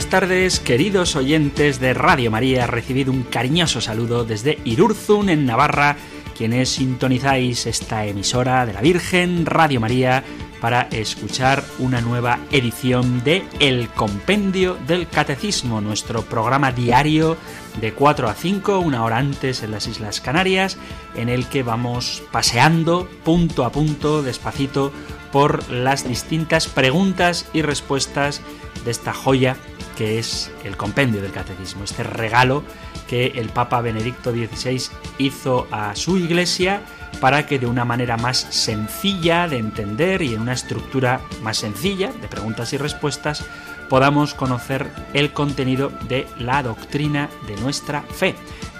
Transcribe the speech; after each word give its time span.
Buenas 0.00 0.20
tardes, 0.22 0.60
queridos 0.60 1.14
oyentes 1.14 1.78
de 1.78 1.92
Radio 1.92 2.30
María. 2.30 2.66
Recibido 2.66 3.12
un 3.12 3.22
cariñoso 3.22 3.82
saludo 3.82 4.24
desde 4.24 4.58
Irurzun, 4.64 5.28
en 5.28 5.44
Navarra, 5.44 5.94
quienes 6.38 6.70
sintonizáis 6.70 7.66
esta 7.66 8.06
emisora 8.06 8.64
de 8.64 8.72
la 8.72 8.80
Virgen, 8.80 9.44
Radio 9.44 9.78
María, 9.78 10.24
para 10.58 10.88
escuchar 10.90 11.62
una 11.78 12.00
nueva 12.00 12.38
edición 12.50 13.22
de 13.24 13.44
El 13.58 13.90
Compendio 13.90 14.78
del 14.86 15.06
Catecismo, 15.06 15.82
nuestro 15.82 16.22
programa 16.22 16.72
diario 16.72 17.36
de 17.78 17.92
4 17.92 18.30
a 18.30 18.32
5, 18.32 18.78
una 18.78 19.04
hora 19.04 19.18
antes 19.18 19.62
en 19.62 19.70
las 19.70 19.86
Islas 19.86 20.22
Canarias, 20.22 20.78
en 21.14 21.28
el 21.28 21.44
que 21.46 21.62
vamos 21.62 22.22
paseando 22.32 23.06
punto 23.22 23.66
a 23.66 23.70
punto, 23.70 24.22
despacito, 24.22 24.94
por 25.30 25.70
las 25.70 26.08
distintas 26.08 26.68
preguntas 26.68 27.46
y 27.52 27.60
respuestas 27.60 28.40
de 28.82 28.90
esta 28.92 29.12
joya 29.12 29.58
que 30.00 30.18
es 30.18 30.50
el 30.64 30.78
compendio 30.78 31.20
del 31.20 31.30
catecismo, 31.30 31.84
este 31.84 32.02
regalo 32.02 32.64
que 33.06 33.26
el 33.34 33.50
Papa 33.50 33.82
Benedicto 33.82 34.32
XVI 34.32 34.80
hizo 35.18 35.68
a 35.70 35.94
su 35.94 36.16
iglesia 36.16 36.80
para 37.20 37.44
que 37.44 37.58
de 37.58 37.66
una 37.66 37.84
manera 37.84 38.16
más 38.16 38.38
sencilla 38.48 39.46
de 39.46 39.58
entender 39.58 40.22
y 40.22 40.32
en 40.32 40.40
una 40.40 40.54
estructura 40.54 41.20
más 41.42 41.58
sencilla 41.58 42.12
de 42.12 42.28
preguntas 42.28 42.72
y 42.72 42.78
respuestas 42.78 43.44
podamos 43.90 44.32
conocer 44.32 44.90
el 45.12 45.34
contenido 45.34 45.92
de 46.08 46.26
la 46.38 46.62
doctrina 46.62 47.28
de 47.46 47.56
nuestra 47.56 48.00
fe, 48.00 48.34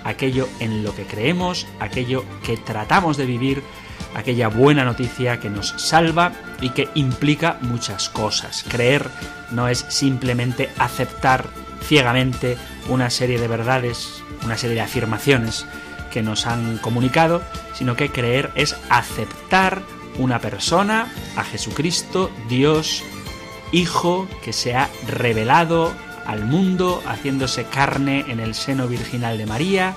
aquello 0.04 0.48
en 0.58 0.82
lo 0.82 0.94
que 0.94 1.04
creemos, 1.04 1.66
aquello 1.80 2.24
que 2.42 2.56
tratamos 2.56 3.18
de 3.18 3.26
vivir, 3.26 3.62
aquella 4.14 4.48
buena 4.48 4.84
noticia 4.84 5.40
que 5.40 5.50
nos 5.50 5.74
salva 5.76 6.32
y 6.60 6.70
que 6.70 6.88
implica 6.94 7.58
muchas 7.60 8.08
cosas. 8.08 8.64
Creer 8.68 9.08
no 9.50 9.68
es 9.68 9.84
simplemente 9.88 10.70
aceptar 10.78 11.46
ciegamente 11.82 12.56
una 12.88 13.10
serie 13.10 13.40
de 13.40 13.48
verdades, 13.48 14.22
una 14.44 14.56
serie 14.56 14.76
de 14.76 14.82
afirmaciones 14.82 15.66
que 16.10 16.22
nos 16.22 16.46
han 16.46 16.78
comunicado, 16.78 17.42
sino 17.74 17.96
que 17.96 18.10
creer 18.10 18.50
es 18.54 18.76
aceptar 18.88 19.82
una 20.18 20.40
persona, 20.40 21.12
a 21.36 21.44
Jesucristo, 21.44 22.30
Dios, 22.48 23.02
Hijo, 23.72 24.28
que 24.42 24.52
se 24.52 24.74
ha 24.74 24.90
revelado 25.06 25.94
al 26.26 26.44
mundo, 26.44 27.02
haciéndose 27.06 27.64
carne 27.64 28.24
en 28.28 28.40
el 28.40 28.54
seno 28.54 28.88
virginal 28.88 29.38
de 29.38 29.46
María, 29.46 29.94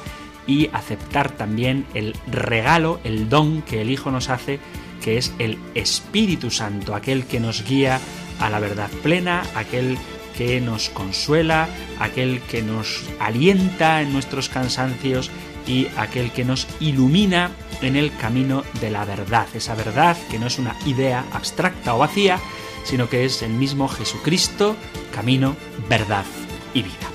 y 0.47 0.69
aceptar 0.73 1.31
también 1.31 1.85
el 1.93 2.15
regalo, 2.27 2.99
el 3.03 3.29
don 3.29 3.61
que 3.61 3.81
el 3.81 3.89
Hijo 3.89 4.11
nos 4.11 4.29
hace, 4.29 4.59
que 5.01 5.17
es 5.17 5.33
el 5.39 5.57
Espíritu 5.75 6.51
Santo, 6.51 6.95
aquel 6.95 7.25
que 7.25 7.39
nos 7.39 7.65
guía 7.65 7.99
a 8.39 8.49
la 8.49 8.59
verdad 8.59 8.89
plena, 9.01 9.43
aquel 9.55 9.97
que 10.37 10.59
nos 10.61 10.89
consuela, 10.89 11.67
aquel 11.99 12.41
que 12.41 12.61
nos 12.61 13.03
alienta 13.19 14.01
en 14.01 14.11
nuestros 14.11 14.49
cansancios 14.49 15.29
y 15.67 15.87
aquel 15.97 16.31
que 16.31 16.43
nos 16.43 16.67
ilumina 16.79 17.51
en 17.81 17.95
el 17.95 18.15
camino 18.15 18.63
de 18.81 18.89
la 18.89 19.05
verdad, 19.05 19.47
esa 19.53 19.75
verdad 19.75 20.17
que 20.29 20.39
no 20.39 20.47
es 20.47 20.57
una 20.57 20.75
idea 20.85 21.25
abstracta 21.31 21.95
o 21.95 21.99
vacía, 21.99 22.39
sino 22.83 23.09
que 23.09 23.25
es 23.25 23.41
el 23.41 23.51
mismo 23.51 23.87
Jesucristo, 23.87 24.75
camino, 25.13 25.55
verdad 25.89 26.25
y 26.73 26.81
vida. 26.83 27.09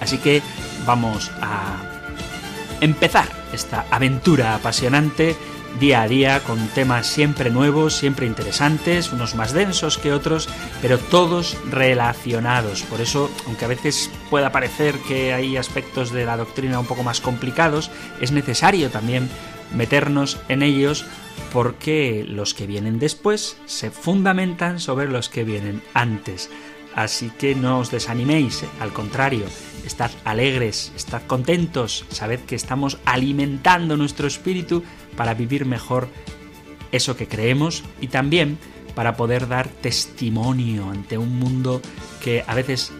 Así 0.00 0.18
que 0.18 0.42
vamos 0.86 1.30
a 1.40 1.95
empezar 2.80 3.28
esta 3.52 3.86
aventura 3.90 4.54
apasionante 4.54 5.36
día 5.80 6.02
a 6.02 6.08
día 6.08 6.40
con 6.40 6.68
temas 6.68 7.06
siempre 7.06 7.50
nuevos, 7.50 7.94
siempre 7.94 8.26
interesantes, 8.26 9.12
unos 9.12 9.34
más 9.34 9.52
densos 9.52 9.98
que 9.98 10.12
otros, 10.12 10.48
pero 10.80 10.98
todos 10.98 11.56
relacionados. 11.70 12.82
Por 12.82 13.00
eso, 13.00 13.30
aunque 13.46 13.66
a 13.66 13.68
veces 13.68 14.10
pueda 14.30 14.52
parecer 14.52 14.94
que 15.06 15.34
hay 15.34 15.56
aspectos 15.56 16.12
de 16.12 16.24
la 16.24 16.36
doctrina 16.36 16.80
un 16.80 16.86
poco 16.86 17.02
más 17.02 17.20
complicados, 17.20 17.90
es 18.20 18.32
necesario 18.32 18.90
también 18.90 19.28
meternos 19.74 20.38
en 20.48 20.62
ellos 20.62 21.04
porque 21.52 22.24
los 22.26 22.54
que 22.54 22.66
vienen 22.66 22.98
después 22.98 23.58
se 23.66 23.90
fundamentan 23.90 24.80
sobre 24.80 25.08
los 25.08 25.28
que 25.28 25.44
vienen 25.44 25.82
antes. 25.92 26.50
Así 26.94 27.30
que 27.38 27.54
no 27.54 27.80
os 27.80 27.90
desaniméis, 27.90 28.64
al 28.80 28.92
contrario, 28.92 29.44
estad 29.88 30.10
alegres, 30.24 30.92
estad 30.96 31.22
contentos, 31.22 32.04
sabed 32.10 32.40
que 32.40 32.54
estamos 32.54 32.98
alimentando 33.04 33.96
nuestro 33.96 34.26
espíritu 34.26 34.82
para 35.16 35.34
vivir 35.34 35.64
mejor 35.64 36.08
eso 36.92 37.16
que 37.16 37.28
creemos 37.28 37.84
y 38.00 38.08
también 38.08 38.58
para 38.94 39.16
poder 39.16 39.48
dar 39.48 39.68
testimonio 39.68 40.90
ante 40.90 41.18
un 41.18 41.38
mundo 41.38 41.82
que 42.22 42.44
a 42.46 42.54
veces 42.54 42.92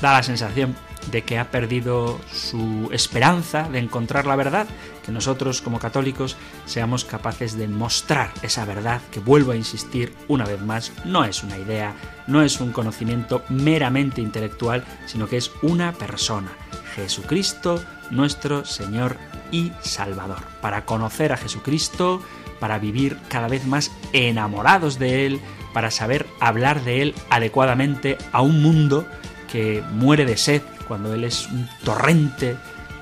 da 0.00 0.12
la 0.12 0.22
sensación 0.22 0.74
de 1.10 1.22
que 1.22 1.38
ha 1.38 1.50
perdido 1.50 2.20
su 2.32 2.88
esperanza 2.92 3.68
de 3.68 3.78
encontrar 3.78 4.26
la 4.26 4.36
verdad, 4.36 4.66
que 5.04 5.12
nosotros 5.12 5.62
como 5.62 5.78
católicos 5.78 6.36
seamos 6.66 7.04
capaces 7.04 7.56
de 7.56 7.68
mostrar 7.68 8.32
esa 8.42 8.64
verdad 8.64 9.00
que 9.10 9.20
vuelvo 9.20 9.52
a 9.52 9.56
insistir 9.56 10.14
una 10.28 10.44
vez 10.44 10.60
más, 10.60 10.92
no 11.04 11.24
es 11.24 11.42
una 11.42 11.58
idea, 11.58 11.94
no 12.26 12.42
es 12.42 12.60
un 12.60 12.72
conocimiento 12.72 13.44
meramente 13.48 14.20
intelectual, 14.20 14.84
sino 15.06 15.28
que 15.28 15.36
es 15.36 15.52
una 15.62 15.92
persona, 15.92 16.50
Jesucristo, 16.94 17.82
nuestro 18.10 18.64
Señor 18.64 19.16
y 19.50 19.72
Salvador. 19.80 20.42
Para 20.60 20.84
conocer 20.84 21.32
a 21.32 21.36
Jesucristo, 21.36 22.22
para 22.58 22.78
vivir 22.78 23.18
cada 23.28 23.48
vez 23.48 23.66
más 23.66 23.92
enamorados 24.12 24.98
de 24.98 25.26
Él, 25.26 25.40
para 25.72 25.90
saber 25.90 26.26
hablar 26.40 26.82
de 26.84 27.02
Él 27.02 27.14
adecuadamente 27.30 28.16
a 28.32 28.40
un 28.40 28.62
mundo 28.62 29.06
que 29.52 29.82
muere 29.92 30.24
de 30.24 30.36
sed 30.36 30.62
cuando 30.86 31.12
Él 31.14 31.24
es 31.24 31.46
un 31.46 31.68
torrente 31.84 32.56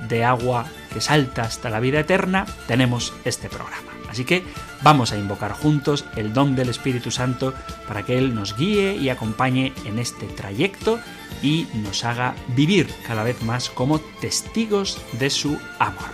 de 0.09 0.25
agua 0.25 0.67
que 0.93 1.01
salta 1.01 1.43
hasta 1.43 1.71
la 1.71 1.81
vida 1.81 2.01
eterna, 2.01 2.47
tenemos 2.67 3.13
este 3.25 3.49
programa. 3.49 3.93
Así 4.09 4.25
que 4.25 4.45
vamos 4.83 5.11
a 5.13 5.19
invocar 5.19 5.53
juntos 5.53 6.05
el 6.15 6.33
don 6.33 6.55
del 6.55 6.69
Espíritu 6.69 7.11
Santo 7.11 7.53
para 7.89 8.05
que 8.05 8.17
Él 8.17 8.35
nos 8.35 8.57
guíe 8.57 8.95
y 8.95 9.09
acompañe 9.09 9.73
en 9.85 9.99
este 9.99 10.27
trayecto 10.27 11.01
y 11.43 11.67
nos 11.75 12.05
haga 12.05 12.35
vivir 12.49 12.89
cada 13.07 13.25
vez 13.25 13.43
más 13.43 13.71
como 13.71 13.99
testigos 13.99 15.01
de 15.19 15.31
su 15.31 15.59
amor. 15.81 16.11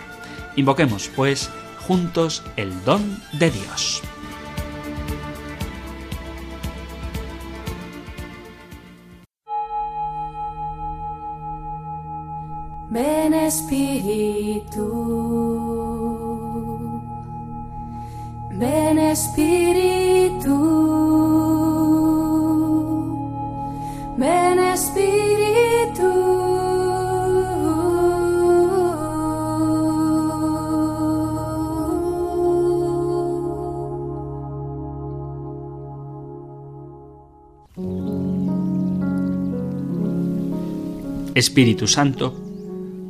Invoquemos, 0.57 1.11
pues, 1.15 1.51
juntos 1.87 2.43
el 2.57 2.85
don 2.85 3.23
de 3.33 3.51
Dios. 3.51 4.03
Ven 12.91 13.33
Espíritu, 13.35 14.85
ven 18.59 18.99
Espíritu, 18.99 20.57
ven 24.19 24.59
Espíritu. 24.59 26.11
Espíritu 41.37 41.87
Santo, 41.87 42.50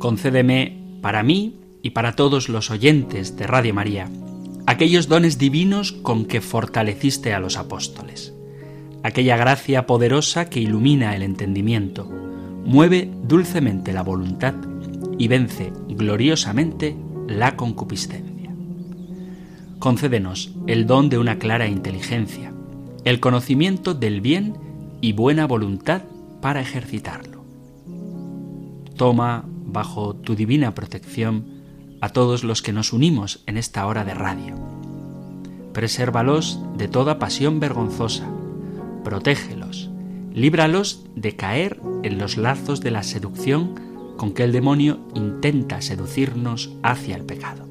concédeme 0.01 0.97
para 1.01 1.21
mí 1.21 1.55
y 1.83 1.91
para 1.91 2.15
todos 2.15 2.49
los 2.49 2.71
oyentes 2.71 3.37
de 3.37 3.45
Radio 3.45 3.73
María 3.73 4.09
aquellos 4.65 5.07
dones 5.07 5.37
divinos 5.37 5.91
con 5.91 6.25
que 6.25 6.41
fortaleciste 6.41 7.33
a 7.33 7.39
los 7.39 7.57
apóstoles, 7.57 8.33
aquella 9.03 9.37
gracia 9.37 9.85
poderosa 9.85 10.49
que 10.49 10.59
ilumina 10.59 11.15
el 11.15 11.23
entendimiento, 11.23 12.09
mueve 12.65 13.09
dulcemente 13.23 13.93
la 13.93 14.01
voluntad 14.03 14.55
y 15.17 15.27
vence 15.27 15.71
gloriosamente 15.89 16.95
la 17.27 17.55
concupiscencia. 17.55 18.53
Concédenos 19.79 20.51
el 20.67 20.85
don 20.85 21.09
de 21.09 21.17
una 21.17 21.37
clara 21.37 21.67
inteligencia, 21.67 22.53
el 23.03 23.19
conocimiento 23.19 23.93
del 23.93 24.21
bien 24.21 24.55
y 25.01 25.13
buena 25.13 25.47
voluntad 25.47 26.03
para 26.41 26.61
ejercitarlo 26.61 27.41
toma 29.01 29.45
bajo 29.71 30.15
tu 30.15 30.35
divina 30.35 30.73
protección 30.75 31.45
a 32.01 32.09
todos 32.09 32.43
los 32.43 32.61
que 32.61 32.73
nos 32.73 32.93
unimos 32.93 33.43
en 33.45 33.57
esta 33.57 33.85
hora 33.85 34.03
de 34.03 34.13
radio. 34.13 34.55
Presérvalos 35.73 36.59
de 36.77 36.87
toda 36.87 37.19
pasión 37.19 37.59
vergonzosa, 37.59 38.27
protégelos, 39.03 39.89
líbralos 40.33 41.05
de 41.15 41.35
caer 41.35 41.79
en 42.03 42.17
los 42.17 42.37
lazos 42.37 42.81
de 42.81 42.91
la 42.91 43.03
seducción 43.03 43.79
con 44.17 44.33
que 44.33 44.43
el 44.43 44.51
demonio 44.51 44.99
intenta 45.15 45.81
seducirnos 45.81 46.71
hacia 46.83 47.15
el 47.15 47.23
pecado. 47.23 47.67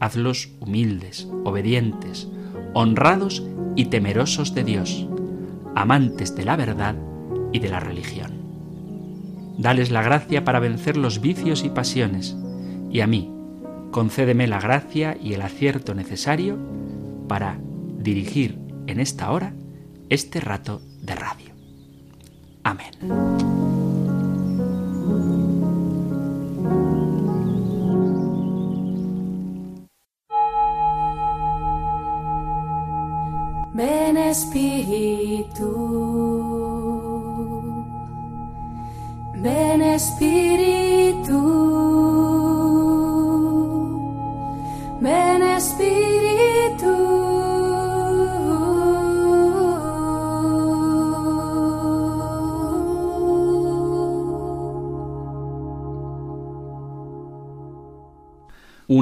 Hazlos 0.00 0.50
humildes, 0.60 1.28
obedientes, 1.44 2.28
honrados 2.74 3.44
y 3.76 3.86
temerosos 3.86 4.54
de 4.54 4.64
Dios, 4.64 5.06
amantes 5.74 6.34
de 6.34 6.44
la 6.44 6.56
verdad 6.56 6.96
y 7.52 7.60
de 7.60 7.68
la 7.68 7.80
religión. 7.80 8.41
Dales 9.58 9.90
la 9.90 10.02
gracia 10.02 10.44
para 10.44 10.60
vencer 10.60 10.96
los 10.96 11.20
vicios 11.20 11.64
y 11.64 11.70
pasiones, 11.70 12.36
y 12.90 13.00
a 13.00 13.06
mí, 13.06 13.30
concédeme 13.90 14.46
la 14.46 14.60
gracia 14.60 15.16
y 15.20 15.34
el 15.34 15.42
acierto 15.42 15.94
necesario 15.94 16.58
para 17.28 17.58
dirigir 17.98 18.58
en 18.86 19.00
esta 19.00 19.30
hora 19.30 19.54
este 20.08 20.40
rato 20.40 20.82
de 21.00 21.14
radio. 21.14 21.52
Amén. 22.64 23.51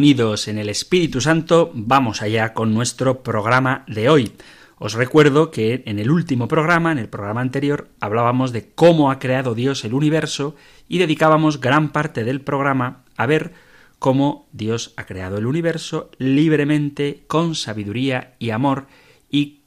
Unidos 0.01 0.49
en 0.49 0.57
el 0.57 0.71
Espíritu 0.71 1.21
Santo, 1.21 1.71
vamos 1.75 2.23
allá 2.23 2.55
con 2.55 2.73
nuestro 2.73 3.23
programa 3.23 3.85
de 3.87 4.09
hoy. 4.09 4.33
Os 4.79 4.95
recuerdo 4.95 5.51
que 5.51 5.83
en 5.85 5.99
el 5.99 6.11
último 6.11 6.49
programa, 6.49 6.91
en 6.91 6.97
el 6.97 7.11
programa 7.11 7.43
anterior, 7.43 7.91
hablábamos 8.01 8.51
de 8.53 8.71
cómo 8.71 9.11
ha 9.11 9.19
creado 9.19 9.55
Dios 9.55 9.85
el 9.85 9.93
universo 9.93 10.57
y 10.89 10.97
dedicábamos 10.97 11.61
gran 11.61 11.93
parte 11.93 12.25
del 12.25 12.41
programa 12.41 13.05
a 13.19 13.27
ver 13.27 13.53
cómo 13.99 14.49
Dios 14.53 14.95
ha 14.97 15.05
creado 15.05 15.37
el 15.37 15.45
universo 15.45 16.11
libremente, 16.17 17.25
con 17.27 17.55
sabiduría 17.55 18.37
y 18.39 18.53
amor, 18.53 18.87
y 19.31 19.61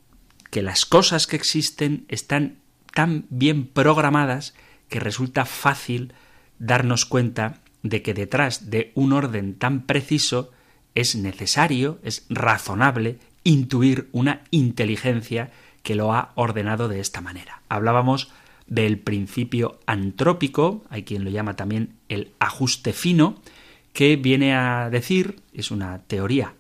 que 0.50 0.64
las 0.64 0.88
cosas 0.88 1.28
que 1.28 1.36
existen 1.36 2.06
están 2.08 2.58
tan 2.92 3.28
bien 3.30 3.68
programadas 3.68 4.56
que 4.90 5.00
resulta 5.00 5.46
fácil 5.46 6.16
darnos 6.58 7.06
cuenta 7.06 7.62
de 7.84 8.02
que 8.02 8.14
detrás 8.14 8.70
de 8.70 8.92
un 8.96 9.14
orden 9.14 9.56
tan 9.56 9.86
preciso 9.86 10.52
es 10.96 11.16
necesario, 11.16 12.00
es 12.04 12.26
razonable 12.30 13.18
intuir 13.44 14.08
una 14.12 14.42
inteligencia 14.52 15.52
que 15.84 15.96
lo 15.96 16.14
ha 16.14 16.32
ordenado 16.36 16.88
de 16.88 17.00
esta 17.00 17.22
manera. 17.22 17.62
Hablábamos 17.70 18.32
del 18.68 18.98
principio 18.98 19.80
antrópico, 19.86 20.84
hay 20.90 21.04
quien 21.04 21.26
lo 21.26 21.30
llama 21.30 21.56
también 21.56 21.96
el 22.10 22.32
ajuste 22.40 22.94
fino, 22.94 23.36
que 23.92 24.16
viene 24.16 24.56
a 24.56 24.90
decir, 24.90 25.42
es 25.54 25.70
una 25.70 26.00
teoría 26.04 26.54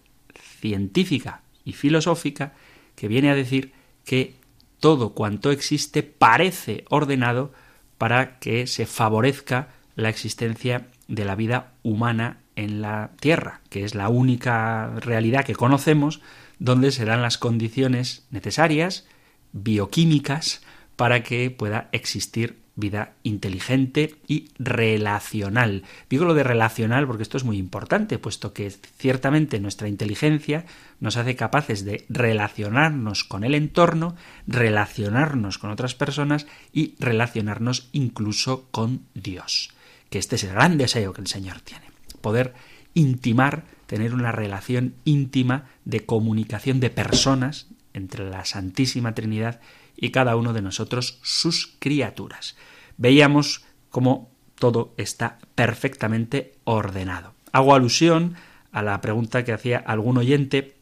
científica 0.59 1.41
y 1.63 1.73
filosófica, 1.73 2.53
que 2.95 3.07
viene 3.07 3.31
a 3.31 3.35
decir 3.35 3.71
que 4.05 4.35
todo 4.79 5.13
cuanto 5.13 5.51
existe 5.51 6.03
parece 6.03 6.83
ordenado 6.89 7.53
para 7.97 8.39
que 8.39 8.67
se 8.67 8.85
favorezca 8.85 9.69
la 9.95 10.09
existencia 10.09 10.87
de 11.07 11.25
la 11.25 11.35
vida 11.35 11.73
humana 11.83 12.37
en 12.55 12.81
la 12.81 13.11
Tierra, 13.19 13.61
que 13.69 13.83
es 13.83 13.95
la 13.95 14.09
única 14.09 14.93
realidad 14.99 15.45
que 15.45 15.55
conocemos 15.55 16.21
donde 16.59 16.91
se 16.91 17.05
dan 17.05 17.21
las 17.21 17.37
condiciones 17.37 18.25
necesarias, 18.31 19.05
bioquímicas, 19.51 20.61
para 20.95 21.23
que 21.23 21.49
pueda 21.49 21.89
existir 21.91 22.63
vida 22.75 23.13
inteligente 23.21 24.15
y 24.27 24.49
relacional. 24.57 25.83
Digo 26.09 26.25
lo 26.25 26.33
de 26.33 26.43
relacional 26.43 27.05
porque 27.05 27.23
esto 27.23 27.37
es 27.37 27.43
muy 27.43 27.57
importante, 27.57 28.17
puesto 28.17 28.53
que 28.53 28.71
ciertamente 28.71 29.59
nuestra 29.59 29.87
inteligencia 29.87 30.65
nos 30.99 31.17
hace 31.17 31.35
capaces 31.35 31.85
de 31.85 32.05
relacionarnos 32.09 33.23
con 33.23 33.43
el 33.43 33.53
entorno, 33.53 34.15
relacionarnos 34.47 35.59
con 35.59 35.69
otras 35.69 35.93
personas 35.93 36.47
y 36.71 36.95
relacionarnos 36.99 37.89
incluso 37.91 38.67
con 38.71 39.01
Dios. 39.13 39.73
Que 40.13 40.19
este 40.19 40.35
es 40.35 40.43
el 40.43 40.51
gran 40.51 40.77
deseo 40.77 41.11
que 41.11 41.21
el 41.21 41.27
Señor 41.27 41.61
tiene. 41.61 41.85
Poder 42.21 42.53
intimar, 42.93 43.65
tener 43.87 44.13
una 44.13 44.31
relación 44.31 44.93
íntima 45.05 45.71
de 45.85 46.05
comunicación 46.05 46.79
de 46.79 46.91
personas 46.91 47.65
entre 47.95 48.29
la 48.29 48.45
Santísima 48.45 49.15
Trinidad 49.15 49.59
y 49.97 50.11
cada 50.11 50.35
uno 50.35 50.53
de 50.53 50.61
nosotros 50.61 51.17
sus 51.23 51.75
criaturas. 51.79 52.55
Veíamos 52.95 53.65
cómo 53.89 54.29
todo 54.53 54.93
está 54.97 55.39
perfectamente 55.55 56.59
ordenado. 56.63 57.33
Hago 57.51 57.73
alusión 57.73 58.35
a 58.71 58.83
la 58.83 59.01
pregunta 59.01 59.43
que 59.43 59.53
hacía 59.53 59.79
algún 59.79 60.19
oyente 60.19 60.75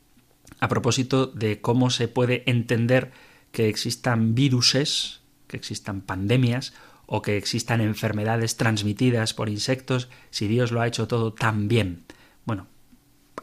a 0.60 0.68
propósito 0.68 1.28
de 1.28 1.62
cómo 1.62 1.90
se 1.90 2.10
puede 2.10 2.44
entender 2.48 3.14
que 3.54 3.70
existan 3.70 4.36
viruses, 4.36 5.22
que 5.48 5.56
existan 5.56 6.02
pandemias 6.02 6.74
o 7.14 7.22
que 7.22 7.36
existan 7.36 7.82
enfermedades 7.82 8.56
transmitidas 8.56 9.34
por 9.34 9.50
insectos 9.50 10.08
si 10.30 10.48
Dios 10.48 10.72
lo 10.72 10.80
ha 10.80 10.88
hecho 10.88 11.10
todo 11.10 11.34
tan 11.34 11.68
bien. 11.68 12.06
Bueno, 12.46 12.68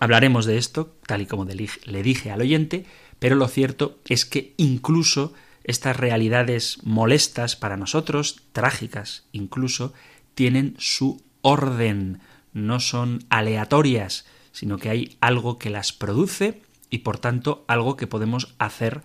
hablaremos 0.01 0.47
de 0.47 0.57
esto, 0.57 0.97
tal 1.07 1.21
y 1.21 1.27
como 1.27 1.45
le 1.45 2.03
dije 2.03 2.31
al 2.31 2.41
oyente, 2.41 2.87
pero 3.19 3.37
lo 3.37 3.47
cierto 3.47 3.99
es 4.07 4.25
que 4.25 4.55
incluso 4.57 5.35
estas 5.65 5.99
realidades 5.99 6.79
molestas 6.83 7.57
para 7.57 7.77
nosotros, 7.77 8.41
trágicas 8.53 9.27
incluso, 9.33 9.93
tienen 10.35 10.75
su 10.79 11.23
orden, 11.43 12.21
no 12.55 12.81
son 12.81 13.27
aleatorias, 13.29 14.25
sino 14.51 14.79
que 14.79 14.89
hay 14.89 15.19
algo 15.21 15.59
que 15.59 15.69
las 15.69 15.93
produce 15.93 16.63
y 16.89 17.01
por 17.01 17.19
tanto 17.19 17.67
algo 17.69 17.99
que 17.99 18.07
podemos 18.07 18.55
hacer 18.59 19.03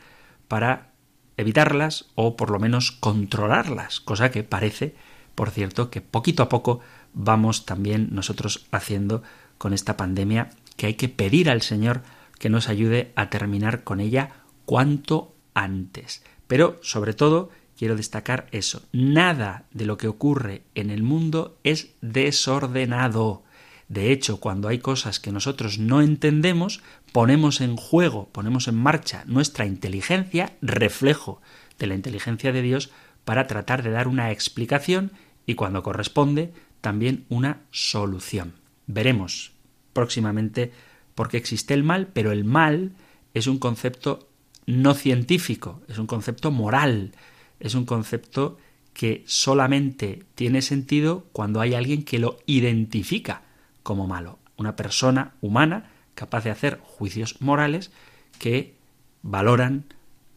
para 0.48 0.93
evitarlas 1.38 2.06
o 2.16 2.36
por 2.36 2.50
lo 2.50 2.60
menos 2.60 2.92
controlarlas, 2.92 4.00
cosa 4.00 4.32
que 4.32 4.44
parece, 4.44 4.96
por 5.36 5.50
cierto, 5.50 5.90
que 5.90 6.02
poquito 6.02 6.44
a 6.44 6.50
poco 6.50 6.80
vamos 7.14 7.66
también 7.66 8.10
nosotros 8.12 8.66
haciendo 8.72 9.24
con 9.58 9.74
esta 9.74 9.98
pandemia, 9.98 10.50
que 10.78 10.88
hay 10.88 10.94
que 10.96 11.10
pedir 11.10 11.50
al 11.50 11.62
Señor 11.62 12.02
que 12.40 12.50
nos 12.50 12.70
ayude 12.70 13.12
a 13.16 13.30
terminar 13.30 13.84
con 13.84 14.00
ella 14.00 14.44
cuanto 14.66 15.34
antes. 15.54 16.24
Pero, 16.48 16.80
sobre 16.82 17.14
todo, 17.14 17.50
quiero 17.78 17.96
destacar 17.96 18.48
eso. 18.52 18.84
Nada 18.92 19.66
de 19.72 19.86
lo 19.86 19.98
que 19.98 20.08
ocurre 20.08 20.64
en 20.76 20.90
el 20.90 21.04
mundo 21.04 21.58
es 21.64 21.94
desordenado. 22.02 23.44
De 23.90 24.12
hecho, 24.12 24.40
cuando 24.40 24.70
hay 24.70 24.80
cosas 24.80 25.20
que 25.20 25.32
nosotros 25.32 25.78
no 25.78 26.02
entendemos, 26.02 26.82
ponemos 27.12 27.62
en 27.62 27.76
juego, 27.76 28.30
ponemos 28.32 28.68
en 28.68 28.76
marcha 28.76 29.24
nuestra 29.28 29.66
inteligencia, 29.66 30.54
reflejo 30.62 31.42
de 31.80 31.88
la 31.88 31.96
inteligencia 31.96 32.52
de 32.52 32.62
Dios, 32.62 32.92
para 33.26 33.48
tratar 33.48 33.84
de 33.84 33.92
dar 33.92 34.08
una 34.08 34.32
explicación 34.32 35.12
y, 35.46 35.56
cuando 35.56 35.84
corresponde, 35.84 36.54
también 36.82 37.26
una 37.30 37.62
solución. 37.72 38.54
Veremos 38.88 39.52
próximamente 39.94 40.72
por 41.16 41.30
qué 41.30 41.38
existe 41.38 41.74
el 41.74 41.84
mal, 41.84 42.08
pero 42.08 42.32
el 42.32 42.46
mal 42.46 42.94
es 43.34 43.48
un 43.48 43.60
concepto 43.60 44.28
no 44.66 44.94
científico, 44.94 45.82
es 45.88 45.98
un 45.98 46.08
concepto 46.08 46.52
moral, 46.52 47.12
es 47.60 47.76
un 47.76 47.86
concepto 47.86 48.58
que 48.94 49.24
solamente 49.26 50.24
tiene 50.36 50.62
sentido 50.62 51.26
cuando 51.32 51.60
hay 51.62 51.74
alguien 51.74 52.04
que 52.04 52.20
lo 52.20 52.40
identifica 52.46 53.44
como 53.84 54.08
malo, 54.08 54.40
una 54.58 54.76
persona 54.76 55.34
humana 55.42 55.92
capaz 56.16 56.44
de 56.44 56.52
hacer 56.52 56.80
juicios 56.82 57.42
morales 57.42 57.92
que 58.40 58.76
valoran 59.22 59.86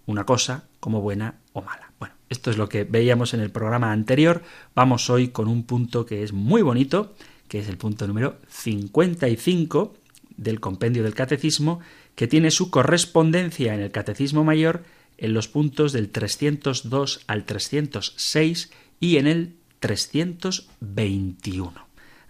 una 0.06 0.24
cosa 0.24 0.64
como 0.80 1.00
buena 1.00 1.36
o 1.52 1.62
mala. 1.62 1.92
Bueno, 1.98 2.14
esto 2.28 2.50
es 2.50 2.58
lo 2.58 2.68
que 2.68 2.84
veíamos 2.84 3.34
en 3.34 3.40
el 3.40 3.50
programa 3.50 3.92
anterior. 3.92 4.42
Vamos 4.74 5.10
hoy 5.10 5.28
con 5.28 5.48
un 5.48 5.64
punto 5.64 6.06
que 6.06 6.22
es 6.22 6.32
muy 6.32 6.62
bonito, 6.62 7.14
que 7.48 7.60
es 7.60 7.68
el 7.68 7.76
punto 7.76 8.06
número 8.06 8.38
55 8.48 9.94
del 10.36 10.60
compendio 10.60 11.02
del 11.02 11.14
catecismo, 11.14 11.80
que 12.14 12.26
tiene 12.26 12.50
su 12.50 12.70
correspondencia 12.70 13.74
en 13.74 13.80
el 13.80 13.90
Catecismo 13.90 14.44
Mayor 14.44 14.84
en 15.18 15.32
los 15.32 15.48
puntos 15.48 15.92
del 15.92 16.10
302 16.10 17.22
al 17.26 17.44
306 17.44 18.70
y 19.00 19.16
en 19.16 19.26
el 19.26 19.56
321. 19.80 21.85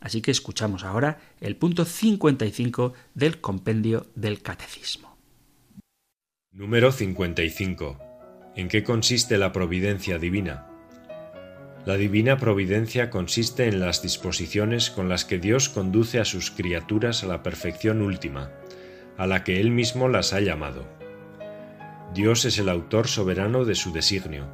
Así 0.06 0.22
que 0.22 0.30
escuchamos 0.30 0.84
ahora 0.84 1.18
el 1.40 1.56
punto 1.56 1.84
55 1.84 2.92
del 3.14 3.40
compendio 3.40 4.06
del 4.14 4.40
Catecismo. 4.40 5.18
Número 6.52 6.92
55. 6.92 7.98
¿En 8.54 8.68
qué 8.68 8.84
consiste 8.84 9.36
la 9.36 9.50
providencia 9.50 10.18
divina? 10.18 10.68
La 11.84 11.96
divina 11.96 12.38
providencia 12.38 13.10
consiste 13.10 13.66
en 13.66 13.80
las 13.80 14.00
disposiciones 14.00 14.90
con 14.90 15.08
las 15.08 15.24
que 15.24 15.38
Dios 15.38 15.68
conduce 15.68 16.20
a 16.20 16.24
sus 16.24 16.52
criaturas 16.52 17.24
a 17.24 17.26
la 17.26 17.42
perfección 17.42 18.00
última, 18.00 18.52
a 19.16 19.26
la 19.26 19.42
que 19.42 19.58
Él 19.58 19.72
mismo 19.72 20.08
las 20.08 20.32
ha 20.32 20.38
llamado. 20.38 20.86
Dios 22.14 22.44
es 22.44 22.60
el 22.60 22.68
autor 22.68 23.08
soberano 23.08 23.64
de 23.64 23.74
su 23.74 23.92
designio, 23.92 24.46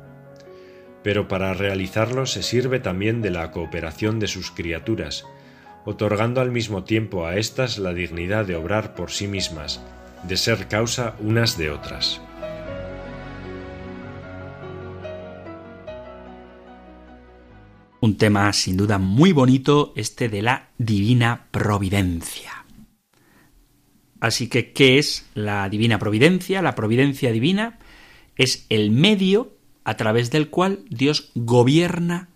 pero 1.02 1.28
para 1.28 1.52
realizarlo 1.52 2.24
se 2.24 2.42
sirve 2.42 2.80
también 2.80 3.20
de 3.20 3.30
la 3.30 3.50
cooperación 3.50 4.18
de 4.18 4.28
sus 4.28 4.50
criaturas, 4.50 5.26
otorgando 5.84 6.40
al 6.40 6.50
mismo 6.50 6.84
tiempo 6.84 7.26
a 7.26 7.36
éstas 7.36 7.78
la 7.78 7.92
dignidad 7.92 8.46
de 8.46 8.56
obrar 8.56 8.94
por 8.94 9.10
sí 9.10 9.26
mismas, 9.26 9.80
de 10.22 10.36
ser 10.36 10.68
causa 10.68 11.16
unas 11.20 11.58
de 11.58 11.70
otras. 11.70 12.20
Un 18.00 18.16
tema 18.16 18.52
sin 18.52 18.76
duda 18.76 18.98
muy 18.98 19.32
bonito, 19.32 19.92
este 19.94 20.28
de 20.28 20.42
la 20.42 20.70
divina 20.76 21.46
providencia. 21.52 22.64
Así 24.20 24.48
que, 24.48 24.72
¿qué 24.72 24.98
es 24.98 25.26
la 25.34 25.68
divina 25.68 25.98
providencia? 25.98 26.62
La 26.62 26.74
providencia 26.74 27.32
divina 27.32 27.78
es 28.36 28.66
el 28.70 28.90
medio 28.90 29.56
a 29.84 29.96
través 29.96 30.30
del 30.30 30.48
cual 30.48 30.84
Dios 30.90 31.30
gobierna 31.34 32.28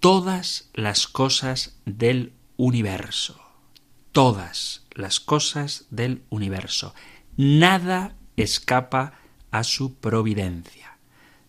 todas 0.00 0.70
las 0.74 1.06
cosas 1.08 1.80
del 1.84 2.32
universo. 2.56 3.40
Todas 4.12 4.86
las 4.92 5.20
cosas 5.20 5.86
del 5.90 6.22
universo. 6.30 6.94
Nada 7.36 8.14
escapa 8.36 9.14
a 9.50 9.62
su 9.64 9.94
providencia 9.94 10.86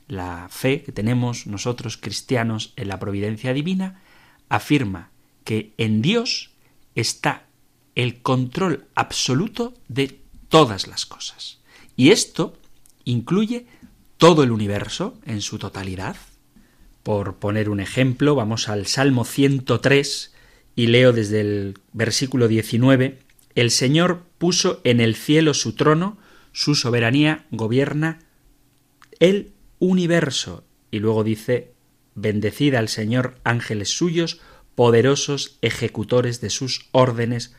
la 0.08 0.48
fe 0.50 0.84
que 0.84 0.92
tenemos 0.92 1.48
nosotros 1.48 1.98
cristianos 1.98 2.74
en 2.76 2.88
la 2.88 3.00
providencia 3.00 3.54
divina 3.54 4.02
afirma 4.50 5.12
que 5.44 5.74
en 5.78 6.02
Dios 6.02 6.52
está 6.96 7.44
el 7.96 8.22
control 8.22 8.86
absoluto 8.96 9.74
de 9.88 10.20
todas 10.50 10.88
las 10.88 11.06
cosas. 11.06 11.60
Y 11.96 12.12
esto 12.12 12.58
incluye 13.04 13.68
todo 14.18 14.44
el 14.44 14.52
universo 14.52 15.18
en 15.26 15.42
su 15.42 15.58
totalidad. 15.58 16.16
Por 17.04 17.36
poner 17.36 17.70
un 17.70 17.80
ejemplo, 17.80 18.36
vamos 18.36 18.70
al 18.70 18.88
Salmo 18.88 19.26
103 19.26 20.34
y 20.78 20.88
leo 20.88 21.12
desde 21.12 21.42
el 21.42 21.80
versículo 21.92 22.48
19, 22.48 23.18
El 23.56 23.72
Señor 23.72 24.22
puso 24.38 24.80
en 24.84 25.02
el 25.02 25.16
cielo 25.16 25.56
su 25.56 25.74
trono, 25.74 26.20
su 26.52 26.76
soberanía 26.76 27.48
gobierna, 27.50 28.20
Él 29.20 29.54
universo. 29.80 30.64
Y 30.92 31.00
luego 31.00 31.24
dice, 31.24 31.74
bendecid 32.14 32.76
al 32.76 32.90
Señor 32.90 33.40
ángeles 33.44 33.90
suyos, 33.90 34.40
poderosos 34.76 35.58
ejecutores 35.64 36.42
de 36.42 36.52
sus 36.52 36.88
órdenes, 36.92 37.56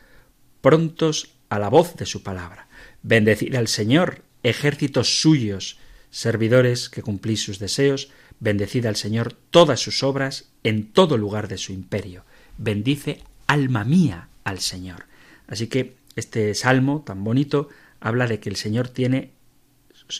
prontos 0.61 1.33
a 1.49 1.59
la 1.59 1.67
voz 1.67 1.97
de 1.97 2.05
su 2.05 2.23
palabra. 2.23 2.69
Bendecid 3.03 3.53
al 3.55 3.67
Señor, 3.67 4.21
ejércitos 4.43 5.19
suyos, 5.19 5.77
servidores 6.09 6.87
que 6.87 7.01
cumplís 7.01 7.43
sus 7.43 7.59
deseos, 7.59 8.11
bendecid 8.39 8.85
al 8.85 8.95
Señor 8.95 9.33
todas 9.33 9.81
sus 9.81 10.03
obras 10.03 10.53
en 10.63 10.93
todo 10.93 11.17
lugar 11.17 11.49
de 11.49 11.57
su 11.57 11.73
imperio. 11.73 12.23
Bendice 12.59 13.23
alma 13.47 13.85
mía 13.85 14.27
al 14.43 14.59
Señor. 14.59 15.05
Así 15.47 15.67
que 15.67 15.95
este 16.17 16.53
salmo 16.53 17.03
tan 17.05 17.23
bonito 17.23 17.69
habla 18.01 18.27
de 18.27 18.41
que 18.41 18.49
el 18.49 18.57
Señor 18.57 18.89
tiene 18.89 19.31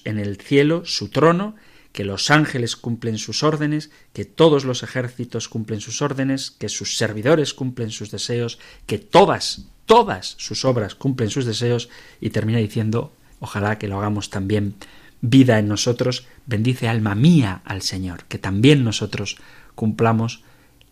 en 0.05 0.17
el 0.17 0.37
cielo 0.37 0.85
su 0.85 1.09
trono 1.09 1.55
que 1.91 2.05
los 2.05 2.31
ángeles 2.31 2.77
cumplen 2.77 3.17
sus 3.17 3.43
órdenes, 3.43 3.91
que 4.13 4.23
todos 4.23 4.63
los 4.63 4.83
ejércitos 4.83 5.49
cumplen 5.49 5.81
sus 5.81 6.01
órdenes, 6.01 6.51
que 6.51 6.69
sus 6.69 6.95
servidores 6.97 7.53
cumplen 7.53 7.91
sus 7.91 8.09
deseos, 8.09 8.59
que 8.85 8.99
todas, 8.99 9.65
todas 9.85 10.35
sus 10.37 10.63
obras 10.65 10.95
cumplen 10.95 11.29
sus 11.29 11.45
deseos, 11.45 11.89
y 12.21 12.29
termina 12.29 12.59
diciendo, 12.59 13.11
ojalá 13.39 13.79
que 13.79 13.87
lo 13.87 13.97
hagamos 13.97 14.29
también 14.29 14.75
vida 15.21 15.59
en 15.59 15.67
nosotros, 15.67 16.25
bendice 16.45 16.87
alma 16.87 17.15
mía 17.15 17.61
al 17.65 17.81
Señor, 17.81 18.23
que 18.25 18.37
también 18.37 18.83
nosotros 18.83 19.37
cumplamos 19.75 20.43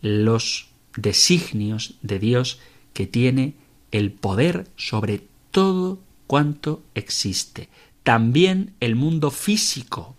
los 0.02 0.67
designios 1.02 1.94
de 2.02 2.18
Dios 2.18 2.60
que 2.92 3.06
tiene 3.06 3.54
el 3.90 4.12
poder 4.12 4.66
sobre 4.76 5.22
todo 5.50 6.00
cuanto 6.26 6.82
existe. 6.94 7.68
También 8.02 8.74
el 8.80 8.96
mundo 8.96 9.30
físico 9.30 10.16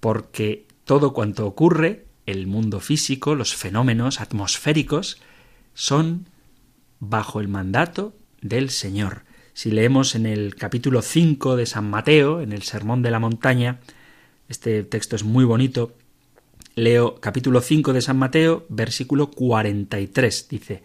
porque 0.00 0.66
todo 0.84 1.12
cuanto 1.12 1.46
ocurre, 1.46 2.06
el 2.26 2.46
mundo 2.46 2.80
físico, 2.80 3.34
los 3.34 3.54
fenómenos 3.54 4.20
atmosféricos, 4.20 5.18
son 5.74 6.28
bajo 7.00 7.40
el 7.40 7.48
mandato 7.48 8.14
del 8.40 8.70
Señor. 8.70 9.22
Si 9.52 9.70
leemos 9.70 10.14
en 10.14 10.26
el 10.26 10.54
capítulo 10.54 11.02
5 11.02 11.56
de 11.56 11.66
San 11.66 11.90
Mateo, 11.90 12.40
en 12.40 12.52
el 12.52 12.62
Sermón 12.62 13.02
de 13.02 13.10
la 13.10 13.18
Montaña, 13.18 13.80
este 14.48 14.84
texto 14.84 15.16
es 15.16 15.24
muy 15.24 15.44
bonito, 15.44 15.94
leo 16.76 17.20
capítulo 17.22 17.62
5 17.62 17.94
de 17.94 18.02
San 18.02 18.18
Mateo, 18.18 18.66
versículo 18.68 19.30
43, 19.30 20.48
dice, 20.48 20.82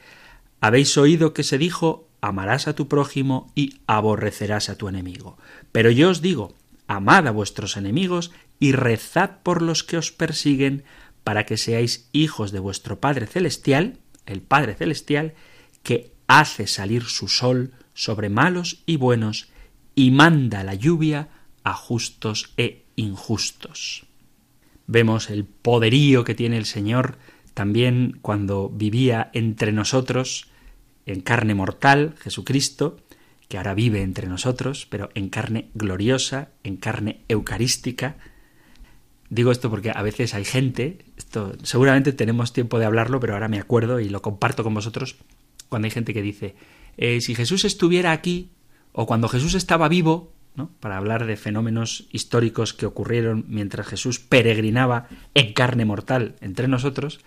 Habéis 0.62 0.98
oído 0.98 1.33
que 1.33 1.43
se 1.43 1.57
dijo, 1.57 2.07
amarás 2.21 2.69
a 2.69 2.75
tu 2.75 2.88
prójimo 2.88 3.51
y 3.55 3.81
aborrecerás 3.88 4.69
a 4.69 4.77
tu 4.77 4.88
enemigo. 4.88 5.38
Pero 5.74 5.91
yo 5.91 6.10
os 6.10 6.21
digo, 6.21 6.55
amad 6.88 7.27
a 7.27 7.31
vuestros 7.31 7.75
enemigos 7.75 8.31
y 8.57 8.71
rezad 8.71 9.41
por 9.43 9.62
los 9.62 9.83
que 9.83 9.98
os 9.98 10.13
persiguen, 10.13 10.86
para 11.25 11.45
que 11.45 11.57
seáis 11.57 12.07
hijos 12.13 12.53
de 12.53 12.60
vuestro 12.60 13.01
Padre 13.01 13.27
Celestial, 13.27 14.00
el 14.25 14.41
Padre 14.41 14.75
Celestial, 14.75 15.33
que 15.83 16.13
hace 16.27 16.67
salir 16.67 17.03
su 17.03 17.27
sol 17.27 17.74
sobre 17.93 18.29
malos 18.29 18.81
y 18.86 18.95
buenos, 18.95 19.50
y 19.93 20.12
manda 20.12 20.63
la 20.63 20.74
lluvia 20.74 21.27
a 21.65 21.74
justos 21.74 22.53
e 22.55 22.86
injustos. 22.95 24.05
Vemos 24.91 25.29
el 25.29 25.45
poderío 25.45 26.25
que 26.25 26.36
tiene 26.36 26.57
el 26.57 26.65
Señor 26.65 27.17
también 27.53 28.19
cuando 28.21 28.67
vivía 28.67 29.29
entre 29.31 29.71
nosotros, 29.71 30.50
en 31.05 31.21
carne 31.21 31.55
mortal, 31.55 32.15
Jesucristo, 32.19 32.98
que 33.48 33.55
ahora 33.55 33.74
vive 33.74 34.01
entre 34.01 34.27
nosotros, 34.27 34.86
pero 34.89 35.10
en 35.15 35.29
carne 35.29 35.69
gloriosa, 35.75 36.50
en 36.65 36.75
carne 36.75 37.21
eucarística. 37.29 38.17
Digo 39.29 39.53
esto 39.53 39.69
porque 39.69 39.91
a 39.95 40.01
veces 40.01 40.33
hay 40.33 40.43
gente, 40.43 40.98
esto 41.15 41.53
seguramente 41.63 42.12
tenemos 42.12 42.51
tiempo 42.51 42.77
de 42.77 42.83
hablarlo, 42.83 43.21
pero 43.21 43.31
ahora 43.36 43.48
me 43.48 43.60
acuerdo 43.60 44.01
y 44.01 44.10
lo 44.10 44.21
comparto 44.21 44.62
con 44.62 44.74
vosotros, 44.74 45.15
cuando 45.69 45.86
hay 45.86 45.91
gente 45.91 46.13
que 46.13 46.21
dice, 46.21 46.53
eh, 46.98 47.21
si 47.21 47.33
Jesús 47.33 47.63
estuviera 47.63 48.12
aquí, 48.12 48.50
o 48.91 49.05
cuando 49.05 49.29
Jesús 49.29 49.53
estaba 49.53 49.88
vivo, 49.88 50.33
para 50.79 50.98
hablar 50.98 51.25
de 51.25 51.38
fenómenos 51.38 52.08
históricos 52.12 52.74
que 52.74 52.86
ocurrieron 52.86 53.46
mientras 53.48 53.88
Jesús 53.88 54.20
peregrinaba 54.20 55.08
en 55.34 55.53
carne 55.53 55.86
mortal 55.86 56.36
entre 56.41 56.67
nosotros, 56.67 57.20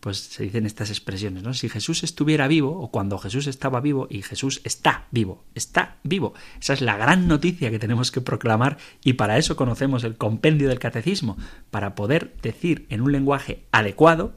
pues 0.00 0.18
se 0.18 0.44
dicen 0.44 0.64
estas 0.64 0.90
expresiones, 0.90 1.42
¿no? 1.42 1.54
Si 1.54 1.68
Jesús 1.68 2.04
estuviera 2.04 2.46
vivo, 2.46 2.80
o 2.80 2.90
cuando 2.90 3.18
Jesús 3.18 3.48
estaba 3.48 3.80
vivo, 3.80 4.06
y 4.08 4.22
Jesús 4.22 4.60
está 4.62 5.06
vivo, 5.10 5.42
está 5.54 5.96
vivo. 6.04 6.34
Esa 6.60 6.74
es 6.74 6.82
la 6.82 6.96
gran 6.96 7.26
noticia 7.26 7.70
que 7.70 7.80
tenemos 7.80 8.12
que 8.12 8.20
proclamar, 8.20 8.78
y 9.02 9.14
para 9.14 9.38
eso 9.38 9.56
conocemos 9.56 10.04
el 10.04 10.16
compendio 10.16 10.68
del 10.68 10.78
catecismo, 10.78 11.36
para 11.70 11.96
poder 11.96 12.32
decir 12.42 12.86
en 12.90 13.00
un 13.00 13.10
lenguaje 13.10 13.64
adecuado, 13.72 14.36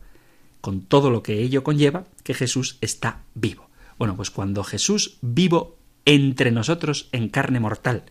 con 0.61 0.81
todo 0.81 1.11
lo 1.11 1.21
que 1.21 1.41
ello 1.41 1.63
conlleva, 1.63 2.05
que 2.23 2.33
Jesús 2.33 2.77
está 2.81 3.21
vivo. 3.35 3.69
Bueno, 3.99 4.15
pues 4.15 4.31
cuando 4.31 4.63
Jesús 4.63 5.19
vivo 5.21 5.77
entre 6.05 6.51
nosotros 6.51 7.07
en 7.11 7.29
carne 7.29 7.59
mortal 7.59 8.03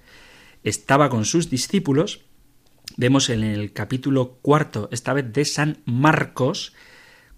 estaba 0.65 1.09
con 1.09 1.25
sus 1.25 1.51
discípulos, 1.51 2.23
vemos 2.97 3.31
en 3.31 3.43
el 3.43 3.73
capítulo 3.73 4.39
cuarto, 4.43 4.89
esta 4.93 5.13
vez 5.13 5.33
de 5.33 5.45
San 5.45 5.79
Marcos, 5.85 6.75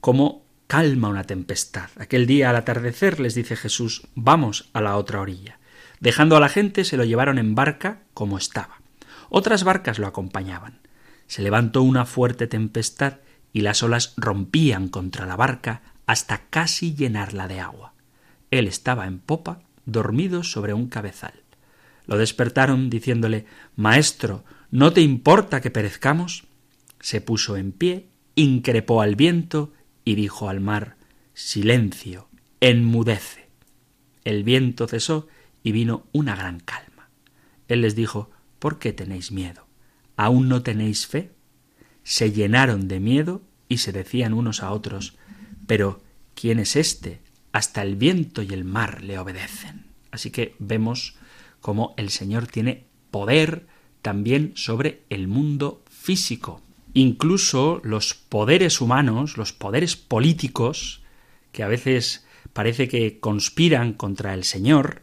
cómo 0.00 0.44
calma 0.66 1.08
una 1.08 1.24
tempestad. 1.24 1.90
Aquel 1.96 2.26
día 2.26 2.50
al 2.50 2.56
atardecer 2.56 3.20
les 3.20 3.34
dice 3.34 3.56
Jesús, 3.56 4.08
vamos 4.14 4.70
a 4.72 4.80
la 4.80 4.96
otra 4.96 5.20
orilla. 5.20 5.58
Dejando 6.00 6.36
a 6.36 6.40
la 6.40 6.48
gente 6.48 6.84
se 6.84 6.96
lo 6.96 7.04
llevaron 7.04 7.38
en 7.38 7.54
barca 7.54 8.02
como 8.14 8.38
estaba. 8.38 8.80
Otras 9.28 9.64
barcas 9.64 9.98
lo 9.98 10.06
acompañaban. 10.06 10.80
Se 11.26 11.42
levantó 11.42 11.82
una 11.82 12.06
fuerte 12.06 12.46
tempestad 12.46 13.18
y 13.52 13.60
las 13.60 13.82
olas 13.82 14.14
rompían 14.16 14.88
contra 14.88 15.26
la 15.26 15.36
barca 15.36 15.82
hasta 16.06 16.46
casi 16.50 16.94
llenarla 16.94 17.48
de 17.48 17.60
agua. 17.60 17.94
Él 18.50 18.66
estaba 18.66 19.06
en 19.06 19.18
popa, 19.18 19.60
dormido 19.86 20.42
sobre 20.42 20.74
un 20.74 20.88
cabezal. 20.88 21.41
Lo 22.06 22.16
despertaron 22.16 22.90
diciéndole 22.90 23.46
Maestro, 23.76 24.44
¿no 24.70 24.92
te 24.92 25.00
importa 25.00 25.60
que 25.60 25.70
perezcamos? 25.70 26.44
Se 27.00 27.20
puso 27.20 27.56
en 27.56 27.72
pie 27.72 28.12
increpó 28.34 29.02
al 29.02 29.16
viento 29.16 29.72
y 30.04 30.14
dijo 30.14 30.48
al 30.48 30.60
mar, 30.60 30.96
Silencio, 31.34 32.28
enmudece. 32.60 33.48
El 34.24 34.44
viento 34.44 34.86
cesó 34.86 35.28
y 35.62 35.72
vino 35.72 36.06
una 36.12 36.36
gran 36.36 36.60
calma. 36.60 37.08
Él 37.68 37.82
les 37.82 37.94
dijo, 37.94 38.30
¿por 38.58 38.78
qué 38.78 38.92
tenéis 38.92 39.32
miedo? 39.32 39.66
¿Aún 40.16 40.48
no 40.48 40.62
tenéis 40.62 41.06
fe? 41.06 41.32
Se 42.04 42.32
llenaron 42.32 42.88
de 42.88 43.00
miedo 43.00 43.42
y 43.68 43.78
se 43.78 43.92
decían 43.92 44.34
unos 44.34 44.62
a 44.62 44.70
otros, 44.70 45.16
pero 45.66 46.02
¿quién 46.34 46.58
es 46.58 46.76
éste? 46.76 47.20
Hasta 47.52 47.82
el 47.82 47.96
viento 47.96 48.42
y 48.42 48.52
el 48.52 48.64
mar 48.64 49.02
le 49.02 49.18
obedecen. 49.18 49.86
Así 50.10 50.30
que 50.30 50.54
vemos 50.58 51.16
cómo 51.62 51.94
el 51.96 52.10
Señor 52.10 52.46
tiene 52.46 52.84
poder 53.10 53.66
también 54.02 54.52
sobre 54.54 55.04
el 55.08 55.28
mundo 55.28 55.82
físico. 55.88 56.60
Incluso 56.92 57.80
los 57.84 58.12
poderes 58.12 58.82
humanos, 58.82 59.38
los 59.38 59.54
poderes 59.54 59.96
políticos, 59.96 61.02
que 61.52 61.62
a 61.62 61.68
veces 61.68 62.26
parece 62.52 62.88
que 62.88 63.18
conspiran 63.18 63.94
contra 63.94 64.34
el 64.34 64.44
Señor, 64.44 65.02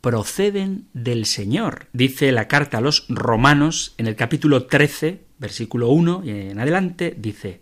proceden 0.00 0.88
del 0.94 1.26
Señor. 1.26 1.86
Dice 1.92 2.32
la 2.32 2.48
carta 2.48 2.78
a 2.78 2.80
los 2.80 3.06
romanos 3.08 3.94
en 3.98 4.08
el 4.08 4.16
capítulo 4.16 4.66
13, 4.66 5.22
versículo 5.38 5.90
1 5.90 6.22
y 6.24 6.30
en 6.30 6.58
adelante, 6.58 7.14
dice, 7.16 7.60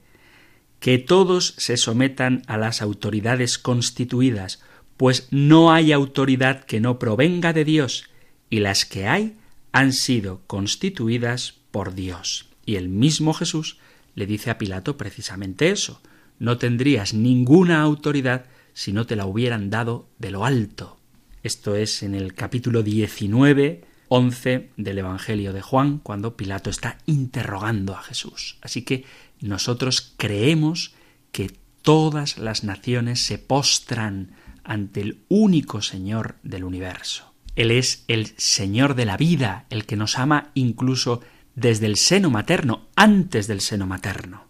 que 0.78 0.96
todos 0.96 1.54
se 1.58 1.76
sometan 1.76 2.42
a 2.46 2.56
las 2.56 2.80
autoridades 2.80 3.58
constituidas, 3.58 4.62
pues 4.96 5.28
no 5.30 5.72
hay 5.72 5.92
autoridad 5.92 6.64
que 6.64 6.80
no 6.80 6.98
provenga 6.98 7.52
de 7.52 7.64
Dios, 7.64 8.09
y 8.50 8.60
las 8.60 8.84
que 8.84 9.06
hay 9.06 9.36
han 9.72 9.92
sido 9.92 10.42
constituidas 10.46 11.54
por 11.70 11.94
Dios. 11.94 12.48
Y 12.66 12.76
el 12.76 12.88
mismo 12.88 13.32
Jesús 13.32 13.78
le 14.14 14.26
dice 14.26 14.50
a 14.50 14.58
Pilato 14.58 14.96
precisamente 14.96 15.70
eso. 15.70 16.02
No 16.38 16.58
tendrías 16.58 17.14
ninguna 17.14 17.80
autoridad 17.80 18.46
si 18.74 18.92
no 18.92 19.06
te 19.06 19.16
la 19.16 19.26
hubieran 19.26 19.70
dado 19.70 20.08
de 20.18 20.30
lo 20.30 20.44
alto. 20.44 20.98
Esto 21.42 21.76
es 21.76 22.02
en 22.02 22.14
el 22.14 22.34
capítulo 22.34 22.82
19, 22.82 23.84
11 24.08 24.70
del 24.76 24.98
Evangelio 24.98 25.52
de 25.52 25.62
Juan, 25.62 25.98
cuando 25.98 26.36
Pilato 26.36 26.68
está 26.68 26.98
interrogando 27.06 27.94
a 27.94 28.02
Jesús. 28.02 28.58
Así 28.60 28.82
que 28.82 29.04
nosotros 29.40 30.14
creemos 30.16 30.94
que 31.32 31.50
todas 31.82 32.36
las 32.36 32.64
naciones 32.64 33.24
se 33.24 33.38
postran 33.38 34.32
ante 34.64 35.00
el 35.00 35.20
único 35.28 35.80
Señor 35.80 36.36
del 36.42 36.64
universo. 36.64 37.29
Él 37.56 37.70
es 37.70 38.04
el 38.08 38.28
Señor 38.36 38.94
de 38.94 39.04
la 39.04 39.16
vida, 39.16 39.66
el 39.70 39.86
que 39.86 39.96
nos 39.96 40.18
ama 40.18 40.50
incluso 40.54 41.20
desde 41.54 41.86
el 41.86 41.96
seno 41.96 42.30
materno, 42.30 42.88
antes 42.96 43.46
del 43.46 43.60
seno 43.60 43.86
materno. 43.86 44.44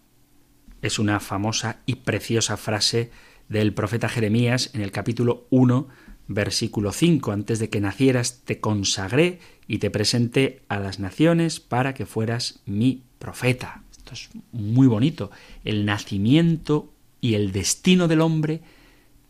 Es 0.81 0.99
una 0.99 1.19
famosa 1.19 1.81
y 1.85 1.95
preciosa 1.95 2.57
frase 2.57 3.11
del 3.49 3.73
profeta 3.73 4.07
Jeremías 4.07 4.71
en 4.73 4.81
el 4.81 4.91
capítulo 4.91 5.45
1, 5.49 5.87
versículo 6.27 6.91
5. 6.91 7.31
Antes 7.31 7.59
de 7.59 7.69
que 7.69 7.81
nacieras 7.81 8.41
te 8.45 8.59
consagré 8.59 9.39
y 9.67 9.79
te 9.79 9.91
presenté 9.91 10.61
a 10.69 10.79
las 10.79 10.99
naciones 10.99 11.59
para 11.59 11.93
que 11.93 12.05
fueras 12.05 12.61
mi 12.65 13.03
profeta. 13.19 13.83
Esto 13.91 14.13
es 14.13 14.29
muy 14.51 14.87
bonito. 14.87 15.31
El 15.63 15.85
nacimiento 15.85 16.93
y 17.19 17.35
el 17.35 17.51
destino 17.51 18.07
del 18.07 18.21
hombre 18.21 18.61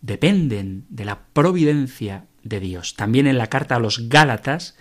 dependen 0.01 0.85
de 0.89 1.05
la 1.05 1.25
providencia 1.33 2.25
de 2.43 2.59
Dios. 2.59 2.95
También 2.95 3.27
en 3.27 3.37
la 3.37 3.47
carta 3.47 3.75
a 3.75 3.79
los 3.79 4.09
Gálatas, 4.09 4.77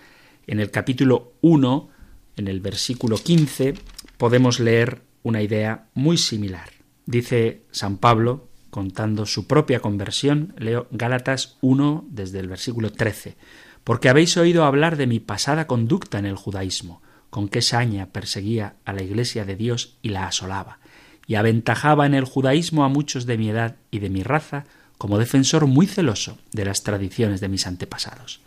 en 0.47 0.61
el 0.61 0.71
capítulo 0.71 1.35
1, 1.43 1.89
en 2.37 2.49
el 2.49 2.61
versículo 2.61 3.19
15, 3.19 3.75
podemos 4.17 4.61
leer 4.61 5.03
una 5.23 5.43
idea 5.43 5.89
muy 5.95 6.17
similar. 6.17 6.71
Dice 7.07 7.63
San 7.71 7.99
Pablo, 7.99 8.49
contando 8.71 9.27
su 9.27 9.47
propia 9.47 9.81
conversión, 9.81 10.55
leo 10.57 10.87
Gálatas 10.91 11.59
1 11.61 12.07
desde 12.09 12.41
el 12.41 12.49
versículo 12.49 12.93
13, 12.93 13.37
porque 13.85 14.09
habéis 14.09 14.37
oído 14.37 14.65
hablar 14.65 14.97
de 14.97 15.07
mi 15.07 15.21
pasada 15.21 15.67
conducta 15.67 16.19
en 16.19 16.27
el 16.27 16.37
judaísmo, 16.37 17.03
con 17.31 17.49
qué 17.49 17.63
saña 17.63 18.07
perseguía 18.07 18.77
a 18.85 18.93
la 18.93 19.03
iglesia 19.03 19.45
de 19.45 19.57
Dios 19.57 19.99
y 20.03 20.11
la 20.11 20.27
asolaba, 20.27 20.79
y 21.27 21.35
aventajaba 21.35 22.07
en 22.07 22.15
el 22.15 22.25
judaísmo 22.25 22.85
a 22.85 22.89
muchos 22.89 23.27
de 23.27 23.39
mi 23.39 23.51
edad 23.51 23.77
y 23.91 23.99
de 23.99 24.11
mi 24.11 24.23
raza, 24.23 24.65
como 25.01 25.17
defensor 25.17 25.67
muy 25.67 25.87
celoso 25.87 26.37
de 26.53 26.67
las 26.67 26.83
tradiciones 26.83 27.41
de 27.41 27.49
mis 27.49 27.67
antepasados. 27.67 28.43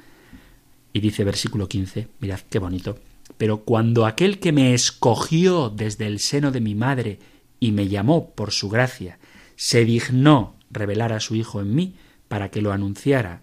Y 0.94 1.00
dice 1.00 1.24
versículo 1.24 1.68
15, 1.68 2.10
mirad 2.20 2.42
qué 2.48 2.60
bonito, 2.60 3.00
pero 3.40 3.62
cuando 3.62 4.06
aquel 4.06 4.38
que 4.38 4.52
me 4.52 4.76
escogió 4.76 5.72
desde 5.72 6.06
el 6.06 6.20
seno 6.20 6.52
de 6.52 6.62
mi 6.62 6.76
madre 6.76 7.18
y 7.60 7.72
me 7.72 7.88
llamó 7.88 8.36
por 8.36 8.52
su 8.52 8.70
gracia, 8.70 9.18
se 9.56 9.84
dignó 9.84 10.56
revelar 10.70 11.12
a 11.12 11.22
su 11.22 11.34
Hijo 11.34 11.60
en 11.60 11.74
mí 11.74 11.96
para 12.28 12.52
que 12.52 12.62
lo 12.62 12.72
anunciara 12.72 13.42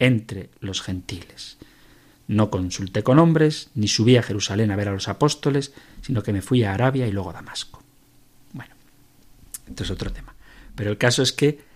entre 0.00 0.50
los 0.58 0.82
gentiles. 0.82 1.56
No 2.26 2.50
consulté 2.50 3.04
con 3.04 3.20
hombres, 3.20 3.70
ni 3.76 3.86
subí 3.86 4.16
a 4.16 4.24
Jerusalén 4.24 4.72
a 4.72 4.76
ver 4.76 4.88
a 4.88 4.92
los 4.92 5.06
apóstoles, 5.06 5.72
sino 6.02 6.24
que 6.24 6.32
me 6.32 6.42
fui 6.42 6.64
a 6.64 6.74
Arabia 6.74 7.06
y 7.06 7.12
luego 7.12 7.30
a 7.30 7.34
Damasco. 7.34 7.80
Bueno, 8.52 8.74
esto 9.68 9.84
es 9.84 9.90
otro 9.92 10.10
tema. 10.12 10.34
Pero 10.74 10.90
el 10.90 10.98
caso 10.98 11.22
es 11.22 11.30
que 11.30 11.69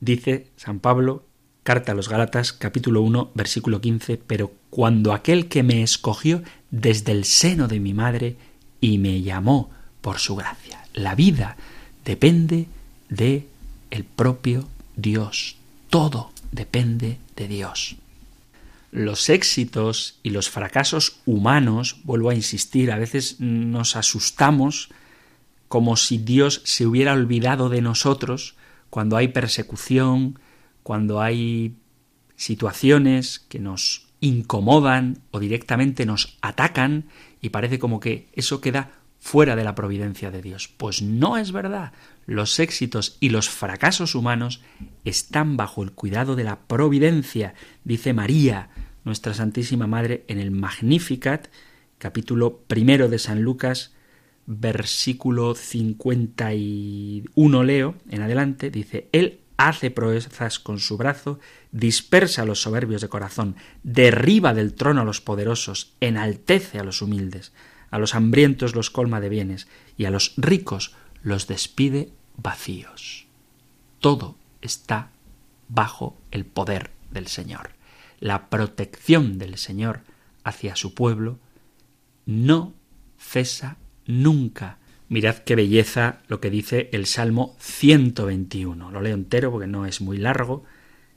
Dice 0.00 0.46
San 0.56 0.78
Pablo, 0.78 1.24
carta 1.64 1.92
a 1.92 1.94
los 1.94 2.08
Gálatas, 2.08 2.52
capítulo 2.52 3.02
1, 3.02 3.32
versículo 3.34 3.80
15, 3.80 4.16
pero 4.16 4.52
cuando 4.70 5.12
aquel 5.12 5.48
que 5.48 5.62
me 5.62 5.82
escogió 5.82 6.42
desde 6.70 7.12
el 7.12 7.24
seno 7.24 7.66
de 7.68 7.80
mi 7.80 7.94
madre 7.94 8.36
y 8.80 8.98
me 8.98 9.22
llamó 9.22 9.70
por 10.00 10.18
su 10.18 10.36
gracia. 10.36 10.84
La 10.94 11.14
vida 11.14 11.56
depende 12.04 12.68
de 13.08 13.48
el 13.90 14.04
propio 14.04 14.68
Dios. 14.96 15.56
Todo 15.90 16.30
depende 16.52 17.18
de 17.36 17.48
Dios. 17.48 17.96
Los 18.90 19.28
éxitos 19.28 20.18
y 20.22 20.30
los 20.30 20.48
fracasos 20.48 21.20
humanos, 21.26 21.96
vuelvo 22.04 22.30
a 22.30 22.34
insistir, 22.34 22.90
a 22.92 22.98
veces 22.98 23.40
nos 23.40 23.96
asustamos 23.96 24.90
como 25.68 25.96
si 25.96 26.18
Dios 26.18 26.62
se 26.64 26.86
hubiera 26.86 27.12
olvidado 27.12 27.68
de 27.68 27.82
nosotros 27.82 28.54
cuando 28.90 29.16
hay 29.16 29.28
persecución, 29.28 30.38
cuando 30.82 31.20
hay 31.20 31.76
situaciones 32.36 33.40
que 33.40 33.58
nos 33.58 34.08
incomodan 34.20 35.18
o 35.30 35.38
directamente 35.38 36.06
nos 36.06 36.38
atacan 36.40 37.06
y 37.40 37.50
parece 37.50 37.78
como 37.78 38.00
que 38.00 38.28
eso 38.32 38.60
queda 38.60 38.90
fuera 39.20 39.56
de 39.56 39.64
la 39.64 39.74
providencia 39.74 40.30
de 40.30 40.42
Dios. 40.42 40.68
Pues 40.68 41.02
no 41.02 41.36
es 41.36 41.52
verdad. 41.52 41.92
Los 42.26 42.58
éxitos 42.58 43.16
y 43.20 43.30
los 43.30 43.48
fracasos 43.48 44.14
humanos 44.14 44.60
están 45.04 45.56
bajo 45.56 45.82
el 45.82 45.92
cuidado 45.92 46.36
de 46.36 46.44
la 46.44 46.60
providencia, 46.60 47.54
dice 47.84 48.12
María, 48.12 48.70
nuestra 49.04 49.34
Santísima 49.34 49.86
Madre, 49.86 50.24
en 50.28 50.38
el 50.38 50.50
Magnificat, 50.50 51.48
capítulo 51.98 52.58
primero 52.66 53.08
de 53.08 53.18
San 53.18 53.42
Lucas, 53.42 53.92
versículo 54.50 55.54
51 55.54 57.64
leo 57.64 57.96
en 58.08 58.22
adelante, 58.22 58.70
dice, 58.70 59.10
Él 59.12 59.40
hace 59.58 59.90
proezas 59.90 60.58
con 60.58 60.80
su 60.80 60.96
brazo, 60.96 61.38
dispersa 61.70 62.40
a 62.42 62.46
los 62.46 62.62
soberbios 62.62 63.02
de 63.02 63.10
corazón, 63.10 63.56
derriba 63.82 64.54
del 64.54 64.72
trono 64.72 65.02
a 65.02 65.04
los 65.04 65.20
poderosos, 65.20 65.92
enaltece 66.00 66.78
a 66.78 66.84
los 66.84 67.02
humildes, 67.02 67.52
a 67.90 67.98
los 67.98 68.14
hambrientos 68.14 68.74
los 68.74 68.88
colma 68.88 69.20
de 69.20 69.28
bienes, 69.28 69.68
y 69.98 70.06
a 70.06 70.10
los 70.10 70.32
ricos 70.38 70.94
los 71.22 71.46
despide 71.46 72.10
vacíos. 72.38 73.26
Todo 74.00 74.38
está 74.62 75.10
bajo 75.68 76.16
el 76.30 76.46
poder 76.46 76.90
del 77.10 77.26
Señor. 77.26 77.72
La 78.18 78.48
protección 78.48 79.36
del 79.36 79.58
Señor 79.58 80.00
hacia 80.42 80.74
su 80.74 80.94
pueblo 80.94 81.38
no 82.24 82.72
cesa 83.18 83.76
nunca. 84.08 84.78
Mirad 85.08 85.36
qué 85.38 85.54
belleza 85.54 86.18
lo 86.26 86.40
que 86.40 86.50
dice 86.50 86.90
el 86.92 87.06
Salmo 87.06 87.56
121. 87.60 88.90
Lo 88.90 89.00
leo 89.00 89.14
entero 89.14 89.52
porque 89.52 89.68
no 89.68 89.86
es 89.86 90.00
muy 90.00 90.18
largo. 90.18 90.64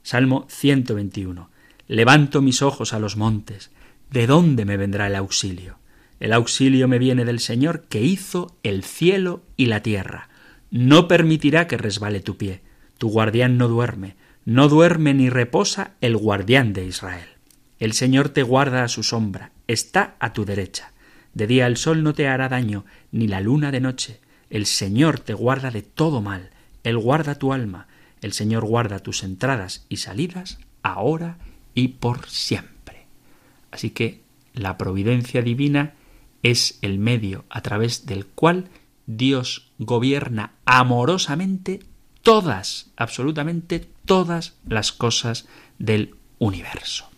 Salmo 0.04 0.46
121. 0.48 1.50
Levanto 1.88 2.40
mis 2.40 2.62
ojos 2.62 2.92
a 2.92 3.00
los 3.00 3.16
montes. 3.16 3.72
¿De 4.10 4.28
dónde 4.28 4.64
me 4.64 4.76
vendrá 4.76 5.08
el 5.08 5.16
auxilio? 5.16 5.78
El 6.20 6.32
auxilio 6.32 6.86
me 6.86 6.98
viene 6.98 7.24
del 7.24 7.40
Señor 7.40 7.82
que 7.88 8.02
hizo 8.02 8.56
el 8.62 8.84
cielo 8.84 9.42
y 9.56 9.66
la 9.66 9.82
tierra. 9.82 10.28
No 10.70 11.08
permitirá 11.08 11.66
que 11.66 11.76
resbale 11.76 12.20
tu 12.20 12.36
pie. 12.36 12.60
Tu 12.98 13.08
guardián 13.08 13.58
no 13.58 13.68
duerme. 13.68 14.14
No 14.44 14.68
duerme 14.68 15.14
ni 15.14 15.28
reposa 15.28 15.92
el 16.00 16.16
guardián 16.16 16.72
de 16.72 16.86
Israel. 16.86 17.28
El 17.78 17.92
Señor 17.92 18.28
te 18.28 18.42
guarda 18.42 18.84
a 18.84 18.88
su 18.88 19.02
sombra. 19.02 19.50
Está 19.66 20.14
a 20.20 20.32
tu 20.32 20.44
derecha. 20.44 20.91
De 21.34 21.46
día 21.46 21.66
el 21.66 21.76
sol 21.76 22.02
no 22.02 22.12
te 22.12 22.28
hará 22.28 22.48
daño, 22.48 22.84
ni 23.10 23.26
la 23.26 23.40
luna 23.40 23.70
de 23.70 23.80
noche. 23.80 24.20
El 24.50 24.66
Señor 24.66 25.18
te 25.20 25.34
guarda 25.34 25.70
de 25.70 25.82
todo 25.82 26.20
mal. 26.20 26.50
Él 26.84 26.98
guarda 26.98 27.36
tu 27.36 27.52
alma. 27.52 27.86
El 28.20 28.32
Señor 28.32 28.64
guarda 28.64 28.98
tus 28.98 29.22
entradas 29.22 29.86
y 29.88 29.96
salidas, 29.96 30.58
ahora 30.82 31.38
y 31.74 31.88
por 31.88 32.28
siempre. 32.28 33.06
Así 33.70 33.90
que 33.90 34.20
la 34.52 34.76
providencia 34.76 35.42
divina 35.42 35.94
es 36.42 36.78
el 36.82 36.98
medio 36.98 37.44
a 37.48 37.62
través 37.62 38.04
del 38.06 38.26
cual 38.26 38.68
Dios 39.06 39.70
gobierna 39.78 40.52
amorosamente 40.64 41.80
todas, 42.22 42.90
absolutamente 42.96 43.88
todas 44.04 44.54
las 44.66 44.92
cosas 44.92 45.46
del 45.78 46.14
universo. 46.38 47.11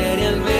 seriamente. 0.00 0.59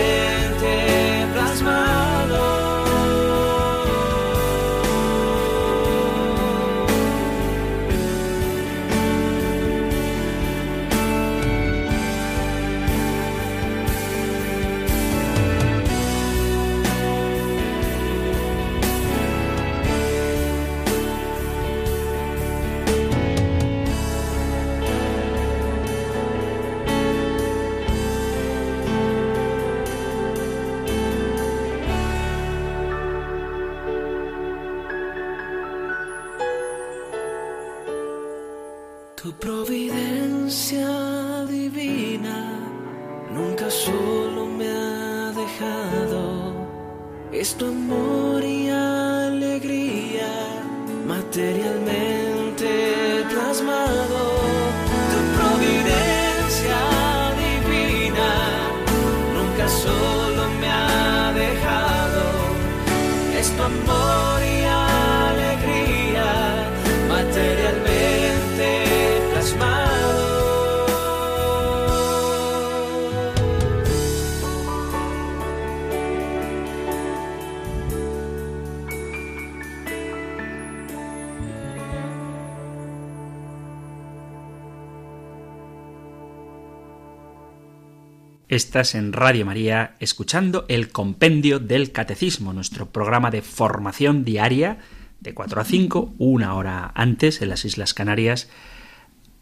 Estás 88.51 88.95
en 88.95 89.13
Radio 89.13 89.45
María 89.45 89.95
escuchando 90.01 90.65
el 90.67 90.89
Compendio 90.89 91.57
del 91.59 91.93
Catecismo, 91.93 92.51
nuestro 92.51 92.89
programa 92.89 93.31
de 93.31 93.41
formación 93.41 94.25
diaria 94.25 94.79
de 95.21 95.33
4 95.33 95.61
a 95.61 95.63
5, 95.63 96.15
una 96.17 96.55
hora 96.55 96.91
antes 96.93 97.41
en 97.41 97.47
las 97.47 97.63
Islas 97.63 97.93
Canarias, 97.93 98.49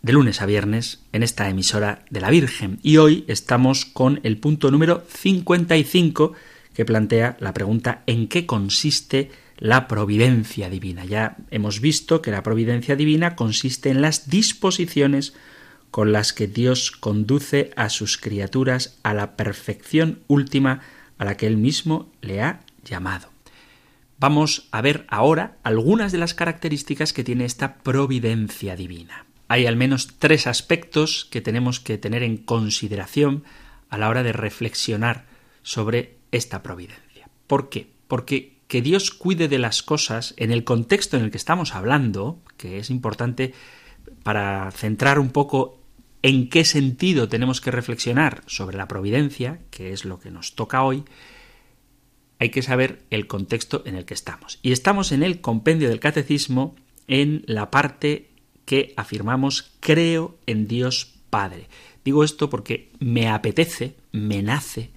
de 0.04 0.14
lunes 0.14 0.44
a 0.44 0.46
viernes 0.46 1.02
en 1.12 1.24
esta 1.24 1.50
emisora 1.50 2.06
de 2.12 2.22
la 2.22 2.30
Virgen. 2.30 2.78
Y 2.84 2.98
hoy 2.98 3.26
estamos 3.28 3.86
con 3.86 4.20
el 4.22 4.38
punto 4.38 4.70
número 4.70 5.04
55 5.10 6.34
que 6.76 6.86
plantea 6.86 7.36
la 7.40 7.56
pregunta 7.56 8.04
¿en 8.06 8.28
qué 8.28 8.46
consiste 8.46 9.32
la 9.58 9.88
providencia 9.88 10.70
divina? 10.70 11.04
Ya 11.04 11.36
hemos 11.50 11.82
visto 11.82 12.22
que 12.22 12.30
la 12.30 12.44
providencia 12.44 12.96
divina 12.96 13.36
consiste 13.36 13.90
en 13.90 14.04
las 14.04 14.30
disposiciones 14.30 15.34
con 15.92 16.12
las 16.12 16.34
que 16.34 16.48
Dios 16.48 16.92
conduce 16.92 17.72
a 17.76 17.90
sus 17.90 18.18
criaturas 18.18 18.98
a 19.04 19.14
la 19.14 19.36
perfección 19.36 20.20
última 20.28 20.82
a 21.18 21.26
la 21.26 21.36
que 21.36 21.48
Él 21.48 21.58
mismo 21.58 22.12
le 22.22 22.42
ha 22.42 22.62
llamado. 22.84 23.30
vamos 24.20 24.68
a 24.72 24.82
ver 24.82 25.06
ahora 25.08 25.58
algunas 25.64 26.12
de 26.12 26.18
las 26.18 26.34
características 26.34 27.14
que 27.14 27.24
tiene 27.24 27.46
esta 27.46 27.76
providencia 27.78 28.76
divina. 28.76 29.26
Hay 29.48 29.66
al 29.66 29.78
menos 29.78 30.16
tres 30.20 30.46
aspectos 30.46 31.26
que 31.32 31.42
tenemos 31.42 31.80
que 31.80 31.98
tener 31.98 32.22
en 32.24 32.38
consideración 32.38 33.44
a 33.90 33.98
la 33.98 34.10
hora 34.10 34.24
de 34.24 34.34
reflexionar 34.34 35.26
sobre 35.64 36.18
esta 36.32 36.62
providencia. 36.62 37.30
¿Por 37.48 37.70
qué? 37.70 37.88
Porque 38.08 38.60
que 38.68 38.82
Dios 38.84 39.10
cuide 39.10 39.48
de 39.48 39.58
las 39.58 39.82
cosas 39.82 40.36
en 40.38 40.52
el 40.52 40.64
contexto 40.64 41.18
en 41.18 41.24
el 41.24 41.32
que 41.32 41.38
estamos 41.38 41.74
hablando, 41.74 42.40
que 42.58 42.78
es 42.78 42.92
importante 42.92 43.54
para 44.22 44.70
centrar 44.72 45.18
un 45.18 45.32
poco 45.32 45.79
en 46.22 46.50
qué 46.50 46.66
sentido 46.66 47.30
tenemos 47.30 47.62
que 47.62 47.72
reflexionar 47.72 48.44
sobre 48.48 48.78
la 48.78 48.88
providencia, 48.88 49.60
que 49.72 49.94
es 49.94 50.06
lo 50.06 50.20
que 50.20 50.32
nos 50.32 50.56
toca 50.56 50.84
hoy, 50.84 51.06
hay 52.40 52.50
que 52.50 52.62
saber 52.62 53.04
el 53.10 53.28
contexto 53.28 53.84
en 53.86 53.96
el 53.96 54.06
que 54.06 54.14
estamos. 54.14 54.60
Y 54.62 54.72
estamos 54.72 55.12
en 55.12 55.24
el 55.24 55.42
compendio 55.42 55.90
del 55.90 56.00
catecismo 56.00 56.76
en 57.08 57.44
la 57.48 57.70
parte 57.70 58.30
que 58.66 58.94
afirmamos 58.96 59.72
creo 59.80 60.38
en 60.46 60.68
Dios 60.68 61.16
Padre. 61.30 61.68
Digo 62.04 62.24
esto 62.24 62.50
porque 62.50 62.92
me 63.00 63.28
apetece, 63.30 63.96
me 64.12 64.42
nace, 64.42 64.92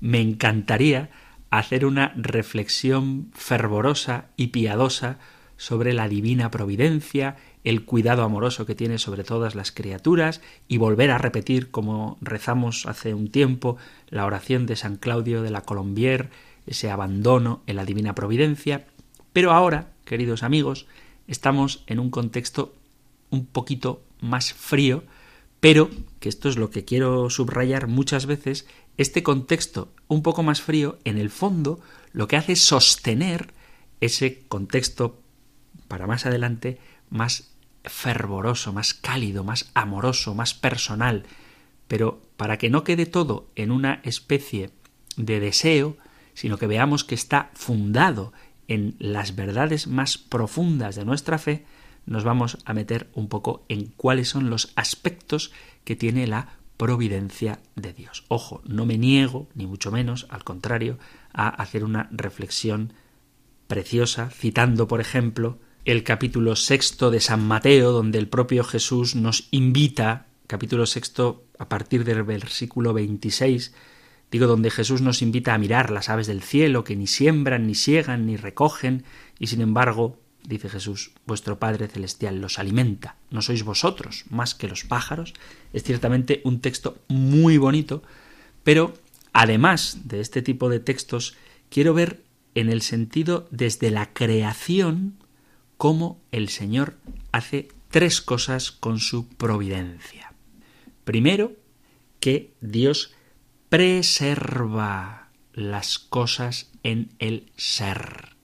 me 0.00 0.20
encantaría 0.20 1.10
hacer 1.50 1.84
una 1.84 2.12
reflexión 2.16 3.30
fervorosa 3.34 4.30
y 4.36 4.48
piadosa 4.48 5.18
sobre 5.56 5.92
la 5.92 6.08
divina 6.08 6.50
providencia, 6.50 7.36
el 7.64 7.84
cuidado 7.84 8.22
amoroso 8.22 8.66
que 8.66 8.74
tiene 8.74 8.98
sobre 8.98 9.24
todas 9.24 9.54
las 9.54 9.70
criaturas 9.70 10.40
y 10.68 10.78
volver 10.78 11.10
a 11.10 11.18
repetir 11.18 11.70
como 11.70 12.18
rezamos 12.20 12.86
hace 12.86 13.14
un 13.14 13.30
tiempo 13.30 13.76
la 14.08 14.26
oración 14.26 14.66
de 14.66 14.76
San 14.76 14.96
Claudio 14.96 15.42
de 15.42 15.50
la 15.50 15.62
Colombier, 15.62 16.30
ese 16.66 16.90
abandono 16.90 17.62
en 17.66 17.76
la 17.76 17.84
divina 17.84 18.14
providencia. 18.14 18.86
Pero 19.32 19.52
ahora, 19.52 19.92
queridos 20.04 20.42
amigos, 20.42 20.86
estamos 21.28 21.84
en 21.86 22.00
un 22.00 22.10
contexto 22.10 22.74
un 23.30 23.46
poquito 23.46 24.02
más 24.20 24.52
frío, 24.52 25.04
pero, 25.60 25.88
que 26.18 26.28
esto 26.28 26.48
es 26.48 26.56
lo 26.56 26.70
que 26.70 26.84
quiero 26.84 27.30
subrayar 27.30 27.86
muchas 27.86 28.26
veces, 28.26 28.66
este 28.98 29.22
contexto 29.22 29.92
un 30.08 30.22
poco 30.22 30.42
más 30.42 30.60
frío, 30.60 30.98
en 31.04 31.16
el 31.16 31.30
fondo, 31.30 31.80
lo 32.12 32.26
que 32.26 32.36
hace 32.36 32.52
es 32.52 32.62
sostener 32.62 33.54
ese 34.00 34.42
contexto 34.48 35.20
para 35.86 36.06
más 36.06 36.26
adelante 36.26 36.78
más 37.08 37.51
fervoroso, 37.84 38.72
más 38.72 38.94
cálido, 38.94 39.44
más 39.44 39.70
amoroso, 39.74 40.34
más 40.34 40.54
personal, 40.54 41.24
pero 41.88 42.22
para 42.36 42.58
que 42.58 42.70
no 42.70 42.84
quede 42.84 43.06
todo 43.06 43.48
en 43.56 43.70
una 43.70 44.00
especie 44.04 44.70
de 45.16 45.40
deseo, 45.40 45.96
sino 46.34 46.58
que 46.58 46.66
veamos 46.66 47.04
que 47.04 47.14
está 47.14 47.50
fundado 47.54 48.32
en 48.68 48.96
las 48.98 49.36
verdades 49.36 49.86
más 49.86 50.16
profundas 50.16 50.96
de 50.96 51.04
nuestra 51.04 51.38
fe, 51.38 51.66
nos 52.06 52.24
vamos 52.24 52.58
a 52.64 52.72
meter 52.74 53.10
un 53.14 53.28
poco 53.28 53.64
en 53.68 53.86
cuáles 53.96 54.28
son 54.28 54.50
los 54.50 54.72
aspectos 54.76 55.52
que 55.84 55.96
tiene 55.96 56.26
la 56.26 56.56
providencia 56.76 57.60
de 57.76 57.92
Dios. 57.92 58.24
Ojo, 58.28 58.62
no 58.64 58.86
me 58.86 58.98
niego, 58.98 59.48
ni 59.54 59.66
mucho 59.66 59.92
menos, 59.92 60.26
al 60.30 60.42
contrario, 60.42 60.98
a 61.32 61.48
hacer 61.48 61.84
una 61.84 62.08
reflexión 62.10 62.92
preciosa, 63.68 64.30
citando, 64.30 64.88
por 64.88 65.00
ejemplo, 65.00 65.58
el 65.84 66.04
capítulo 66.04 66.54
sexto 66.56 67.10
de 67.10 67.20
San 67.20 67.46
Mateo, 67.46 67.92
donde 67.92 68.18
el 68.18 68.28
propio 68.28 68.62
Jesús 68.64 69.16
nos 69.16 69.48
invita, 69.50 70.26
capítulo 70.46 70.86
sexto 70.86 71.44
a 71.58 71.68
partir 71.68 72.04
del 72.04 72.22
versículo 72.22 72.92
26, 72.92 73.74
Digo, 74.32 74.46
donde 74.46 74.70
Jesús 74.70 75.02
nos 75.02 75.20
invita 75.20 75.52
a 75.52 75.58
mirar 75.58 75.90
las 75.90 76.08
aves 76.08 76.26
del 76.26 76.42
cielo, 76.42 76.84
que 76.84 76.96
ni 76.96 77.06
siembran, 77.06 77.66
ni 77.66 77.74
siegan, 77.74 78.24
ni 78.24 78.38
recogen, 78.38 79.04
y 79.38 79.48
sin 79.48 79.60
embargo, 79.60 80.18
dice 80.42 80.70
Jesús, 80.70 81.12
vuestro 81.26 81.58
Padre 81.58 81.86
Celestial 81.86 82.40
los 82.40 82.58
alimenta. 82.58 83.16
¿No 83.30 83.42
sois 83.42 83.62
vosotros 83.62 84.24
más 84.30 84.54
que 84.54 84.68
los 84.68 84.84
pájaros? 84.84 85.34
Es 85.74 85.82
ciertamente 85.82 86.40
un 86.44 86.60
texto 86.60 86.96
muy 87.08 87.58
bonito, 87.58 88.02
pero 88.64 88.94
además 89.34 89.98
de 90.04 90.22
este 90.22 90.40
tipo 90.40 90.70
de 90.70 90.80
textos, 90.80 91.36
quiero 91.68 91.92
ver 91.92 92.22
en 92.54 92.70
el 92.70 92.80
sentido 92.80 93.46
desde 93.50 93.90
la 93.90 94.14
creación 94.14 95.21
cómo 95.82 96.20
el 96.30 96.48
Señor 96.48 96.96
hace 97.32 97.66
tres 97.90 98.20
cosas 98.20 98.70
con 98.70 99.00
su 99.00 99.26
providencia. 99.26 100.32
Primero, 101.02 101.56
que 102.20 102.52
Dios 102.60 103.14
preserva 103.68 105.30
las 105.52 105.98
cosas 105.98 106.70
en 106.84 107.08
el 107.18 107.50
ser. 107.56 108.36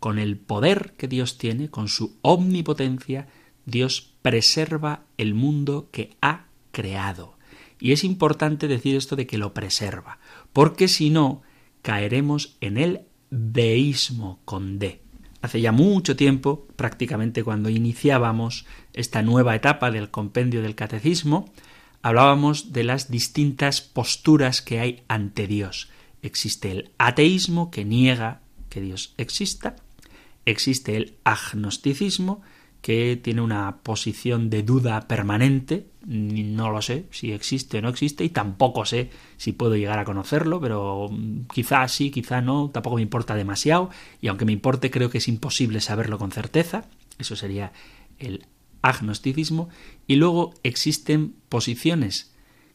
Con 0.00 0.18
el 0.18 0.36
poder 0.36 0.92
que 0.98 1.08
Dios 1.08 1.38
tiene, 1.38 1.70
con 1.70 1.88
su 1.88 2.18
omnipotencia, 2.20 3.26
Dios 3.64 4.12
preserva 4.20 5.04
el 5.16 5.32
mundo 5.32 5.88
que 5.92 6.14
ha 6.20 6.44
creado. 6.72 7.38
Y 7.80 7.92
es 7.92 8.04
importante 8.04 8.68
decir 8.68 8.96
esto 8.96 9.16
de 9.16 9.26
que 9.26 9.38
lo 9.38 9.54
preserva, 9.54 10.18
porque 10.52 10.88
si 10.88 11.08
no, 11.08 11.40
caeremos 11.80 12.58
en 12.60 12.76
el 12.76 13.00
deísmo 13.30 14.40
con 14.44 14.78
D. 14.78 15.01
Hace 15.42 15.60
ya 15.60 15.72
mucho 15.72 16.14
tiempo, 16.14 16.66
prácticamente 16.76 17.42
cuando 17.42 17.68
iniciábamos 17.68 18.64
esta 18.92 19.22
nueva 19.22 19.56
etapa 19.56 19.90
del 19.90 20.10
compendio 20.10 20.62
del 20.62 20.76
catecismo, 20.76 21.52
hablábamos 22.00 22.72
de 22.72 22.84
las 22.84 23.10
distintas 23.10 23.80
posturas 23.80 24.62
que 24.62 24.78
hay 24.78 25.02
ante 25.08 25.48
Dios. 25.48 25.90
Existe 26.22 26.70
el 26.70 26.90
ateísmo 26.96 27.72
que 27.72 27.84
niega 27.84 28.40
que 28.68 28.80
Dios 28.80 29.14
exista, 29.18 29.74
existe 30.46 30.96
el 30.96 31.16
agnosticismo 31.24 32.42
que 32.82 33.16
tiene 33.16 33.40
una 33.40 33.78
posición 33.78 34.50
de 34.50 34.64
duda 34.64 35.06
permanente, 35.06 35.86
no 36.04 36.70
lo 36.70 36.82
sé 36.82 37.06
si 37.12 37.30
existe 37.30 37.78
o 37.78 37.80
no 37.80 37.88
existe 37.88 38.24
y 38.24 38.28
tampoco 38.28 38.84
sé 38.84 39.08
si 39.36 39.52
puedo 39.52 39.76
llegar 39.76 40.00
a 40.00 40.04
conocerlo, 40.04 40.60
pero 40.60 41.08
quizá 41.54 41.86
sí, 41.86 42.10
quizá 42.10 42.42
no, 42.42 42.70
tampoco 42.70 42.96
me 42.96 43.02
importa 43.02 43.36
demasiado 43.36 43.88
y 44.20 44.26
aunque 44.26 44.44
me 44.44 44.52
importe 44.52 44.90
creo 44.90 45.10
que 45.10 45.18
es 45.18 45.28
imposible 45.28 45.80
saberlo 45.80 46.18
con 46.18 46.32
certeza, 46.32 46.84
eso 47.18 47.36
sería 47.36 47.72
el 48.18 48.46
agnosticismo 48.82 49.68
y 50.08 50.16
luego 50.16 50.52
existen 50.64 51.36
posiciones 51.48 52.34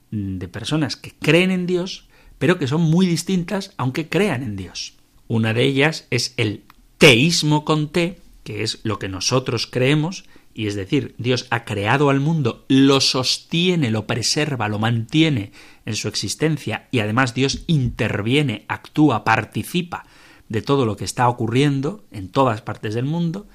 de 0.09 0.47
personas 0.47 0.95
que 0.95 1.11
creen 1.11 1.51
en 1.51 1.67
Dios, 1.67 2.07
pero 2.37 2.57
que 2.57 2.67
son 2.67 2.81
muy 2.81 3.05
distintas 3.05 3.73
aunque 3.75 4.07
crean 4.07 4.41
en 4.41 4.55
Dios. 4.55 4.93
Una 5.27 5.53
de 5.53 5.65
ellas 5.65 6.07
es 6.11 6.33
el 6.37 6.63
teísmo 6.97 7.65
con 7.65 7.89
T, 7.89 8.21
que 8.47 8.63
es 8.63 8.79
lo 8.83 8.97
que 8.97 9.09
nosotros 9.09 9.67
creemos, 9.67 10.23
y 10.53 10.67
es 10.67 10.75
decir, 10.75 11.15
Dios 11.17 11.47
ha 11.49 11.65
creado 11.65 12.09
al 12.09 12.21
mundo, 12.21 12.63
lo 12.69 13.01
sostiene, 13.01 13.91
lo 13.91 14.07
preserva, 14.07 14.69
lo 14.69 14.79
mantiene 14.79 15.51
en 15.85 15.97
su 15.97 16.07
existencia, 16.07 16.87
y 16.89 16.99
además 16.99 17.33
Dios 17.33 17.65
interviene, 17.67 18.63
actúa, 18.69 19.25
participa 19.25 20.05
de 20.47 20.61
todo 20.61 20.85
lo 20.85 20.95
que 20.95 21.03
está 21.03 21.27
ocurriendo 21.27 22.05
en 22.09 22.29
todas 22.29 22.61
partes 22.61 22.93
del 22.93 23.03
mundo. 23.03 23.47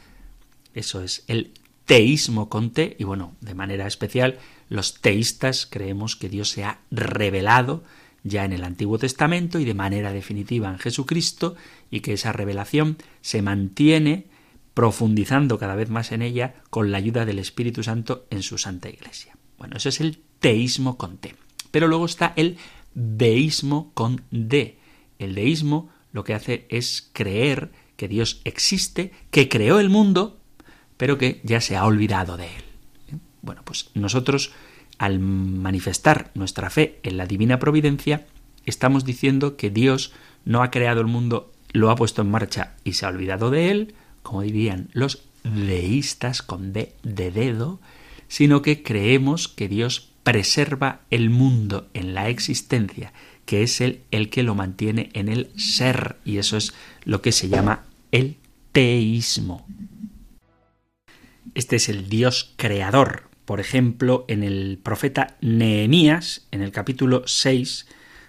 Eso 0.75 1.03
es 1.03 1.25
el 1.27 1.53
teísmo 1.87 2.51
con 2.51 2.71
T, 2.71 2.95
y 2.99 3.05
bueno, 3.05 3.35
de 3.41 3.55
manera 3.55 3.87
especial, 3.87 4.41
los 4.69 5.01
teístas 5.01 5.65
creemos 5.65 6.17
que 6.17 6.29
Dios 6.29 6.51
se 6.51 6.65
ha 6.65 6.81
revelado 6.91 7.83
ya 8.25 8.45
en 8.45 8.53
el 8.53 8.63
Antiguo 8.63 8.99
Testamento 8.99 9.59
y 9.59 9.65
de 9.65 9.73
manera 9.73 10.13
definitiva 10.13 10.69
en 10.69 10.79
Jesucristo, 10.79 11.57
y 11.91 12.01
que 12.01 12.13
esa 12.13 12.33
revelación 12.33 12.99
se 13.23 13.41
mantiene 13.41 14.31
profundizando 14.75 15.59
cada 15.59 15.75
vez 15.75 15.91
más 15.91 16.13
en 16.13 16.23
ella 16.23 16.55
con 16.71 16.91
la 16.91 16.99
ayuda 16.99 17.25
del 17.25 17.39
Espíritu 17.39 17.83
Santo 17.83 18.27
en 18.31 18.43
su 18.43 18.59
Santa 18.59 18.89
Iglesia. 18.89 19.37
Bueno, 19.59 19.77
eso 19.77 19.89
es 19.89 20.01
el 20.01 20.19
teísmo 20.41 20.97
con 20.97 21.19
T. 21.19 21.35
Pero 21.71 21.89
luego 21.89 22.07
está 22.07 22.33
el 22.37 22.57
deísmo 22.95 23.93
con 23.95 24.23
D. 24.31 24.79
El 25.19 25.35
deísmo 25.35 25.91
lo 26.13 26.25
que 26.25 26.35
hace 26.35 26.67
es 26.69 27.11
creer 27.13 27.71
que 27.97 28.09
Dios 28.09 28.41
existe, 28.45 29.13
que 29.31 29.49
creó 29.49 29.79
el 29.81 29.89
mundo, 29.89 30.41
pero 30.97 31.19
que 31.19 31.41
ya 31.45 31.61
se 31.61 31.77
ha 31.77 31.87
olvidado 31.87 32.37
de 32.37 32.47
él. 32.47 33.21
Bueno, 33.41 33.63
pues 33.65 33.91
nosotros, 33.95 34.53
al 34.99 35.19
manifestar 35.19 36.31
nuestra 36.35 36.71
fe 36.71 37.01
en 37.03 37.17
la 37.17 37.27
divina 37.27 37.59
providencia, 37.59 38.27
estamos 38.67 39.05
diciendo 39.05 39.57
que 39.57 39.71
Dios 39.71 40.13
no 40.45 40.63
ha 40.63 40.71
creado 40.71 41.01
el 41.01 41.07
mundo, 41.07 41.53
lo 41.73 41.91
ha 41.91 41.97
puesto 41.97 42.23
en 42.23 42.31
marcha 42.31 42.75
y 42.85 42.95
se 42.95 43.07
ha 43.07 43.09
olvidado 43.09 43.51
de 43.51 43.71
él, 43.71 43.95
como 44.23 44.43
dirían 44.43 44.89
los 44.93 45.23
deístas 45.45 46.43
con 46.43 46.73
D 46.73 46.95
de 47.03 47.31
dedo, 47.31 47.81
sino 48.29 48.63
que 48.63 48.83
creemos 48.83 49.49
que 49.49 49.69
Dios 49.69 50.11
preserva 50.23 51.01
el 51.11 51.31
mundo 51.31 51.89
en 51.95 52.15
la 52.15 52.29
existencia, 52.29 53.13
que 53.45 53.63
es 53.63 53.81
Él 53.81 54.03
el 54.11 54.31
que 54.31 54.43
lo 54.43 54.55
mantiene 54.55 55.11
en 55.15 55.29
el 55.29 55.51
ser, 55.57 56.17
y 56.25 56.39
eso 56.39 56.57
es 56.57 56.73
lo 57.05 57.23
que 57.23 57.33
se 57.33 57.49
llama 57.49 57.85
el 58.13 58.37
teísmo. 58.71 59.67
Este 61.55 61.77
es 61.77 61.89
el 61.89 62.09
Dios 62.09 62.55
creador. 62.57 63.29
Por 63.45 63.61
ejemplo, 63.61 64.25
en 64.29 64.43
el 64.45 64.79
profeta 64.83 65.37
Nehemías, 65.41 66.47
en 66.53 66.63
el 66.63 66.71
capítulo 66.71 67.25
6, 67.27 67.87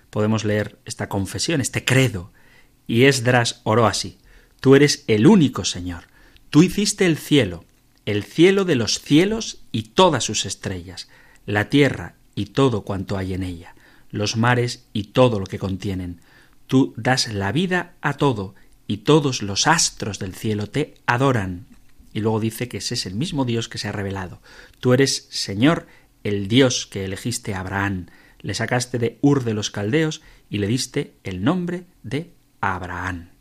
podemos 0.09 0.43
leer 0.43 0.79
esta 0.85 1.07
confesión, 1.07 1.61
este 1.61 1.85
credo. 1.85 2.33
Y 2.87 3.03
Esdras 3.03 3.61
oró 3.63 3.85
así: 3.85 4.17
Tú 4.63 4.75
eres 4.75 5.03
el 5.07 5.27
único 5.27 5.65
Señor. 5.65 6.05
Tú 6.49 6.63
hiciste 6.63 7.05
el 7.05 7.17
cielo, 7.17 7.65
el 8.05 8.23
cielo 8.23 8.63
de 8.63 8.75
los 8.75 9.01
cielos 9.01 9.59
y 9.73 9.89
todas 9.89 10.23
sus 10.23 10.45
estrellas, 10.45 11.09
la 11.45 11.67
tierra 11.67 12.15
y 12.33 12.45
todo 12.45 12.83
cuanto 12.83 13.17
hay 13.17 13.33
en 13.33 13.43
ella, 13.43 13.75
los 14.09 14.37
mares 14.37 14.85
y 14.93 15.07
todo 15.11 15.37
lo 15.37 15.47
que 15.47 15.59
contienen. 15.59 16.21
Tú 16.65 16.93
das 16.95 17.33
la 17.33 17.51
vida 17.51 17.95
a 17.99 18.13
todo, 18.13 18.55
y 18.87 18.99
todos 18.99 19.41
los 19.41 19.67
astros 19.67 20.17
del 20.17 20.33
cielo 20.33 20.67
te 20.69 20.93
adoran. 21.07 21.65
Y 22.13 22.21
luego 22.21 22.39
dice 22.39 22.69
que 22.69 22.77
ese 22.77 22.93
es 22.93 23.05
el 23.05 23.15
mismo 23.15 23.43
Dios 23.43 23.67
que 23.67 23.79
se 23.79 23.89
ha 23.89 23.91
revelado. 23.91 24.41
Tú 24.79 24.93
eres 24.93 25.27
Señor, 25.29 25.87
el 26.23 26.47
Dios 26.47 26.87
que 26.87 27.03
elegiste 27.03 27.53
a 27.53 27.59
Abraham. 27.59 28.05
Le 28.39 28.53
sacaste 28.53 28.97
de 28.97 29.17
Ur 29.19 29.43
de 29.43 29.55
los 29.55 29.71
Caldeos 29.71 30.21
y 30.49 30.59
le 30.59 30.67
diste 30.67 31.15
el 31.25 31.43
nombre 31.43 31.83
de 32.03 32.31
Abraham. 32.61 33.32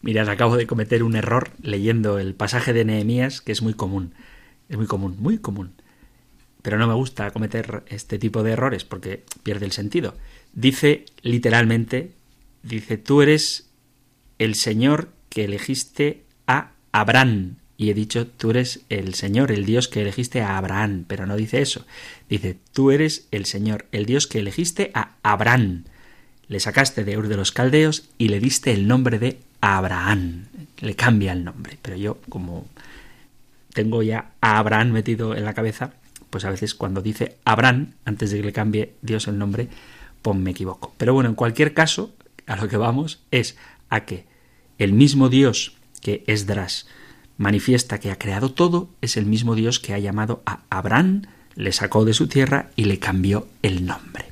Mirad, 0.00 0.28
acabo 0.28 0.56
de 0.56 0.66
cometer 0.66 1.02
un 1.02 1.16
error 1.16 1.50
leyendo 1.62 2.18
el 2.18 2.34
pasaje 2.34 2.72
de 2.72 2.84
Nehemías, 2.84 3.40
que 3.40 3.52
es 3.52 3.62
muy 3.62 3.74
común. 3.74 4.14
Es 4.68 4.76
muy 4.76 4.86
común, 4.86 5.16
muy 5.18 5.38
común. 5.38 5.72
Pero 6.62 6.78
no 6.78 6.86
me 6.86 6.94
gusta 6.94 7.30
cometer 7.30 7.82
este 7.88 8.18
tipo 8.18 8.42
de 8.42 8.52
errores 8.52 8.84
porque 8.84 9.24
pierde 9.42 9.66
el 9.66 9.72
sentido. 9.72 10.14
Dice 10.52 11.06
literalmente, 11.22 12.12
dice, 12.62 12.96
tú 12.96 13.22
eres 13.22 13.70
el 14.38 14.54
Señor 14.54 15.10
que 15.28 15.44
elegiste 15.44 16.24
a 16.46 16.72
Abraham. 16.92 17.56
Y 17.76 17.90
he 17.90 17.94
dicho, 17.94 18.26
tú 18.26 18.50
eres 18.50 18.80
el 18.88 19.14
Señor, 19.14 19.52
el 19.52 19.64
Dios 19.64 19.86
que 19.86 20.00
elegiste 20.00 20.40
a 20.40 20.58
Abraham, 20.58 21.04
pero 21.06 21.26
no 21.26 21.36
dice 21.36 21.60
eso. 21.60 21.86
Dice, 22.28 22.56
tú 22.72 22.90
eres 22.90 23.28
el 23.30 23.46
Señor, 23.46 23.86
el 23.92 24.04
Dios 24.04 24.26
que 24.26 24.40
elegiste 24.40 24.90
a 24.94 25.14
Abraham. 25.22 25.84
Le 26.48 26.58
sacaste 26.58 27.04
de 27.04 27.16
Ur 27.16 27.28
de 27.28 27.36
los 27.36 27.52
Caldeos 27.52 28.08
y 28.18 28.28
le 28.28 28.40
diste 28.40 28.72
el 28.72 28.88
nombre 28.88 29.18
de 29.18 29.38
Abraham. 29.60 30.46
Le 30.78 30.94
cambia 30.94 31.32
el 31.32 31.44
nombre. 31.44 31.78
Pero 31.80 31.96
yo, 31.96 32.18
como 32.28 32.66
tengo 33.72 34.02
ya 34.02 34.32
a 34.40 34.58
Abraham 34.58 34.90
metido 34.90 35.36
en 35.36 35.44
la 35.44 35.54
cabeza, 35.54 35.92
pues 36.30 36.44
a 36.44 36.50
veces 36.50 36.74
cuando 36.74 37.00
dice 37.00 37.36
Abraham, 37.44 37.92
antes 38.04 38.30
de 38.30 38.38
que 38.38 38.46
le 38.46 38.52
cambie 38.52 38.94
Dios 39.02 39.28
el 39.28 39.38
nombre, 39.38 39.68
pues 40.22 40.36
me 40.36 40.50
equivoco. 40.50 40.94
Pero 40.96 41.14
bueno, 41.14 41.28
en 41.28 41.34
cualquier 41.34 41.74
caso, 41.74 42.14
a 42.46 42.56
lo 42.56 42.68
que 42.68 42.76
vamos 42.76 43.20
es 43.30 43.56
a 43.88 44.04
que 44.04 44.26
el 44.78 44.92
mismo 44.92 45.28
Dios 45.28 45.76
que 46.00 46.24
Esdras 46.26 46.86
manifiesta 47.36 48.00
que 48.00 48.10
ha 48.10 48.18
creado 48.18 48.52
todo 48.52 48.90
es 49.00 49.16
el 49.16 49.26
mismo 49.26 49.54
Dios 49.54 49.78
que 49.80 49.94
ha 49.94 49.98
llamado 49.98 50.42
a 50.44 50.60
Abraham, 50.70 51.22
le 51.54 51.72
sacó 51.72 52.04
de 52.04 52.14
su 52.14 52.28
tierra 52.28 52.70
y 52.76 52.84
le 52.84 52.98
cambió 52.98 53.48
el 53.62 53.86
nombre. 53.86 54.26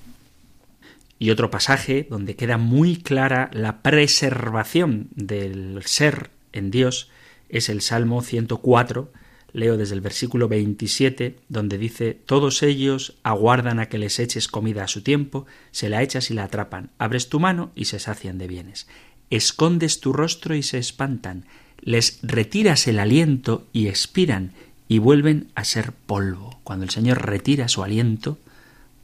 Y 1.19 1.31
otro 1.31 1.51
pasaje 1.51 2.07
donde 2.09 2.37
queda 2.37 2.59
muy 2.59 2.97
clara 2.97 3.51
la 3.53 3.81
preservación 3.81 5.09
del 5.15 5.83
ser 5.85 6.31
en 6.53 6.71
Dios 6.71 7.11
es 7.49 7.69
el 7.69 7.81
Salmo 7.81 8.23
104, 8.23 9.13
leo 9.53 9.77
desde 9.79 9.95
el 9.95 10.03
versículo 10.03 10.49
27, 10.49 11.39
donde 11.49 11.79
dice, 11.79 12.13
Todos 12.13 12.63
ellos 12.63 13.17
aguardan 13.23 13.79
a 13.81 13.87
que 13.87 13.99
les 13.99 14.19
eches 14.19 14.49
comida 14.49 14.85
a 14.85 14.89
su 14.89 15.03
tiempo, 15.03 15.47
se 15.71 15.89
la 15.89 16.03
echas 16.03 16.31
y 16.31 16.35
la 16.35 16.45
atrapan, 16.45 16.91
abres 16.99 17.29
tu 17.29 17.41
mano 17.41 17.71
y 17.75 17.87
se 17.87 17.99
sacian 17.99 18.37
de 18.37 18.49
bienes. 18.49 18.87
Escondes 19.31 20.01
tu 20.01 20.13
rostro 20.13 20.55
y 20.55 20.63
se 20.63 20.79
espantan, 20.79 21.47
les 21.81 22.21
retiras 22.23 22.87
el 22.89 22.99
aliento 22.99 23.67
y 23.73 23.89
expiran 23.89 24.53
y 24.89 24.99
vuelven 24.99 25.49
a 25.55 25.65
ser 25.65 25.93
polvo. 25.93 26.61
Cuando 26.63 26.85
el 26.85 26.91
Señor 26.91 27.25
retira 27.25 27.69
su 27.69 27.83
aliento, 27.83 28.39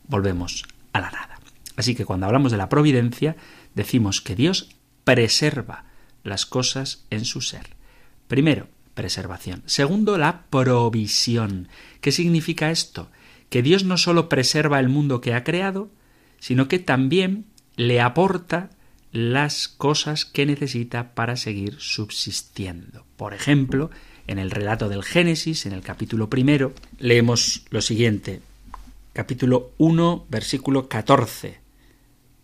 volvemos 0.09 0.65
a 0.93 1.01
la 1.01 1.11
nada. 1.11 1.32
Así 1.77 1.95
que 1.95 2.05
cuando 2.05 2.27
hablamos 2.27 2.53
de 2.53 2.59
la 2.59 2.69
providencia, 2.69 3.37
decimos 3.75 4.21
que 4.21 4.37
Dios 4.37 4.71
preserva 5.05 5.85
las 6.23 6.47
cosas 6.47 7.05
en 7.11 7.25
su 7.25 7.41
ser. 7.41 7.71
Primero, 8.29 8.69
preservación. 8.95 9.63
Segundo, 9.67 10.19
la 10.19 10.45
provisión. 10.51 11.69
¿Qué 12.01 12.13
significa 12.13 12.71
esto? 12.71 13.11
Que 13.49 13.63
Dios 13.63 13.85
no 13.85 13.97
sólo 13.97 14.29
preserva 14.29 14.81
el 14.81 14.89
mundo 14.89 15.21
que 15.21 15.35
ha 15.35 15.45
creado, 15.45 15.91
sino 16.39 16.69
que 16.69 16.79
también 16.79 17.47
le 17.77 18.01
aporta 18.01 18.71
las 19.13 19.69
cosas 19.69 20.25
que 20.25 20.47
necesita 20.47 21.15
para 21.15 21.37
seguir 21.37 21.77
subsistiendo. 21.79 23.05
Por 23.17 23.35
ejemplo, 23.35 23.91
en 24.27 24.39
el 24.39 24.51
relato 24.51 24.89
del 24.89 25.05
Génesis, 25.05 25.67
en 25.67 25.73
el 25.73 25.83
capítulo 25.83 26.31
primero, 26.31 26.73
leemos 26.99 27.65
lo 27.71 27.83
siguiente. 27.83 28.41
Capítulo 29.13 29.73
1, 29.77 30.27
versículo 30.31 30.89
14. 30.89 31.62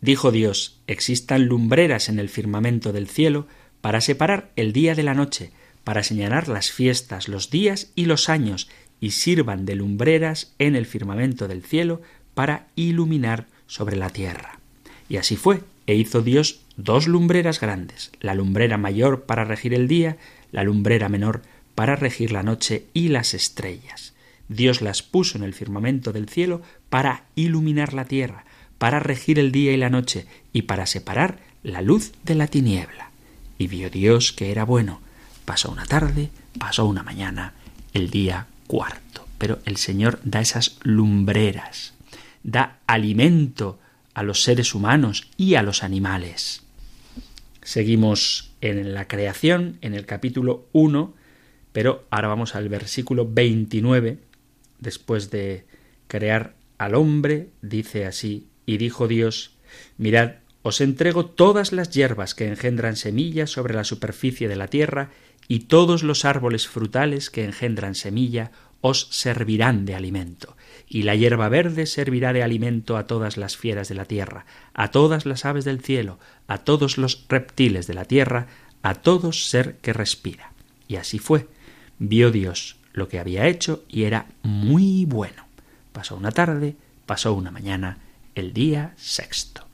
Dijo 0.00 0.30
Dios, 0.30 0.80
existan 0.87 1.46
lumbreras 1.46 2.08
en 2.08 2.18
el 2.18 2.28
firmamento 2.28 2.92
del 2.92 3.08
cielo 3.08 3.46
para 3.80 4.00
separar 4.00 4.50
el 4.56 4.72
día 4.72 4.94
de 4.94 5.02
la 5.02 5.14
noche, 5.14 5.50
para 5.84 6.02
señalar 6.02 6.48
las 6.48 6.70
fiestas, 6.70 7.28
los 7.28 7.50
días 7.50 7.90
y 7.94 8.04
los 8.04 8.28
años, 8.28 8.68
y 9.00 9.12
sirvan 9.12 9.64
de 9.64 9.76
lumbreras 9.76 10.54
en 10.58 10.76
el 10.76 10.87
firmamento 10.87 11.48
del 11.48 11.62
cielo 11.62 12.00
para 12.34 12.68
iluminar 12.76 13.46
sobre 13.66 13.96
la 13.96 14.11
tierra. 14.11 14.61
Y 15.08 15.16
así 15.16 15.37
fue, 15.37 15.62
e 15.87 15.94
hizo 15.94 16.22
Dios 16.22 16.61
dos 16.76 17.08
lumbreras 17.08 17.61
grandes, 17.61 18.12
la 18.20 18.34
lumbrera 18.34 18.76
mayor 18.76 19.22
para 19.22 19.44
regir 19.44 19.74
el 19.74 19.88
día, 19.88 20.16
la 20.52 20.62
lumbrera 20.62 21.08
menor 21.08 21.42
para 21.74 21.96
regir 21.96 22.32
la 22.32 22.42
noche 22.42 22.84
y 22.92 23.08
las 23.08 23.34
estrellas. 23.34 24.14
Dios 24.48 24.80
las 24.82 25.02
puso 25.02 25.38
en 25.38 25.44
el 25.44 25.54
firmamento 25.54 26.12
del 26.12 26.28
cielo 26.28 26.62
para 26.88 27.24
iluminar 27.34 27.94
la 27.94 28.04
tierra, 28.04 28.44
para 28.78 29.00
regir 29.00 29.38
el 29.38 29.52
día 29.52 29.72
y 29.72 29.76
la 29.76 29.90
noche, 29.90 30.26
y 30.52 30.62
para 30.62 30.86
separar 30.86 31.40
la 31.62 31.82
luz 31.82 32.12
de 32.24 32.34
la 32.34 32.46
tiniebla. 32.46 33.10
Y 33.58 33.66
vio 33.66 33.90
Dios 33.90 34.32
que 34.32 34.50
era 34.50 34.64
bueno, 34.64 35.00
Pasó 35.48 35.70
una 35.70 35.86
tarde, 35.86 36.28
pasó 36.58 36.84
una 36.84 37.02
mañana, 37.02 37.54
el 37.94 38.10
día 38.10 38.48
cuarto. 38.66 39.26
Pero 39.38 39.60
el 39.64 39.78
Señor 39.78 40.20
da 40.22 40.42
esas 40.42 40.78
lumbreras, 40.82 41.94
da 42.42 42.80
alimento 42.86 43.78
a 44.12 44.22
los 44.22 44.42
seres 44.42 44.74
humanos 44.74 45.30
y 45.38 45.54
a 45.54 45.62
los 45.62 45.82
animales. 45.82 46.64
Seguimos 47.62 48.50
en 48.60 48.92
la 48.92 49.08
creación, 49.08 49.78
en 49.80 49.94
el 49.94 50.04
capítulo 50.04 50.66
1, 50.72 51.14
pero 51.72 52.06
ahora 52.10 52.28
vamos 52.28 52.54
al 52.54 52.68
versículo 52.68 53.26
29, 53.26 54.18
después 54.80 55.30
de 55.30 55.64
crear 56.08 56.56
al 56.76 56.94
hombre, 56.94 57.48
dice 57.62 58.04
así, 58.04 58.48
y 58.68 58.76
dijo 58.76 59.09
Dios, 59.09 59.52
mirad, 59.96 60.33
os 60.61 60.83
entrego 60.83 61.24
todas 61.24 61.72
las 61.72 61.88
hierbas 61.88 62.35
que 62.35 62.46
engendran 62.46 62.96
semillas 62.96 63.48
sobre 63.48 63.72
la 63.72 63.83
superficie 63.83 64.46
de 64.46 64.57
la 64.57 64.68
tierra, 64.68 65.09
y 65.48 65.61
todos 65.61 66.02
los 66.02 66.26
árboles 66.26 66.68
frutales 66.68 67.31
que 67.31 67.46
engendran 67.46 67.94
semilla 67.94 68.52
os 68.83 69.09
servirán 69.11 69.87
de 69.87 69.94
alimento, 69.94 70.54
y 70.87 71.04
la 71.04 71.14
hierba 71.14 71.48
verde 71.48 71.87
servirá 71.87 72.35
de 72.35 72.42
alimento 72.42 72.98
a 72.98 73.07
todas 73.07 73.38
las 73.38 73.57
fieras 73.57 73.88
de 73.88 73.94
la 73.94 74.04
tierra, 74.04 74.44
a 74.74 74.90
todas 74.90 75.24
las 75.24 75.46
aves 75.46 75.64
del 75.64 75.81
cielo, 75.81 76.18
a 76.46 76.59
todos 76.59 76.98
los 76.98 77.24
reptiles 77.26 77.87
de 77.87 77.94
la 77.94 78.04
tierra, 78.04 78.48
a 78.83 78.96
todo 78.96 79.33
ser 79.33 79.78
que 79.78 79.94
respira. 79.94 80.52
Y 80.88 80.96
así 80.96 81.18
fue. 81.18 81.48
Vio 81.98 82.31
Dios 82.31 82.76
lo 82.92 83.09
que 83.09 83.18
había 83.18 83.46
hecho 83.46 83.83
y 83.88 84.02
era 84.02 84.26
muy 84.42 85.07
bueno. 85.07 85.46
Pasó 85.94 86.16
una 86.16 86.33
tarde, 86.33 86.76
pasó 87.07 87.32
una 87.32 87.51
mañana, 87.51 87.97
el 88.39 88.53
día 88.53 88.95
sexto. 88.97 89.66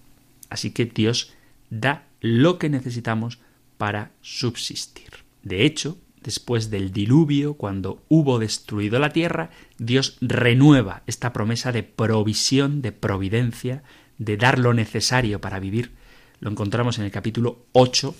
Así 0.48 0.70
que 0.70 0.86
Dios 0.86 1.32
da 1.70 2.06
lo 2.20 2.58
que 2.58 2.68
necesitamos 2.68 3.38
para 3.78 4.12
subsistir. 4.22 5.10
De 5.42 5.64
hecho, 5.64 5.98
después 6.22 6.70
del 6.70 6.92
diluvio, 6.92 7.54
cuando 7.54 8.02
hubo 8.08 8.38
destruido 8.38 8.98
la 8.98 9.12
tierra, 9.12 9.50
Dios 9.78 10.16
renueva 10.20 11.02
esta 11.06 11.32
promesa 11.32 11.70
de 11.70 11.82
provisión, 11.82 12.82
de 12.82 12.92
providencia, 12.92 13.82
de 14.18 14.36
dar 14.36 14.58
lo 14.58 14.72
necesario 14.72 15.40
para 15.40 15.60
vivir. 15.60 15.92
Lo 16.40 16.50
encontramos 16.50 16.98
en 16.98 17.04
el 17.04 17.10
capítulo 17.10 17.66
8 17.72 18.14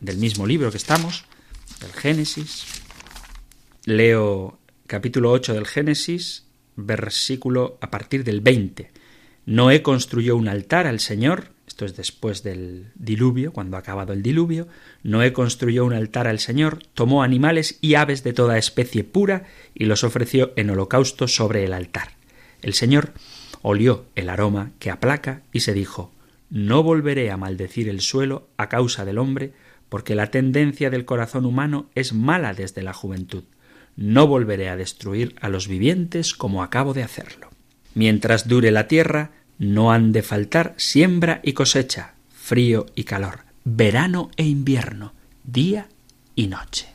del, 0.00 0.16
mismo 0.16 0.46
libro 0.46 0.70
que 0.70 0.76
estamos, 0.76 1.24
del 1.80 1.92
Génesis. 1.92 2.64
Leo 3.84 4.58
capítulo 4.86 5.30
8 5.32 5.54
del 5.54 5.66
Génesis, 5.66 6.46
versículo 6.76 7.78
a 7.80 7.90
partir 7.90 8.24
del 8.24 8.40
20. 8.40 9.01
Noé 9.46 9.82
construyó 9.82 10.36
un 10.36 10.48
altar 10.48 10.86
al 10.86 11.00
Señor 11.00 11.52
esto 11.72 11.86
es 11.86 11.96
después 11.96 12.42
del 12.42 12.88
diluvio, 12.96 13.50
cuando 13.50 13.78
ha 13.78 13.80
acabado 13.80 14.12
el 14.12 14.22
diluvio, 14.22 14.68
Noé 15.04 15.32
construyó 15.32 15.86
un 15.86 15.94
altar 15.94 16.28
al 16.28 16.38
Señor, 16.38 16.80
tomó 16.92 17.22
animales 17.22 17.78
y 17.80 17.94
aves 17.94 18.22
de 18.22 18.34
toda 18.34 18.58
especie 18.58 19.04
pura 19.04 19.44
y 19.74 19.86
los 19.86 20.04
ofreció 20.04 20.52
en 20.56 20.68
holocausto 20.68 21.28
sobre 21.28 21.64
el 21.64 21.72
altar. 21.72 22.10
El 22.60 22.74
Señor 22.74 23.12
olió 23.62 24.04
el 24.16 24.28
aroma 24.28 24.72
que 24.80 24.90
aplaca 24.90 25.44
y 25.50 25.60
se 25.60 25.72
dijo 25.72 26.12
No 26.50 26.82
volveré 26.82 27.30
a 27.30 27.38
maldecir 27.38 27.88
el 27.88 28.02
suelo 28.02 28.48
a 28.58 28.68
causa 28.68 29.06
del 29.06 29.16
hombre, 29.16 29.54
porque 29.88 30.14
la 30.14 30.30
tendencia 30.30 30.90
del 30.90 31.06
corazón 31.06 31.46
humano 31.46 31.86
es 31.94 32.12
mala 32.12 32.52
desde 32.52 32.82
la 32.82 32.92
juventud. 32.92 33.44
No 33.96 34.26
volveré 34.26 34.68
a 34.68 34.76
destruir 34.76 35.36
a 35.40 35.48
los 35.48 35.68
vivientes 35.68 36.34
como 36.34 36.62
acabo 36.62 36.92
de 36.92 37.02
hacerlo. 37.02 37.51
Mientras 37.94 38.48
dure 38.48 38.70
la 38.70 38.88
tierra, 38.88 39.30
no 39.58 39.92
han 39.92 40.12
de 40.12 40.22
faltar 40.22 40.74
siembra 40.76 41.40
y 41.42 41.52
cosecha, 41.52 42.14
frío 42.30 42.86
y 42.94 43.04
calor, 43.04 43.40
verano 43.64 44.30
e 44.36 44.44
invierno, 44.44 45.12
día 45.44 45.88
y 46.34 46.46
noche. 46.46 46.88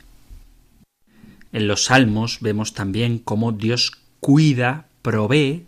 En 1.52 1.66
los 1.66 1.84
salmos 1.84 2.38
vemos 2.40 2.74
también 2.74 3.18
cómo 3.18 3.52
Dios 3.52 3.92
cuida, 4.20 4.86
provee, 5.02 5.64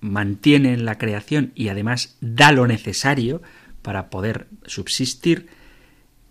mantiene 0.00 0.72
en 0.72 0.84
la 0.84 0.98
creación 0.98 1.52
y 1.54 1.68
además 1.68 2.16
da 2.20 2.52
lo 2.52 2.66
necesario 2.66 3.42
para 3.82 4.08
poder 4.10 4.46
subsistir. 4.66 5.48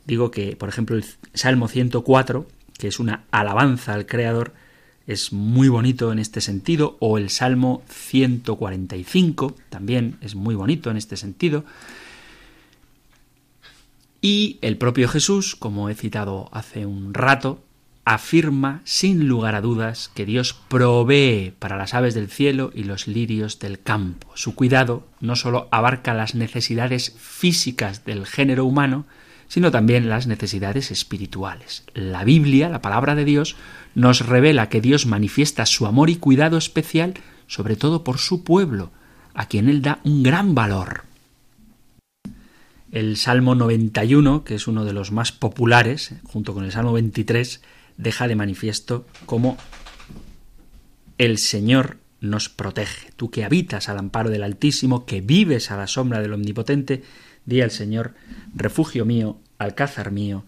Digo 0.06 0.32
que, 0.32 0.56
por 0.56 0.70
ejemplo, 0.70 0.96
el 0.96 1.06
Salmo 1.34 1.68
104, 1.68 2.48
que 2.78 2.88
es 2.88 3.00
una 3.00 3.24
alabanza 3.32 3.93
al 3.93 4.06
Creador, 4.06 4.54
es 5.08 5.34
muy 5.34 5.68
bonito 5.68 6.12
en 6.12 6.20
este 6.20 6.41
sentido, 6.41 6.97
o 6.99 7.18
el 7.18 7.30
Salmo 7.30 7.84
145 7.89 9.56
también 9.70 10.18
es 10.22 10.36
muy 10.36 10.56
bonito 10.56 10.89
en 10.89 10.97
este 10.97 11.18
sentido. 11.18 11.64
Y 14.22 14.58
el 14.62 14.78
propio 14.78 15.08
Jesús, 15.08 15.56
como 15.56 15.89
he 15.89 15.95
citado 15.95 16.49
hace 16.51 16.86
un 16.88 17.14
rato, 17.14 17.62
afirma 18.06 18.82
sin 18.84 19.28
lugar 19.28 19.56
a 19.56 19.62
dudas 19.62 20.12
que 20.14 20.26
Dios 20.26 20.53
provee 20.53 21.53
para 21.58 21.76
las 21.76 21.93
aves 21.93 22.14
del 22.14 22.30
cielo 22.30 22.72
y 22.74 22.84
los 22.84 23.08
lirios 23.08 23.60
del 23.60 23.82
campo. 23.82 24.32
Su 24.36 24.53
cuidado 24.56 25.08
no 25.22 25.36
sólo 25.36 25.68
abarca 25.72 26.14
las 26.14 26.36
necesidades 26.36 27.16
físicas 27.20 28.06
del 28.06 28.26
género 28.28 28.66
humano, 28.66 29.06
sino 29.47 29.72
también 29.72 30.10
las 30.10 30.28
necesidades 30.28 30.91
espirituales. 30.91 31.84
La 31.93 32.24
Biblia, 32.24 32.70
la 32.70 32.82
palabra 32.82 33.16
de 33.16 33.26
Dios, 33.26 33.56
nos 33.96 34.26
revela 34.26 34.70
que 34.70 34.82
Dios 34.82 35.06
manifiesta 35.06 35.66
su 35.66 35.88
amor 35.88 36.10
y 36.10 36.18
cuidado 36.18 36.58
especial 36.58 37.16
sobre 37.48 37.76
todo 37.76 38.04
por 38.04 38.18
su 38.18 38.43
pueblo, 38.43 38.91
a 39.34 39.48
quien 39.48 39.70
Él 39.70 39.82
da 39.82 40.00
un 40.04 40.24
gran 40.24 40.56
valor. 40.56 41.04
El 42.91 43.18
Salmo 43.18 43.56
91, 43.56 44.43
que 44.43 44.56
es 44.56 44.68
uno 44.68 44.86
de 44.86 44.93
los 44.93 45.12
más 45.12 45.32
populares, 45.32 46.14
junto 46.24 46.54
con 46.54 46.64
el 46.64 46.72
Salmo 46.72 46.93
23, 46.93 47.62
deja 47.98 48.28
de 48.28 48.36
manifiesto 48.36 49.06
cómo 49.26 49.58
el 51.18 51.38
Señor 51.38 51.98
nos 52.22 52.50
protege. 52.50 53.12
Tú 53.16 53.30
que 53.30 53.43
habitas 53.43 53.89
al 53.89 53.98
amparo 53.98 54.30
del 54.30 54.43
Altísimo, 54.43 55.06
que 55.06 55.22
vives 55.22 55.72
a 55.72 55.78
la 55.78 55.88
sombra 55.88 56.22
del 56.22 56.34
Omnipotente, 56.34 57.04
di 57.46 57.62
al 57.62 57.72
Señor, 57.72 58.14
refugio 58.56 59.06
mío, 59.06 59.39
alcázar 59.58 60.12
mío, 60.12 60.46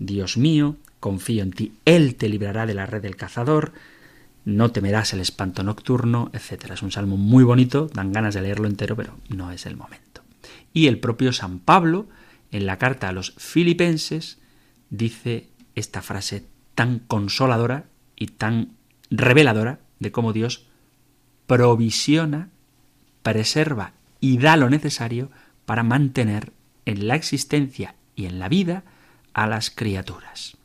Dios 0.00 0.36
mío, 0.36 0.76
confío 0.98 1.44
en 1.44 1.52
ti. 1.52 1.74
Él 1.84 2.16
te 2.16 2.28
librará 2.28 2.66
de 2.66 2.74
la 2.74 2.86
red 2.86 3.02
del 3.02 3.16
cazador, 3.16 3.72
no 4.44 4.72
temerás 4.72 5.12
el 5.12 5.20
espanto 5.20 5.62
nocturno, 5.62 6.30
etc. 6.32 6.72
Es 6.72 6.82
un 6.82 6.90
salmo 6.90 7.16
muy 7.16 7.44
bonito, 7.44 7.88
dan 7.94 8.12
ganas 8.12 8.34
de 8.34 8.40
leerlo 8.40 8.66
entero, 8.66 8.96
pero 8.96 9.16
no 9.28 9.52
es 9.52 9.66
el 9.66 9.76
momento. 9.76 10.22
Y 10.72 10.86
el 10.86 10.98
propio 10.98 11.32
San 11.32 11.60
Pablo, 11.60 12.08
en 12.50 12.66
la 12.66 12.78
carta 12.78 13.08
a 13.08 13.12
los 13.12 13.34
filipenses, 13.36 14.38
dice 14.88 15.48
esta 15.74 16.02
frase 16.02 16.46
tan 16.74 16.98
consoladora 17.00 17.84
y 18.16 18.28
tan 18.28 18.72
reveladora 19.10 19.80
de 19.98 20.12
cómo 20.12 20.32
Dios 20.32 20.66
provisiona, 21.46 22.48
preserva 23.22 23.92
y 24.18 24.38
da 24.38 24.56
lo 24.56 24.70
necesario 24.70 25.30
para 25.66 25.82
mantener 25.82 26.52
en 26.86 27.06
la 27.06 27.16
existencia 27.16 27.96
y 28.16 28.24
en 28.24 28.38
la 28.38 28.48
vida 28.48 28.82
a 29.32 29.46
las 29.46 29.70
criaturas. 29.70 30.56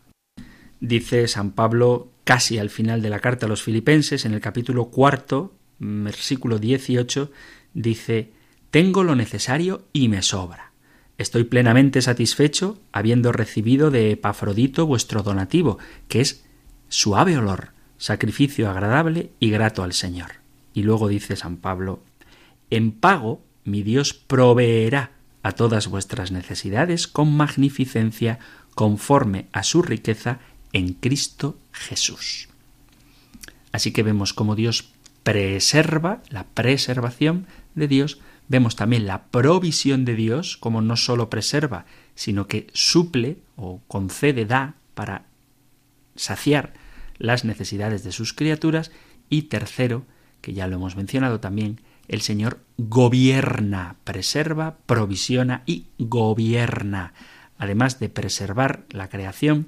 Dice 0.79 1.27
San 1.27 1.51
Pablo 1.51 2.09
casi 2.23 2.57
al 2.57 2.69
final 2.69 3.01
de 3.01 3.09
la 3.09 3.19
carta 3.19 3.45
a 3.45 3.49
los 3.49 3.63
filipenses, 3.63 4.25
en 4.25 4.33
el 4.33 4.41
capítulo 4.41 4.85
cuarto, 4.85 5.53
versículo 5.79 6.59
18, 6.59 7.31
dice, 7.73 8.31
Tengo 8.71 9.03
lo 9.03 9.15
necesario 9.15 9.85
y 9.93 10.09
me 10.09 10.21
sobra. 10.21 10.71
Estoy 11.17 11.45
plenamente 11.45 12.01
satisfecho 12.01 12.77
habiendo 12.91 13.31
recibido 13.31 13.89
de 13.89 14.11
Epafrodito 14.11 14.85
vuestro 14.85 15.23
donativo, 15.23 15.77
que 16.09 16.21
es 16.21 16.43
suave 16.89 17.37
olor, 17.37 17.69
sacrificio 17.97 18.69
agradable 18.69 19.29
y 19.39 19.49
grato 19.49 19.83
al 19.83 19.93
Señor. 19.93 20.31
Y 20.73 20.83
luego 20.83 21.07
dice 21.07 21.37
San 21.37 21.57
Pablo, 21.57 22.01
en 22.69 22.91
pago 22.91 23.41
mi 23.63 23.81
Dios 23.81 24.13
proveerá 24.13 25.11
a 25.45 25.51
todas 25.51 25.85
vuestras 25.89 26.31
necesidades 26.31 27.07
con 27.07 27.31
magnificencia 27.37 28.39
conforme 28.73 29.45
a 29.51 29.61
su 29.61 29.83
riqueza 29.83 30.39
en 30.73 30.93
Cristo 30.93 31.55
Jesús. 31.71 32.49
Así 33.71 33.91
que 33.91 34.01
vemos 34.01 34.33
cómo 34.33 34.55
Dios 34.55 34.89
preserva, 35.21 36.23
la 36.31 36.45
preservación 36.45 37.45
de 37.75 37.87
Dios 37.87 38.17
vemos 38.47 38.75
también 38.75 39.05
la 39.05 39.25
provisión 39.25 40.03
de 40.03 40.15
Dios, 40.15 40.57
como 40.57 40.81
no 40.81 40.97
sólo 40.97 41.29
preserva, 41.29 41.85
sino 42.15 42.47
que 42.47 42.65
suple 42.73 43.37
o 43.55 43.81
concede, 43.87 44.45
da 44.45 44.73
para 44.95 45.25
saciar 46.15 46.73
las 47.19 47.45
necesidades 47.45 48.03
de 48.03 48.11
sus 48.11 48.33
criaturas. 48.33 48.89
Y 49.29 49.43
tercero, 49.43 50.05
que 50.41 50.53
ya 50.53 50.65
lo 50.65 50.77
hemos 50.77 50.95
mencionado 50.95 51.39
también, 51.39 51.81
el 52.07 52.21
Señor 52.21 52.59
gobierna, 52.77 53.95
preserva, 54.03 54.77
provisiona 54.85 55.63
y 55.65 55.85
gobierna. 55.97 57.13
Además 57.57 57.99
de 57.99 58.09
preservar 58.09 58.85
la 58.89 59.09
creación, 59.09 59.67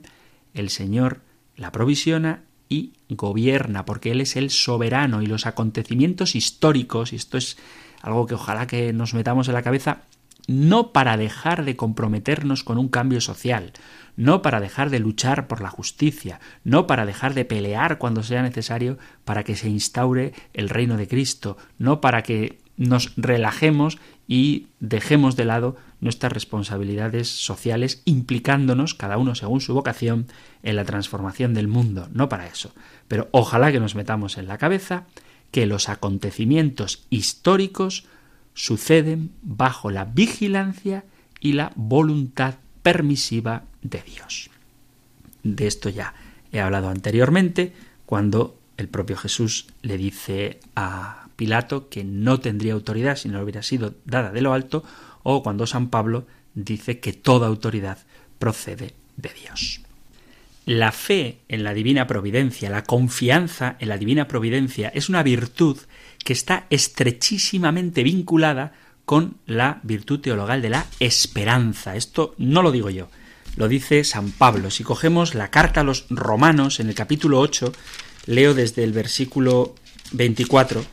el 0.53 0.69
Señor 0.69 1.21
la 1.55 1.71
provisiona 1.71 2.43
y 2.69 2.93
gobierna, 3.09 3.85
porque 3.85 4.11
Él 4.11 4.21
es 4.21 4.35
el 4.35 4.49
soberano 4.49 5.21
y 5.21 5.25
los 5.25 5.45
acontecimientos 5.45 6.35
históricos, 6.35 7.13
y 7.13 7.15
esto 7.15 7.37
es 7.37 7.57
algo 8.01 8.25
que 8.25 8.35
ojalá 8.35 8.67
que 8.67 8.93
nos 8.93 9.13
metamos 9.13 9.47
en 9.47 9.53
la 9.53 9.63
cabeza, 9.63 10.01
no 10.47 10.91
para 10.93 11.17
dejar 11.17 11.65
de 11.65 11.75
comprometernos 11.75 12.63
con 12.63 12.77
un 12.77 12.87
cambio 12.87 13.21
social, 13.21 13.73
no 14.15 14.41
para 14.41 14.59
dejar 14.59 14.89
de 14.89 14.99
luchar 14.99 15.47
por 15.47 15.61
la 15.61 15.69
justicia, 15.69 16.39
no 16.63 16.87
para 16.87 17.05
dejar 17.05 17.33
de 17.33 17.45
pelear 17.45 17.97
cuando 17.97 18.23
sea 18.23 18.41
necesario 18.41 18.97
para 19.25 19.43
que 19.43 19.55
se 19.55 19.69
instaure 19.69 20.33
el 20.53 20.69
reino 20.69 20.97
de 20.97 21.07
Cristo, 21.07 21.57
no 21.77 22.01
para 22.01 22.23
que 22.23 22.59
nos 22.77 23.13
relajemos 23.17 23.97
y 24.27 24.67
dejemos 24.79 25.35
de 25.35 25.45
lado 25.45 25.75
nuestras 25.99 26.31
responsabilidades 26.31 27.27
sociales 27.27 28.01
implicándonos, 28.05 28.93
cada 28.93 29.17
uno 29.17 29.35
según 29.35 29.61
su 29.61 29.73
vocación, 29.73 30.27
en 30.63 30.75
la 30.75 30.85
transformación 30.85 31.53
del 31.53 31.67
mundo, 31.67 32.07
no 32.13 32.29
para 32.29 32.47
eso. 32.47 32.71
Pero 33.07 33.29
ojalá 33.31 33.71
que 33.71 33.79
nos 33.79 33.95
metamos 33.95 34.37
en 34.37 34.47
la 34.47 34.57
cabeza 34.57 35.05
que 35.51 35.65
los 35.65 35.89
acontecimientos 35.89 37.05
históricos 37.09 38.05
suceden 38.57 39.31
bajo 39.43 39.91
la 39.91 40.03
vigilancia 40.03 41.05
y 41.39 41.53
la 41.53 41.71
voluntad 41.75 42.55
permisiva 42.81 43.65
de 43.83 44.01
Dios. 44.01 44.49
De 45.43 45.67
esto 45.67 45.89
ya 45.89 46.15
he 46.51 46.59
hablado 46.59 46.89
anteriormente, 46.89 47.73
cuando 48.07 48.59
el 48.77 48.89
propio 48.89 49.15
Jesús 49.15 49.67
le 49.83 49.97
dice 49.97 50.59
a 50.75 51.27
Pilato 51.35 51.87
que 51.87 52.03
no 52.03 52.39
tendría 52.39 52.73
autoridad 52.73 53.15
si 53.15 53.29
no 53.29 53.39
hubiera 53.41 53.61
sido 53.61 53.93
dada 54.05 54.31
de 54.31 54.41
lo 54.41 54.53
alto, 54.53 54.83
o 55.21 55.43
cuando 55.43 55.67
San 55.67 55.89
Pablo 55.89 56.25
dice 56.55 56.99
que 56.99 57.13
toda 57.13 57.45
autoridad 57.47 57.99
procede 58.39 58.95
de 59.17 59.29
Dios. 59.39 59.81
La 60.65 60.91
fe 60.91 61.37
en 61.47 61.63
la 61.63 61.75
divina 61.75 62.07
providencia, 62.07 62.71
la 62.71 62.83
confianza 62.83 63.75
en 63.79 63.89
la 63.89 63.99
divina 63.99 64.27
providencia 64.27 64.89
es 64.89 65.09
una 65.09 65.21
virtud 65.21 65.77
que 66.23 66.33
está 66.33 66.65
estrechísimamente 66.69 68.03
vinculada 68.03 68.73
con 69.05 69.37
la 69.45 69.79
virtud 69.83 70.19
teologal 70.19 70.61
de 70.61 70.69
la 70.69 70.85
esperanza. 70.99 71.95
Esto 71.95 72.35
no 72.37 72.61
lo 72.61 72.71
digo 72.71 72.89
yo, 72.89 73.09
lo 73.55 73.67
dice 73.67 74.03
San 74.03 74.31
Pablo. 74.31 74.69
Si 74.69 74.83
cogemos 74.83 75.33
la 75.33 75.49
carta 75.49 75.81
a 75.81 75.83
los 75.83 76.05
romanos 76.09 76.79
en 76.79 76.89
el 76.89 76.95
capítulo 76.95 77.39
8, 77.39 77.71
leo 78.25 78.53
desde 78.53 78.83
el 78.83 78.91
versículo 78.91 79.75
24 80.11 80.83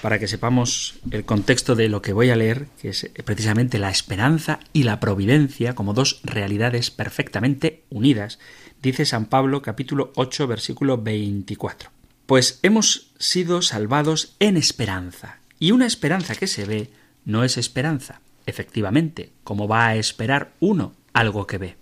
para 0.00 0.18
que 0.18 0.26
sepamos 0.26 0.96
el 1.12 1.24
contexto 1.24 1.76
de 1.76 1.88
lo 1.88 2.02
que 2.02 2.12
voy 2.12 2.30
a 2.30 2.36
leer, 2.36 2.66
que 2.80 2.88
es 2.88 3.08
precisamente 3.24 3.78
la 3.78 3.90
esperanza 3.90 4.58
y 4.72 4.82
la 4.82 4.98
providencia 4.98 5.74
como 5.74 5.94
dos 5.94 6.20
realidades 6.24 6.90
perfectamente 6.90 7.84
unidas 7.88 8.40
dice 8.82 9.06
San 9.06 9.26
Pablo 9.26 9.62
capítulo 9.62 10.12
8 10.16 10.48
versículo 10.48 10.98
24. 10.98 12.01
Pues 12.32 12.60
hemos 12.62 13.10
sido 13.18 13.60
salvados 13.60 14.36
en 14.38 14.56
esperanza, 14.56 15.40
y 15.58 15.72
una 15.72 15.86
esperanza 15.86 16.34
que 16.34 16.46
se 16.46 16.64
ve 16.64 16.88
no 17.26 17.44
es 17.44 17.58
esperanza, 17.58 18.22
efectivamente, 18.46 19.32
como 19.44 19.68
va 19.68 19.88
a 19.88 19.96
esperar 19.96 20.54
uno 20.58 20.94
algo 21.12 21.46
que 21.46 21.58
ve. 21.58 21.76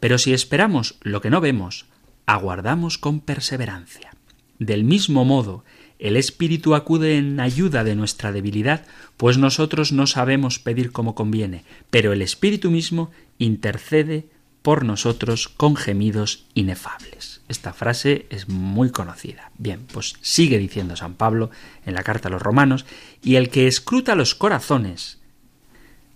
Pero 0.00 0.16
si 0.16 0.32
esperamos 0.32 0.96
lo 1.02 1.20
que 1.20 1.28
no 1.28 1.42
vemos, 1.42 1.84
aguardamos 2.24 2.96
con 2.96 3.20
perseverancia. 3.20 4.12
Del 4.58 4.84
mismo 4.84 5.26
modo, 5.26 5.66
el 5.98 6.16
Espíritu 6.16 6.74
acude 6.74 7.18
en 7.18 7.38
ayuda 7.38 7.84
de 7.84 7.94
nuestra 7.94 8.32
debilidad, 8.32 8.86
pues 9.18 9.36
nosotros 9.36 9.92
no 9.92 10.06
sabemos 10.06 10.58
pedir 10.58 10.92
como 10.92 11.14
conviene, 11.14 11.62
pero 11.90 12.14
el 12.14 12.22
Espíritu 12.22 12.70
mismo 12.70 13.10
intercede 13.36 14.28
por 14.64 14.86
nosotros 14.86 15.48
con 15.48 15.76
gemidos 15.76 16.46
inefables. 16.54 17.42
Esta 17.48 17.74
frase 17.74 18.24
es 18.30 18.48
muy 18.48 18.88
conocida. 18.88 19.50
Bien, 19.58 19.84
pues 19.92 20.14
sigue 20.22 20.56
diciendo 20.56 20.96
San 20.96 21.16
Pablo 21.16 21.50
en 21.84 21.92
la 21.92 22.02
carta 22.02 22.28
a 22.28 22.30
los 22.30 22.40
romanos, 22.40 22.86
y 23.22 23.34
el 23.34 23.50
que 23.50 23.66
escruta 23.66 24.14
los 24.14 24.34
corazones 24.34 25.18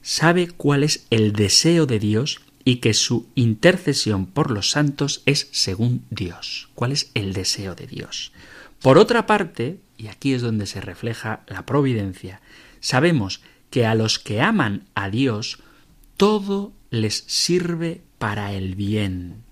sabe 0.00 0.48
cuál 0.48 0.82
es 0.82 1.06
el 1.10 1.34
deseo 1.34 1.84
de 1.84 1.98
Dios 1.98 2.40
y 2.64 2.76
que 2.76 2.94
su 2.94 3.28
intercesión 3.34 4.24
por 4.24 4.50
los 4.50 4.70
santos 4.70 5.20
es 5.26 5.50
según 5.52 6.06
Dios. 6.08 6.70
¿Cuál 6.74 6.92
es 6.92 7.10
el 7.12 7.34
deseo 7.34 7.74
de 7.74 7.86
Dios? 7.86 8.32
Por 8.80 8.96
otra 8.96 9.26
parte, 9.26 9.78
y 9.98 10.06
aquí 10.06 10.32
es 10.32 10.40
donde 10.40 10.64
se 10.64 10.80
refleja 10.80 11.42
la 11.48 11.66
providencia, 11.66 12.40
sabemos 12.80 13.42
que 13.68 13.84
a 13.84 13.94
los 13.94 14.18
que 14.18 14.40
aman 14.40 14.86
a 14.94 15.10
Dios, 15.10 15.58
todo 16.16 16.72
les 16.88 17.24
sirve 17.26 18.07
para 18.18 18.52
el 18.52 18.74
bien, 18.74 19.42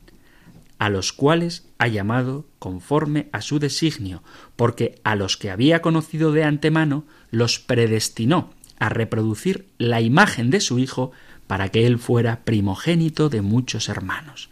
a 0.78 0.90
los 0.90 1.12
cuales 1.12 1.66
ha 1.78 1.88
llamado 1.88 2.46
conforme 2.58 3.28
a 3.32 3.40
su 3.40 3.58
designio, 3.58 4.22
porque 4.56 5.00
a 5.04 5.14
los 5.14 5.36
que 5.36 5.50
había 5.50 5.82
conocido 5.82 6.32
de 6.32 6.44
antemano 6.44 7.04
los 7.30 7.58
predestinó 7.58 8.52
a 8.78 8.88
reproducir 8.88 9.66
la 9.78 10.00
imagen 10.00 10.50
de 10.50 10.60
su 10.60 10.78
Hijo 10.78 11.12
para 11.46 11.68
que 11.70 11.86
él 11.86 11.98
fuera 11.98 12.44
primogénito 12.44 13.28
de 13.28 13.40
muchos 13.40 13.88
hermanos. 13.88 14.50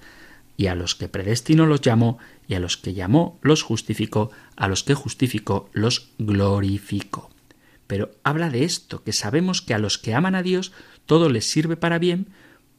Y 0.56 0.68
a 0.68 0.74
los 0.74 0.94
que 0.94 1.08
predestinó 1.08 1.66
los 1.66 1.80
llamó, 1.80 2.18
y 2.46 2.54
a 2.54 2.60
los 2.60 2.76
que 2.76 2.94
llamó 2.94 3.38
los 3.42 3.62
justificó, 3.62 4.30
a 4.56 4.68
los 4.68 4.84
que 4.84 4.94
justificó 4.94 5.68
los 5.72 6.10
glorificó. 6.18 7.30
Pero 7.86 8.12
habla 8.22 8.50
de 8.50 8.64
esto, 8.64 9.02
que 9.02 9.12
sabemos 9.12 9.60
que 9.60 9.74
a 9.74 9.78
los 9.78 9.98
que 9.98 10.14
aman 10.14 10.34
a 10.34 10.42
Dios 10.42 10.72
todo 11.06 11.28
les 11.28 11.50
sirve 11.50 11.76
para 11.76 11.98
bien, 11.98 12.28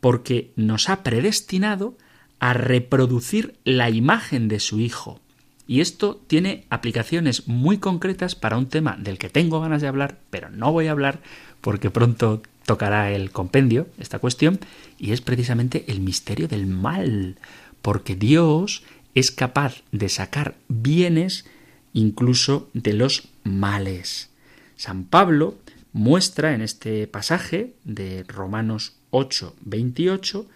porque 0.06 0.52
nos 0.56 0.88
ha 0.90 1.02
predestinado 1.02 1.98
a 2.38 2.54
reproducir 2.54 3.56
la 3.64 3.90
imagen 3.90 4.48
de 4.48 4.60
su 4.60 4.80
Hijo. 4.80 5.20
Y 5.66 5.82
esto 5.82 6.22
tiene 6.28 6.66
aplicaciones 6.70 7.48
muy 7.48 7.80
concretas 7.80 8.36
para 8.36 8.56
un 8.60 8.68
tema 8.68 8.98
del 9.00 9.18
que 9.18 9.32
tengo 9.32 9.60
ganas 9.62 9.82
de 9.82 9.88
hablar, 9.88 10.20
pero 10.30 10.52
no 10.52 10.72
voy 10.72 10.86
a 10.86 10.92
hablar 10.92 11.22
porque 11.60 11.90
pronto 11.90 12.44
tocará 12.68 13.12
el 13.14 13.32
compendio, 13.32 13.88
esta 13.98 14.20
cuestión, 14.20 14.60
y 15.00 15.12
es 15.12 15.22
precisamente 15.22 15.86
el 15.88 16.02
misterio 16.02 16.48
del 16.48 16.68
mal, 16.68 17.38
porque 17.82 18.16
Dios 18.16 18.84
es 19.16 19.32
capaz 19.32 19.82
de 19.92 20.10
sacar 20.10 20.54
bienes 20.68 21.46
incluso 21.94 22.70
de 22.76 22.94
los 22.94 23.30
males. 23.44 24.30
San 24.76 25.06
Pablo 25.06 25.58
muestra 25.94 26.54
en 26.54 26.62
este 26.62 27.08
pasaje 27.08 27.74
de 27.86 28.24
Romanos 28.28 28.98
8, 29.12 29.56
28, 29.62 30.48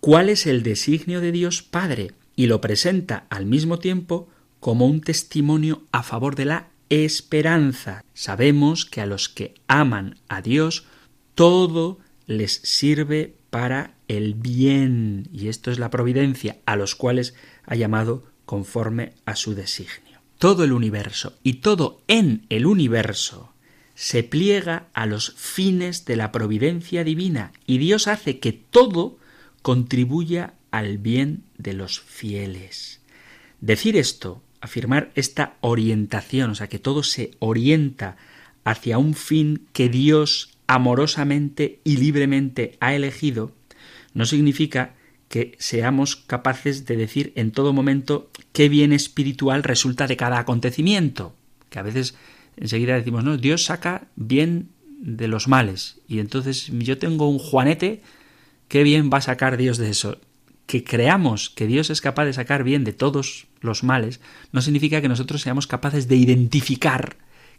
cuál 0.00 0.28
es 0.28 0.46
el 0.46 0.62
designio 0.62 1.20
de 1.20 1.32
Dios 1.32 1.62
Padre 1.62 2.12
y 2.36 2.46
lo 2.46 2.60
presenta 2.60 3.26
al 3.30 3.46
mismo 3.46 3.78
tiempo 3.78 4.28
como 4.60 4.86
un 4.86 5.00
testimonio 5.00 5.82
a 5.92 6.02
favor 6.02 6.36
de 6.36 6.44
la 6.46 6.68
esperanza. 6.88 8.04
Sabemos 8.14 8.86
que 8.86 9.00
a 9.00 9.06
los 9.06 9.28
que 9.28 9.54
aman 9.66 10.16
a 10.28 10.42
Dios 10.42 10.86
todo 11.34 11.98
les 12.26 12.52
sirve 12.62 13.36
para 13.50 13.94
el 14.08 14.34
bien, 14.34 15.28
y 15.32 15.48
esto 15.48 15.70
es 15.70 15.78
la 15.78 15.90
providencia, 15.90 16.58
a 16.66 16.76
los 16.76 16.94
cuales 16.94 17.34
ha 17.64 17.76
llamado 17.76 18.24
conforme 18.44 19.12
a 19.24 19.36
su 19.36 19.54
designio. 19.54 20.20
Todo 20.38 20.64
el 20.64 20.72
universo 20.72 21.34
y 21.42 21.54
todo 21.54 22.02
en 22.08 22.46
el 22.48 22.66
universo 22.66 23.53
se 23.94 24.22
pliega 24.22 24.88
a 24.92 25.06
los 25.06 25.34
fines 25.36 26.04
de 26.04 26.16
la 26.16 26.32
providencia 26.32 27.04
divina 27.04 27.52
y 27.66 27.78
Dios 27.78 28.08
hace 28.08 28.38
que 28.38 28.52
todo 28.52 29.18
contribuya 29.62 30.54
al 30.70 30.98
bien 30.98 31.44
de 31.56 31.74
los 31.74 32.00
fieles. 32.00 33.00
Decir 33.60 33.96
esto, 33.96 34.42
afirmar 34.60 35.12
esta 35.14 35.54
orientación, 35.60 36.50
o 36.50 36.54
sea, 36.54 36.68
que 36.68 36.78
todo 36.78 37.02
se 37.02 37.30
orienta 37.38 38.16
hacia 38.64 38.98
un 38.98 39.14
fin 39.14 39.66
que 39.72 39.88
Dios 39.88 40.50
amorosamente 40.66 41.80
y 41.84 41.98
libremente 41.98 42.76
ha 42.80 42.94
elegido, 42.94 43.52
no 44.14 44.26
significa 44.26 44.94
que 45.28 45.56
seamos 45.58 46.16
capaces 46.16 46.86
de 46.86 46.96
decir 46.96 47.32
en 47.36 47.50
todo 47.50 47.72
momento 47.72 48.30
qué 48.52 48.68
bien 48.68 48.92
espiritual 48.92 49.62
resulta 49.62 50.06
de 50.06 50.16
cada 50.16 50.38
acontecimiento, 50.38 51.34
que 51.70 51.78
a 51.78 51.82
veces 51.82 52.14
enseguida 52.56 52.94
decimos, 52.94 53.24
no, 53.24 53.36
Dios 53.36 53.64
saca 53.64 54.08
bien 54.16 54.70
de 55.00 55.28
los 55.28 55.48
males, 55.48 56.00
y 56.08 56.18
entonces 56.18 56.70
yo 56.72 56.98
tengo 56.98 57.28
un 57.28 57.38
Juanete, 57.38 58.02
qué 58.68 58.82
bien 58.82 59.10
va 59.12 59.18
a 59.18 59.22
sacar 59.22 59.56
Dios 59.56 59.78
de 59.78 59.90
eso. 59.90 60.18
Que 60.66 60.82
creamos 60.82 61.50
que 61.50 61.66
Dios 61.66 61.90
es 61.90 62.00
capaz 62.00 62.24
de 62.24 62.32
sacar 62.32 62.64
bien 62.64 62.84
de 62.84 62.94
todos 62.94 63.46
los 63.60 63.84
males, 63.84 64.20
no 64.50 64.62
significa 64.62 65.02
que 65.02 65.08
nosotros 65.08 65.42
seamos 65.42 65.66
capaces 65.66 66.08
de 66.08 66.16
identificar 66.16 67.16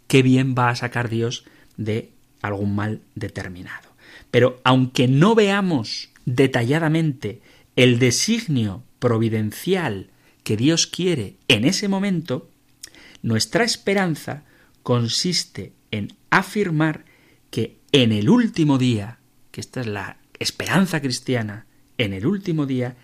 qué 0.07 0.23
bien 0.23 0.55
va 0.57 0.69
a 0.69 0.75
sacar 0.75 1.09
Dios 1.09 1.45
de 1.77 2.11
algún 2.41 2.75
mal 2.75 3.01
determinado. 3.13 3.89
Pero 4.31 4.59
aunque 4.63 5.07
no 5.07 5.35
veamos 5.35 6.09
detalladamente 6.25 7.41
el 7.75 7.99
designio 7.99 8.83
providencial 8.99 10.09
que 10.43 10.57
Dios 10.57 10.87
quiere 10.87 11.35
en 11.47 11.65
ese 11.65 11.87
momento, 11.87 12.49
nuestra 13.21 13.63
esperanza 13.63 14.43
consiste 14.85 15.73
en 15.89 16.13
afirmar 16.29 17.05
que 17.49 17.79
en 17.91 18.11
el 18.11 18.29
último 18.29 18.77
día, 18.77 19.17
que 19.49 19.59
esta 19.59 19.81
es 19.81 19.87
la 19.87 20.17
esperanza 20.37 21.01
cristiana, 21.01 21.65
en 21.97 22.13
el 22.13 22.27
último 22.27 22.67
día, 22.67 22.95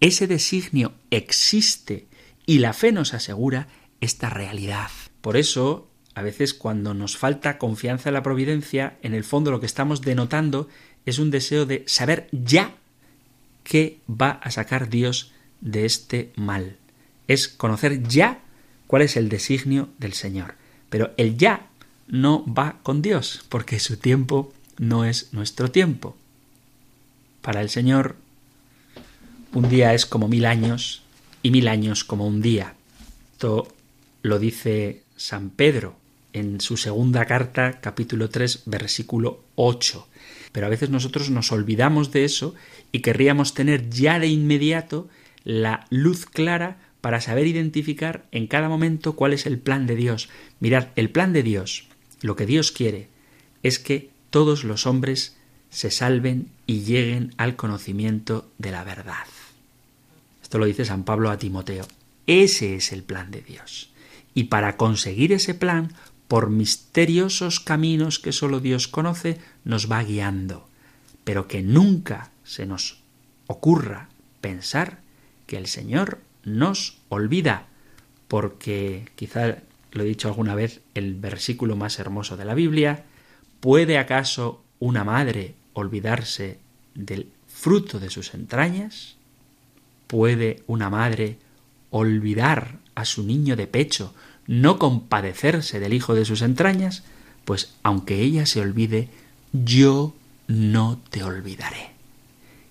ese 0.00 0.26
designio 0.26 0.92
existe 1.12 2.08
y 2.46 2.58
la 2.58 2.72
fe 2.72 2.90
nos 2.90 3.14
asegura 3.14 3.68
esta 4.00 4.28
realidad. 4.28 4.90
Por 5.20 5.36
eso 5.36 5.88
a 6.16 6.22
veces 6.22 6.52
cuando 6.52 6.94
nos 6.94 7.16
falta 7.16 7.58
confianza 7.58 8.08
en 8.08 8.14
la 8.14 8.24
providencia, 8.24 8.98
en 9.02 9.14
el 9.14 9.22
fondo 9.22 9.52
lo 9.52 9.60
que 9.60 9.66
estamos 9.66 10.02
denotando 10.02 10.68
es 11.06 11.20
un 11.20 11.30
deseo 11.30 11.64
de 11.64 11.84
saber 11.86 12.28
ya 12.32 12.74
qué 13.62 14.00
va 14.10 14.30
a 14.30 14.50
sacar 14.50 14.88
Dios 14.88 15.30
de 15.60 15.84
este 15.84 16.32
mal. 16.34 16.76
Es 17.28 17.46
conocer 17.46 18.02
ya 18.02 18.40
cuál 18.88 19.02
es 19.02 19.16
el 19.16 19.28
designio 19.28 19.90
del 19.98 20.14
Señor. 20.14 20.58
Pero 20.90 21.12
el 21.16 21.38
ya 21.38 21.68
no 22.08 22.44
va 22.46 22.76
con 22.82 23.00
Dios, 23.00 23.44
porque 23.48 23.80
su 23.80 23.96
tiempo 23.96 24.52
no 24.76 25.04
es 25.04 25.32
nuestro 25.32 25.70
tiempo. 25.70 26.16
Para 27.40 27.62
el 27.62 27.70
Señor, 27.70 28.16
un 29.54 29.68
día 29.68 29.94
es 29.94 30.04
como 30.04 30.28
mil 30.28 30.44
años 30.44 31.02
y 31.42 31.50
mil 31.50 31.68
años 31.68 32.04
como 32.04 32.26
un 32.26 32.42
día. 32.42 32.74
Esto 33.32 33.68
lo 34.22 34.38
dice 34.38 35.02
San 35.16 35.50
Pedro 35.50 35.96
en 36.32 36.60
su 36.60 36.76
segunda 36.76 37.24
carta, 37.24 37.80
capítulo 37.80 38.28
3, 38.28 38.64
versículo 38.66 39.42
8. 39.54 40.06
Pero 40.52 40.66
a 40.66 40.70
veces 40.70 40.90
nosotros 40.90 41.30
nos 41.30 41.52
olvidamos 41.52 42.12
de 42.12 42.24
eso 42.24 42.54
y 42.92 43.00
querríamos 43.00 43.54
tener 43.54 43.88
ya 43.88 44.18
de 44.18 44.28
inmediato 44.28 45.08
la 45.44 45.86
luz 45.90 46.26
clara 46.26 46.78
para 47.00 47.20
saber 47.20 47.46
identificar 47.46 48.26
en 48.30 48.46
cada 48.46 48.68
momento 48.68 49.14
cuál 49.14 49.32
es 49.32 49.46
el 49.46 49.58
plan 49.58 49.86
de 49.86 49.96
Dios. 49.96 50.28
Mirad, 50.60 50.88
el 50.96 51.10
plan 51.10 51.32
de 51.32 51.42
Dios, 51.42 51.86
lo 52.20 52.36
que 52.36 52.46
Dios 52.46 52.72
quiere, 52.72 53.08
es 53.62 53.78
que 53.78 54.10
todos 54.30 54.64
los 54.64 54.86
hombres 54.86 55.36
se 55.70 55.90
salven 55.90 56.48
y 56.66 56.80
lleguen 56.80 57.34
al 57.36 57.56
conocimiento 57.56 58.50
de 58.58 58.72
la 58.72 58.84
verdad. 58.84 59.26
Esto 60.42 60.58
lo 60.58 60.66
dice 60.66 60.84
San 60.84 61.04
Pablo 61.04 61.30
a 61.30 61.38
Timoteo. 61.38 61.86
Ese 62.26 62.74
es 62.74 62.92
el 62.92 63.02
plan 63.02 63.30
de 63.30 63.40
Dios. 63.40 63.90
Y 64.34 64.44
para 64.44 64.76
conseguir 64.76 65.32
ese 65.32 65.54
plan, 65.54 65.94
por 66.28 66.50
misteriosos 66.50 67.58
caminos 67.58 68.18
que 68.18 68.32
sólo 68.32 68.60
Dios 68.60 68.88
conoce, 68.88 69.38
nos 69.64 69.90
va 69.90 70.02
guiando, 70.02 70.68
pero 71.24 71.48
que 71.48 71.62
nunca 71.62 72.30
se 72.44 72.66
nos 72.66 73.00
ocurra 73.46 74.08
pensar 74.40 75.00
que 75.46 75.56
el 75.56 75.66
Señor 75.66 76.20
nos 76.44 76.98
olvida, 77.08 77.66
porque 78.28 79.08
quizá 79.16 79.58
lo 79.92 80.02
he 80.02 80.06
dicho 80.06 80.28
alguna 80.28 80.54
vez, 80.54 80.80
el 80.94 81.14
versículo 81.14 81.76
más 81.76 81.98
hermoso 81.98 82.36
de 82.36 82.44
la 82.44 82.54
Biblia, 82.54 83.04
¿puede 83.60 83.98
acaso 83.98 84.62
una 84.78 85.04
madre 85.04 85.54
olvidarse 85.72 86.58
del 86.94 87.28
fruto 87.48 87.98
de 87.98 88.10
sus 88.10 88.34
entrañas? 88.34 89.16
¿Puede 90.06 90.62
una 90.66 90.90
madre 90.90 91.38
olvidar 91.90 92.78
a 92.94 93.04
su 93.04 93.24
niño 93.24 93.56
de 93.56 93.66
pecho 93.66 94.14
no 94.46 94.78
compadecerse 94.78 95.78
del 95.78 95.92
hijo 95.92 96.14
de 96.14 96.24
sus 96.24 96.42
entrañas, 96.42 97.04
pues 97.44 97.74
aunque 97.84 98.20
ella 98.20 98.46
se 98.46 98.60
olvide, 98.60 99.08
yo 99.52 100.14
no 100.48 101.00
te 101.10 101.22
olvidaré. 101.22 101.89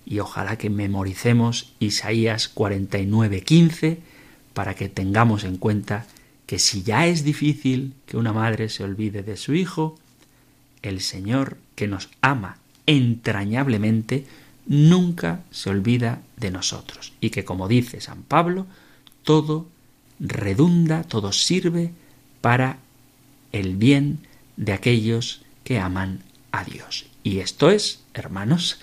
Y 0.04 0.18
ojalá 0.18 0.56
que 0.56 0.70
memoricemos 0.70 1.72
Isaías 1.78 2.48
49, 2.48 3.42
15 3.42 3.98
para 4.54 4.74
que 4.74 4.88
tengamos 4.88 5.44
en 5.44 5.56
cuenta 5.56 6.06
que 6.46 6.58
si 6.58 6.82
ya 6.82 7.06
es 7.06 7.22
difícil 7.22 7.94
que 8.06 8.16
una 8.16 8.32
madre 8.32 8.68
se 8.68 8.82
olvide 8.82 9.22
de 9.22 9.36
su 9.36 9.54
hijo, 9.54 9.98
el 10.82 11.00
Señor, 11.00 11.58
que 11.74 11.86
nos 11.86 12.08
ama 12.20 12.58
entrañablemente, 12.86 14.26
nunca 14.66 15.44
se 15.50 15.70
olvida 15.70 16.22
de 16.36 16.50
nosotros. 16.50 17.12
Y 17.20 17.30
que, 17.30 17.44
como 17.44 17.68
dice 17.68 18.00
San 18.00 18.22
Pablo, 18.22 18.66
todo 19.22 19.68
redunda, 20.18 21.04
todo 21.04 21.32
sirve 21.32 21.92
para 22.40 22.78
el 23.52 23.76
bien 23.76 24.26
de 24.56 24.72
aquellos 24.72 25.42
que 25.64 25.78
aman 25.78 26.22
a 26.52 26.64
Dios. 26.64 27.06
Y 27.22 27.38
esto 27.38 27.70
es, 27.70 28.00
hermanos, 28.14 28.80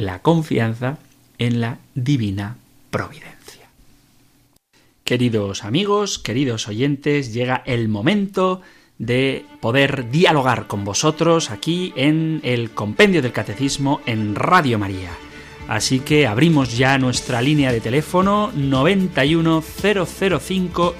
la 0.00 0.20
confianza 0.20 0.98
en 1.38 1.60
la 1.60 1.78
divina 1.94 2.56
providencia. 2.90 3.68
Queridos 5.04 5.64
amigos, 5.64 6.18
queridos 6.18 6.66
oyentes, 6.68 7.34
llega 7.34 7.62
el 7.66 7.88
momento 7.88 8.62
de 8.98 9.44
poder 9.60 10.10
dialogar 10.10 10.66
con 10.66 10.84
vosotros 10.84 11.50
aquí 11.50 11.92
en 11.96 12.40
el 12.44 12.70
Compendio 12.70 13.20
del 13.22 13.32
Catecismo 13.32 14.00
en 14.06 14.34
Radio 14.34 14.78
María. 14.78 15.10
Así 15.68 16.00
que 16.00 16.26
abrimos 16.26 16.78
ya 16.78 16.96
nuestra 16.98 17.42
línea 17.42 17.72
de 17.72 17.80
teléfono 17.80 18.50
91005 18.54 20.96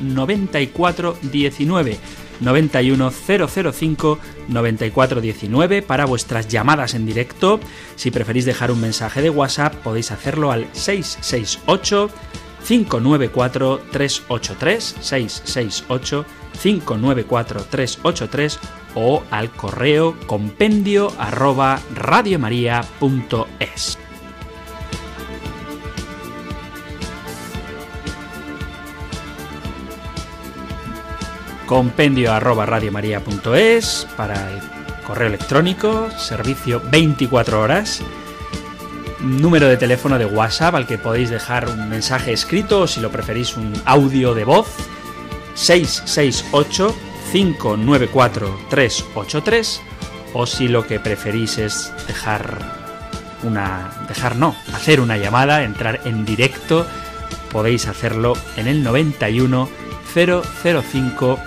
9419 2.41 3.31
91005 3.31 4.19
9419 4.49 5.83
para 5.83 6.07
vuestras 6.07 6.49
llamadas 6.49 6.95
en 6.95 7.07
directo. 7.07 7.61
Si 7.97 8.11
preferís 8.11 8.45
dejar 8.45 8.71
un 8.71 8.81
mensaje 8.81 9.23
de 9.23 9.31
WhatsApp 9.31 9.75
podéis 9.77 10.11
hacerlo 10.11 10.53
al 10.53 10.67
668 10.73 12.11
594 12.67 13.81
383 13.91 14.97
668 15.01 16.27
594 16.63 17.65
383 17.71 18.59
o 18.95 19.23
al 19.31 19.51
correo 19.51 20.17
compendio 20.27 21.13
arroba 21.19 21.81
radiomaria.es. 21.95 24.10
compendio 31.71 32.33
arroba 32.33 32.67
para 34.17 34.49
correo 35.07 35.29
electrónico, 35.29 36.11
servicio 36.19 36.83
24 36.91 37.61
horas, 37.61 38.03
número 39.21 39.69
de 39.69 39.77
teléfono 39.77 40.19
de 40.19 40.27
WhatsApp 40.27 40.75
al 40.75 40.89
que 40.89 40.99
podéis 40.99 41.31
dejar 41.31 41.69
un 41.69 41.89
mensaje 41.89 42.33
escrito 42.33 42.81
o 42.81 42.87
si 42.89 42.99
lo 43.01 43.13
preferís 43.13 43.57
un 43.57 43.73
audio 43.85 44.35
de 44.35 44.43
voz 44.43 44.67
668 45.55 46.93
594 47.31 48.59
383 48.69 49.81
o 50.33 50.47
si 50.47 50.67
lo 50.67 50.85
que 50.89 50.99
preferís 50.99 51.57
es 51.59 51.93
dejar 52.09 52.59
una 53.45 53.93
dejar 54.09 54.35
no, 54.35 54.57
hacer 54.75 55.01
una 55.01 55.19
llamada, 55.19 55.63
entrar 55.63 56.01
en 56.05 56.25
directo, 56.25 56.85
podéis 57.53 57.87
hacerlo 57.87 58.33
en 58.57 58.67
el 58.67 58.83
91 58.83 59.69
005 60.13 61.39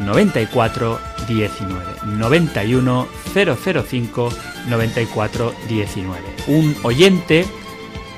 94 0.00 1.00
19 1.28 1.84
91 2.06 3.08
005 3.34 4.32
94 4.68 5.54
19. 5.68 6.20
Un 6.48 6.76
oyente 6.82 7.46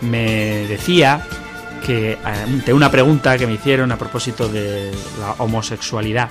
me 0.01 0.67
decía 0.67 1.27
que 1.85 2.19
ante 2.25 2.73
una 2.73 2.91
pregunta 2.91 3.37
que 3.37 3.47
me 3.47 3.55
hicieron 3.55 3.93
a 3.93 3.99
propósito 3.99 4.49
de 4.49 4.91
la 5.21 5.33
homosexualidad, 5.39 6.31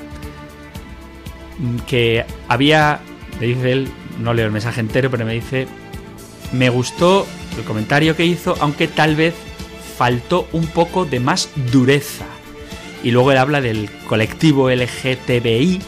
que 1.88 2.26
había, 2.48 3.00
me 3.40 3.48
dice 3.48 3.72
él, 3.72 3.92
no 4.20 4.34
leo 4.34 4.46
el 4.46 4.52
mensaje 4.52 4.80
entero, 4.80 5.12
pero 5.12 5.26
me 5.26 5.34
dice, 5.34 5.68
me 6.52 6.70
gustó 6.70 7.28
el 7.58 7.64
comentario 7.64 8.16
que 8.16 8.26
hizo, 8.26 8.56
aunque 8.60 8.88
tal 8.88 9.16
vez 9.16 9.36
faltó 9.98 10.48
un 10.54 10.68
poco 10.68 11.06
de 11.06 11.20
más 11.20 11.50
dureza. 11.72 12.26
Y 13.04 13.12
luego 13.12 13.32
él 13.32 13.38
habla 13.38 13.62
del 13.62 13.90
colectivo 14.08 14.70
LGTBI, 14.70 15.82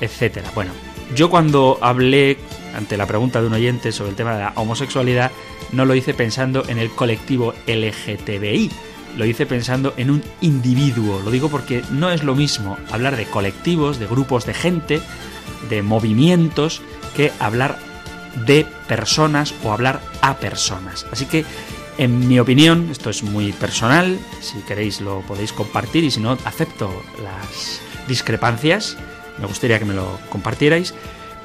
etcétera. 0.00 0.50
Bueno, 0.54 0.72
yo 1.14 1.30
cuando 1.30 1.78
hablé 1.80 2.38
ante 2.74 2.96
la 2.96 3.06
pregunta 3.06 3.40
de 3.40 3.46
un 3.46 3.52
oyente 3.52 3.92
sobre 3.92 4.10
el 4.10 4.16
tema 4.16 4.34
de 4.34 4.42
la 4.44 4.52
homosexualidad, 4.56 5.30
no 5.72 5.84
lo 5.84 5.94
hice 5.94 6.14
pensando 6.14 6.64
en 6.68 6.78
el 6.78 6.90
colectivo 6.90 7.54
LGTBI, 7.66 8.70
lo 9.16 9.24
hice 9.24 9.46
pensando 9.46 9.94
en 9.96 10.10
un 10.10 10.22
individuo. 10.40 11.20
Lo 11.22 11.30
digo 11.30 11.48
porque 11.48 11.82
no 11.90 12.10
es 12.10 12.24
lo 12.24 12.34
mismo 12.34 12.78
hablar 12.90 13.16
de 13.16 13.26
colectivos, 13.26 13.98
de 13.98 14.06
grupos 14.06 14.46
de 14.46 14.54
gente, 14.54 15.00
de 15.68 15.82
movimientos, 15.82 16.82
que 17.16 17.32
hablar 17.38 17.78
de 18.46 18.66
personas 18.88 19.54
o 19.62 19.72
hablar 19.72 20.00
a 20.20 20.36
personas. 20.38 21.06
Así 21.12 21.26
que, 21.26 21.44
en 21.98 22.28
mi 22.28 22.38
opinión, 22.38 22.88
esto 22.90 23.10
es 23.10 23.22
muy 23.22 23.52
personal, 23.52 24.18
si 24.40 24.58
queréis 24.60 25.00
lo 25.00 25.20
podéis 25.22 25.52
compartir 25.52 26.04
y 26.04 26.10
si 26.10 26.20
no, 26.20 26.32
acepto 26.44 26.90
las 27.22 27.80
discrepancias, 28.08 28.96
me 29.38 29.46
gustaría 29.46 29.78
que 29.78 29.84
me 29.84 29.94
lo 29.94 30.18
compartierais, 30.28 30.94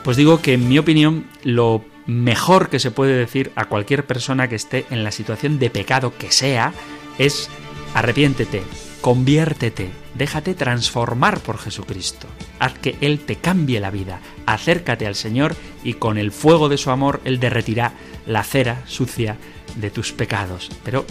pues 0.04 0.18
digo 0.18 0.42
que 0.42 0.54
en 0.54 0.68
mi 0.68 0.80
opinión 0.80 1.28
lo 1.44 1.84
mejor 2.06 2.70
que 2.70 2.80
se 2.80 2.92
puede 2.92 3.14
decir 3.14 3.52
a 3.56 3.66
cualquier 3.66 4.06
persona 4.06 4.48
que 4.48 4.56
esté 4.56 4.86
en 4.90 5.04
la 5.04 5.12
situación 5.12 5.60
de 5.60 5.70
pecado 5.70 6.14
que 6.18 6.32
sea 6.32 6.74
es 7.18 7.50
arrepiéntete, 7.94 8.64
conviértete, 9.02 9.92
déjate 10.16 10.54
transformar 10.54 11.40
por 11.40 11.58
Jesucristo, 11.58 12.28
haz 12.60 12.74
que 12.74 12.98
Él 13.02 13.20
te 13.20 13.38
cambie 13.38 13.80
la 13.80 13.92
vida, 13.92 14.20
acércate 14.46 15.08
al 15.08 15.16
Señor 15.16 15.56
y 15.84 15.94
con 15.94 16.18
el 16.18 16.32
fuego 16.32 16.70
de 16.70 16.78
su 16.78 16.92
amor 16.92 17.22
Él 17.24 17.40
derretirá 17.40 17.94
la 18.26 18.44
cera 18.44 18.84
sucia 18.86 19.38
de 19.76 19.90
tus 19.90 20.12
pecados. 20.12 20.70
Pero 20.84 21.06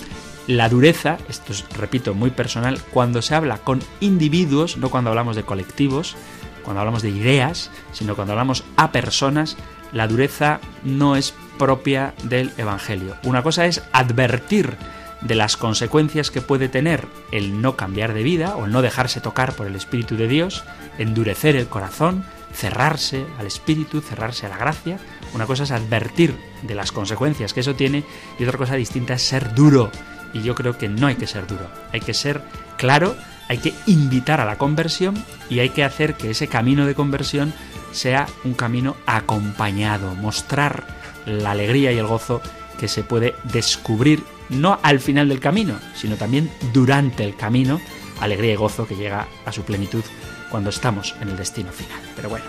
la 0.46 0.68
dureza, 0.68 1.18
esto 1.28 1.52
es, 1.52 1.64
repito, 1.76 2.14
muy 2.14 2.30
personal, 2.30 2.80
cuando 2.90 3.22
se 3.22 3.34
habla 3.34 3.58
con 3.58 3.80
individuos, 4.00 4.76
no 4.76 4.90
cuando 4.90 5.10
hablamos 5.10 5.36
de 5.36 5.42
colectivos, 5.42 6.16
cuando 6.64 6.80
hablamos 6.80 7.02
de 7.02 7.10
ideas, 7.10 7.70
sino 7.92 8.14
cuando 8.14 8.32
hablamos 8.32 8.64
a 8.76 8.92
personas, 8.92 9.56
la 9.92 10.06
dureza 10.06 10.60
no 10.84 11.16
es 11.16 11.34
propia 11.58 12.14
del 12.24 12.52
Evangelio. 12.56 13.16
Una 13.24 13.42
cosa 13.42 13.66
es 13.66 13.82
advertir 13.92 14.76
de 15.20 15.34
las 15.34 15.56
consecuencias 15.56 16.30
que 16.30 16.40
puede 16.40 16.68
tener 16.68 17.06
el 17.32 17.60
no 17.60 17.76
cambiar 17.76 18.14
de 18.14 18.22
vida 18.22 18.56
o 18.56 18.66
el 18.66 18.72
no 18.72 18.82
dejarse 18.82 19.20
tocar 19.20 19.54
por 19.54 19.66
el 19.66 19.74
Espíritu 19.74 20.16
de 20.16 20.28
Dios, 20.28 20.64
endurecer 20.98 21.56
el 21.56 21.66
corazón, 21.66 22.24
cerrarse 22.52 23.26
al 23.38 23.46
Espíritu, 23.46 24.00
cerrarse 24.00 24.46
a 24.46 24.50
la 24.50 24.58
gracia. 24.58 24.98
Una 25.34 25.46
cosa 25.46 25.64
es 25.64 25.70
advertir 25.70 26.36
de 26.62 26.74
las 26.74 26.92
consecuencias 26.92 27.52
que 27.52 27.60
eso 27.60 27.74
tiene 27.74 28.04
y 28.38 28.44
otra 28.44 28.58
cosa 28.58 28.76
distinta 28.76 29.14
es 29.14 29.22
ser 29.22 29.54
duro. 29.54 29.90
Y 30.32 30.42
yo 30.42 30.54
creo 30.54 30.76
que 30.76 30.88
no 30.88 31.06
hay 31.06 31.16
que 31.16 31.26
ser 31.26 31.46
duro, 31.46 31.68
hay 31.92 32.00
que 32.00 32.14
ser 32.14 32.42
claro, 32.76 33.16
hay 33.48 33.58
que 33.58 33.72
invitar 33.86 34.40
a 34.40 34.44
la 34.44 34.58
conversión 34.58 35.22
y 35.48 35.60
hay 35.60 35.70
que 35.70 35.84
hacer 35.84 36.14
que 36.14 36.30
ese 36.30 36.48
camino 36.48 36.86
de 36.86 36.94
conversión 36.94 37.54
sea 37.92 38.26
un 38.44 38.52
camino 38.52 38.94
acompañado, 39.06 40.14
mostrar 40.14 40.84
la 41.24 41.52
alegría 41.52 41.92
y 41.92 41.98
el 41.98 42.06
gozo 42.06 42.42
que 42.78 42.88
se 42.88 43.02
puede 43.02 43.34
descubrir 43.44 44.22
no 44.50 44.78
al 44.82 45.00
final 45.00 45.28
del 45.28 45.40
camino, 45.40 45.80
sino 45.94 46.16
también 46.16 46.50
durante 46.72 47.24
el 47.24 47.34
camino, 47.36 47.80
alegría 48.20 48.52
y 48.52 48.56
gozo 48.56 48.86
que 48.86 48.96
llega 48.96 49.26
a 49.44 49.52
su 49.52 49.62
plenitud 49.62 50.02
cuando 50.50 50.70
estamos 50.70 51.14
en 51.20 51.28
el 51.28 51.36
destino 51.36 51.70
final. 51.72 52.00
Pero 52.16 52.30
bueno, 52.30 52.46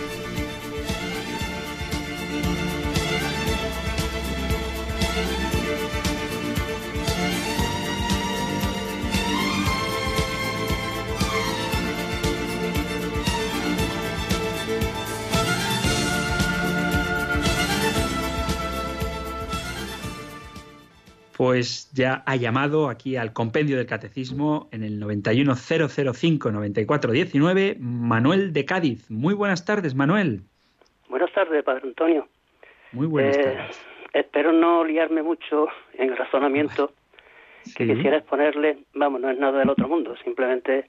Ya 21.93 22.22
ha 22.26 22.36
llamado 22.36 22.88
aquí 22.88 23.16
al 23.16 23.32
compendio 23.32 23.76
del 23.76 23.86
catecismo 23.86 24.68
en 24.72 24.82
el 24.82 25.01
91005-9419 25.03 27.78
Manuel 27.78 28.53
de 28.53 28.64
Cádiz. 28.64 29.09
Muy 29.11 29.34
buenas 29.34 29.64
tardes, 29.64 29.95
Manuel. 29.95 30.41
Buenas 31.09 31.32
tardes, 31.32 31.62
Padre 31.64 31.82
Antonio. 31.84 32.26
Muy 32.93 33.07
buenas 33.07 33.36
eh, 33.36 33.43
tardes. 33.43 33.80
Espero 34.12 34.53
no 34.53 34.84
liarme 34.84 35.22
mucho 35.22 35.68
en 35.95 36.11
el 36.11 36.16
razonamiento 36.16 36.93
que 37.76 37.86
quisiera 37.86 38.18
exponerle. 38.18 38.78
Vamos, 38.95 39.20
no 39.20 39.30
es 39.30 39.38
nada 39.38 39.59
del 39.59 39.70
otro 39.70 39.88
mundo, 39.88 40.16
simplemente 40.24 40.86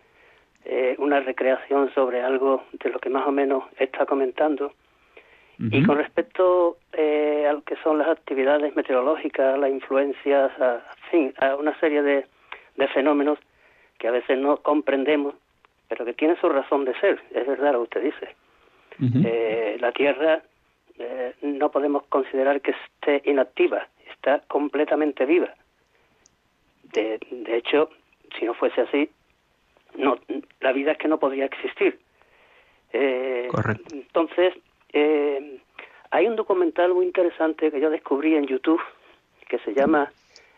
eh, 0.66 0.96
una 1.00 1.20
recreación 1.20 1.94
sobre 1.94 2.22
algo 2.22 2.64
de 2.72 2.90
lo 2.90 3.00
que 3.00 3.10
más 3.10 3.28
o 3.28 3.32
menos 3.32 3.64
está 3.78 4.06
comentando 4.06 4.74
y 5.60 5.84
con 5.84 5.98
respecto 5.98 6.78
eh, 6.94 7.46
a 7.48 7.54
lo 7.54 7.62
que 7.62 7.76
son 7.84 8.00
las 8.00 8.08
actividades 8.08 8.76
meteorológicas, 8.76 9.60
las 9.60 9.70
influencias, 9.70 10.52
a, 10.60 10.82
fin, 11.12 11.34
a 11.38 11.56
una 11.56 11.80
serie 11.80 12.02
de, 12.02 12.26
fenómenos 12.94 13.38
que 14.00 14.08
a 14.08 14.12
veces 14.12 14.40
no 14.40 14.58
comprendemos, 14.58 15.36
pero 15.88 16.04
que 16.04 16.14
tienen 16.14 16.40
su 16.42 16.50
razón 16.50 16.86
de 16.86 17.00
ser, 17.00 17.22
es 17.30 17.46
verdad 17.46 17.74
lo 17.74 17.80
que 17.80 18.00
usted 18.00 18.04
dice. 18.04 18.36
Eh, 19.24 19.78
la 19.80 19.92
Tierra 19.92 20.42
eh, 20.98 21.34
no 21.42 21.70
podemos 21.70 22.04
considerar 22.08 22.62
que 22.62 22.72
esté 22.72 23.30
inactiva, 23.30 23.88
está 24.10 24.40
completamente 24.48 25.26
viva. 25.26 25.54
de, 26.94 27.20
de 27.30 27.58
hecho, 27.58 27.90
si 28.38 28.46
no 28.46 28.54
fuese 28.54 28.82
así, 28.82 29.10
no, 29.96 30.18
la 30.60 30.72
vida 30.72 30.94
es 30.94 30.98
que 30.98 31.08
no 31.08 31.20
podría 31.20 31.46
existir. 31.46 32.00
Eh, 32.94 33.48
Correcto. 33.52 33.96
Entonces, 33.96 34.54
eh, 34.94 35.60
hay 36.12 36.28
un 36.28 36.36
documental 36.36 36.94
muy 36.94 37.06
interesante 37.06 37.72
que 37.72 37.80
yo 37.80 37.90
descubrí 37.90 38.36
en 38.36 38.46
YouTube 38.46 38.82
que 39.48 39.60
se 39.60 39.74
llama 39.74 40.12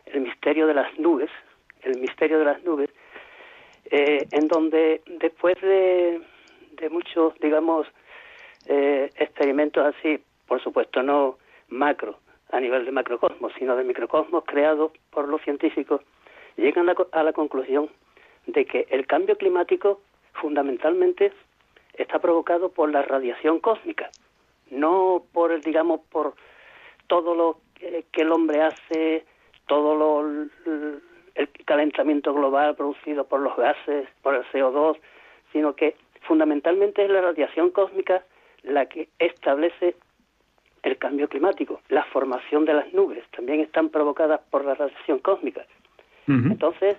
El 0.05 0.21
misterio 0.21 0.67
de 0.67 0.73
las 0.73 0.97
nubes, 0.99 1.29
el 1.81 1.99
misterio 1.99 2.39
de 2.39 2.45
las 2.45 2.63
nubes, 2.63 2.89
eh, 3.85 4.27
en 4.31 4.47
donde 4.47 5.01
después 5.19 5.59
de, 5.61 6.21
de 6.71 6.89
muchos, 6.89 7.33
digamos, 7.39 7.87
eh, 8.67 9.09
experimentos 9.15 9.85
así, 9.85 10.19
por 10.47 10.61
supuesto 10.61 11.03
no 11.03 11.37
macro, 11.69 12.19
a 12.51 12.59
nivel 12.59 12.85
de 12.85 12.91
macrocosmos, 12.91 13.51
sino 13.57 13.75
de 13.75 13.83
microcosmos 13.83 14.43
creados 14.45 14.91
por 15.09 15.27
los 15.27 15.41
científicos, 15.41 16.01
llegan 16.55 16.89
a, 16.89 16.95
a 17.11 17.23
la 17.23 17.33
conclusión 17.33 17.89
de 18.45 18.65
que 18.65 18.85
el 18.89 19.07
cambio 19.07 19.37
climático 19.37 20.01
fundamentalmente 20.33 21.33
está 21.93 22.19
provocado 22.19 22.69
por 22.69 22.91
la 22.91 23.01
radiación 23.01 23.59
cósmica, 23.59 24.09
no 24.73 25.23
por 25.31 25.51
el, 25.51 25.61
digamos, 25.61 26.01
por 26.09 26.35
todo 27.07 27.35
lo 27.35 27.61
que, 27.75 28.05
el 28.13 28.31
hombre 28.31 28.61
hace, 28.61 29.25
todo 29.67 29.95
lo, 29.95 30.49
el 31.35 31.49
calentamiento 31.65 32.33
global 32.33 32.75
producido 32.75 33.25
por 33.25 33.39
los 33.39 33.55
gases, 33.55 34.07
por 34.21 34.35
el 34.35 34.43
CO2, 34.45 34.97
sino 35.51 35.75
que 35.75 35.95
fundamentalmente 36.21 37.03
es 37.03 37.09
la 37.09 37.21
radiación 37.21 37.69
cósmica 37.69 38.23
la 38.63 38.85
que 38.87 39.09
establece 39.19 39.95
el 40.83 40.97
cambio 40.97 41.27
climático. 41.27 41.81
La 41.89 42.03
formación 42.05 42.65
de 42.65 42.73
las 42.73 42.93
nubes 42.93 43.23
también 43.35 43.59
están 43.61 43.89
provocadas 43.89 44.41
por 44.49 44.65
la 44.65 44.75
radiación 44.75 45.19
cósmica. 45.19 45.65
Entonces, 46.25 46.95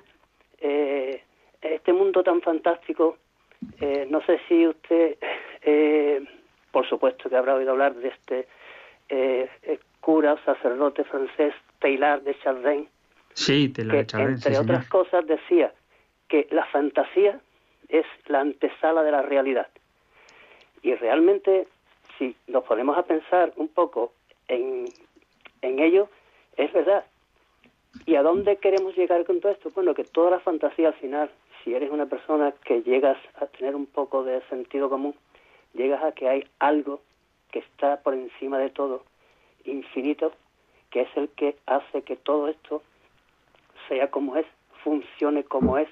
eh, 0.61 1.23
este 1.63 1.95
mundo 1.95 2.23
tan 2.23 2.43
fantástico, 2.43 3.17
eh, 3.81 4.07
no 4.11 4.21
sé 4.23 4.39
si 4.49 4.67
usted, 4.67 5.17
eh, 5.63 6.23
por 6.75 6.89
supuesto 6.89 7.31
que 7.31 7.37
habrá 7.37 7.55
oído 7.55 7.71
hablar 7.71 7.95
de 7.95 8.09
este 8.09 8.49
eh, 9.09 9.49
eh, 9.63 9.79
cura 10.01 10.33
o 10.33 10.39
sacerdote 10.39 11.05
francés 11.05 11.55
Taylor 11.79 12.21
de 12.21 12.37
Chardin, 12.41 12.89
Sí, 13.33 13.73
que 13.73 13.83
he 13.83 14.01
echado, 14.01 14.29
entre 14.29 14.55
sí, 14.55 14.61
otras 14.61 14.89
cosas 14.89 15.25
decía 15.27 15.73
que 16.29 16.49
la 16.51 16.65
fantasía 16.67 17.41
es 17.89 18.07
la 18.27 18.41
antesala 18.41 19.03
de 19.05 19.13
la 19.13 19.23
realidad. 19.23 19.69
Y 20.83 20.95
realmente, 20.95 21.69
si 22.19 22.37
nos 22.49 22.65
ponemos 22.65 22.99
a 22.99 23.05
pensar 23.05 23.53
un 23.57 23.69
poco 23.69 24.13
en, 24.49 24.87
en 25.63 25.79
ello, 25.79 26.09
es 26.57 26.73
verdad. 26.73 27.05
¿Y 28.07 28.17
a 28.17 28.23
dónde 28.23 28.57
queremos 28.57 28.97
llegar 28.97 29.25
con 29.25 29.41
todo 29.41 29.53
esto? 29.53 29.71
Bueno, 29.75 29.95
que 29.95 30.05
toda 30.05 30.31
la 30.31 30.41
fantasía 30.41 30.89
al 30.89 30.95
final, 30.95 31.31
si 31.63 31.73
eres 31.75 31.91
una 31.91 32.07
persona 32.07 32.53
que 32.65 32.83
llegas 32.83 33.19
a 33.37 33.47
tener 33.47 33.77
un 33.77 33.87
poco 33.87 34.25
de 34.25 34.43
sentido 34.49 34.89
común, 34.89 35.15
llegas 35.75 36.03
a 36.03 36.13
que 36.13 36.29
hay 36.29 36.47
algo 36.59 37.01
que 37.51 37.61
está 37.61 38.01
por 38.03 38.15
encima 38.15 38.59
de 38.59 38.71
todo, 38.71 39.05
infinito, 39.65 40.33
que 40.91 41.03
es 41.03 41.17
el 41.17 41.29
que 41.31 41.57
hace 41.67 42.03
que 42.03 42.17
todo 42.17 42.49
esto 42.49 42.83
sea 43.89 44.11
como 44.11 44.37
es, 44.37 44.47
funcione 44.83 45.45
como 45.45 45.79
es, 45.79 45.89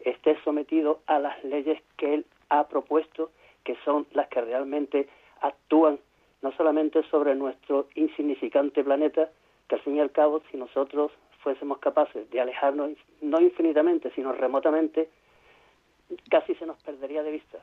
esté 0.00 0.38
sometido 0.44 1.00
a 1.06 1.18
las 1.18 1.42
leyes 1.44 1.80
que 1.96 2.14
él 2.14 2.26
ha 2.48 2.68
propuesto, 2.68 3.30
que 3.64 3.76
son 3.84 4.06
las 4.12 4.28
que 4.28 4.40
realmente 4.40 5.08
actúan 5.40 5.98
no 6.42 6.52
solamente 6.52 7.02
sobre 7.04 7.34
nuestro 7.34 7.88
insignificante 7.94 8.84
planeta, 8.84 9.28
que 9.68 9.74
al 9.74 9.82
fin 9.82 9.96
y 9.96 10.00
al 10.00 10.12
cabo, 10.12 10.40
si 10.50 10.56
nosotros 10.56 11.12
fuésemos 11.42 11.78
capaces 11.78 12.30
de 12.30 12.40
alejarnos, 12.40 12.92
no 13.20 13.40
infinitamente, 13.40 14.10
sino 14.14 14.32
remotamente, 14.32 15.08
casi 16.30 16.54
se 16.54 16.66
nos 16.66 16.80
perdería 16.82 17.22
de 17.22 17.32
vista. 17.32 17.58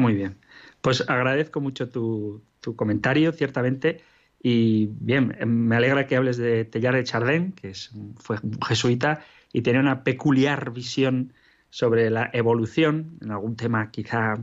Muy 0.00 0.14
bien. 0.14 0.38
Pues 0.80 1.04
agradezco 1.08 1.60
mucho 1.60 1.90
tu, 1.90 2.42
comentario, 2.76 3.32
ciertamente. 3.32 4.02
Y 4.42 4.86
bien, 4.92 5.36
me 5.46 5.76
alegra 5.76 6.06
que 6.06 6.16
hables 6.16 6.38
de 6.38 6.64
Teilhard 6.64 6.96
de 6.96 7.04
Chardin, 7.04 7.52
que 7.52 7.70
es, 7.70 7.90
fue 8.16 8.38
jesuita 8.66 9.22
y 9.52 9.62
tenía 9.62 9.80
una 9.80 10.02
peculiar 10.02 10.72
visión 10.72 11.34
sobre 11.68 12.08
la 12.08 12.30
evolución. 12.32 13.18
En 13.20 13.30
algún 13.30 13.56
tema 13.56 13.90
quizá 13.90 14.34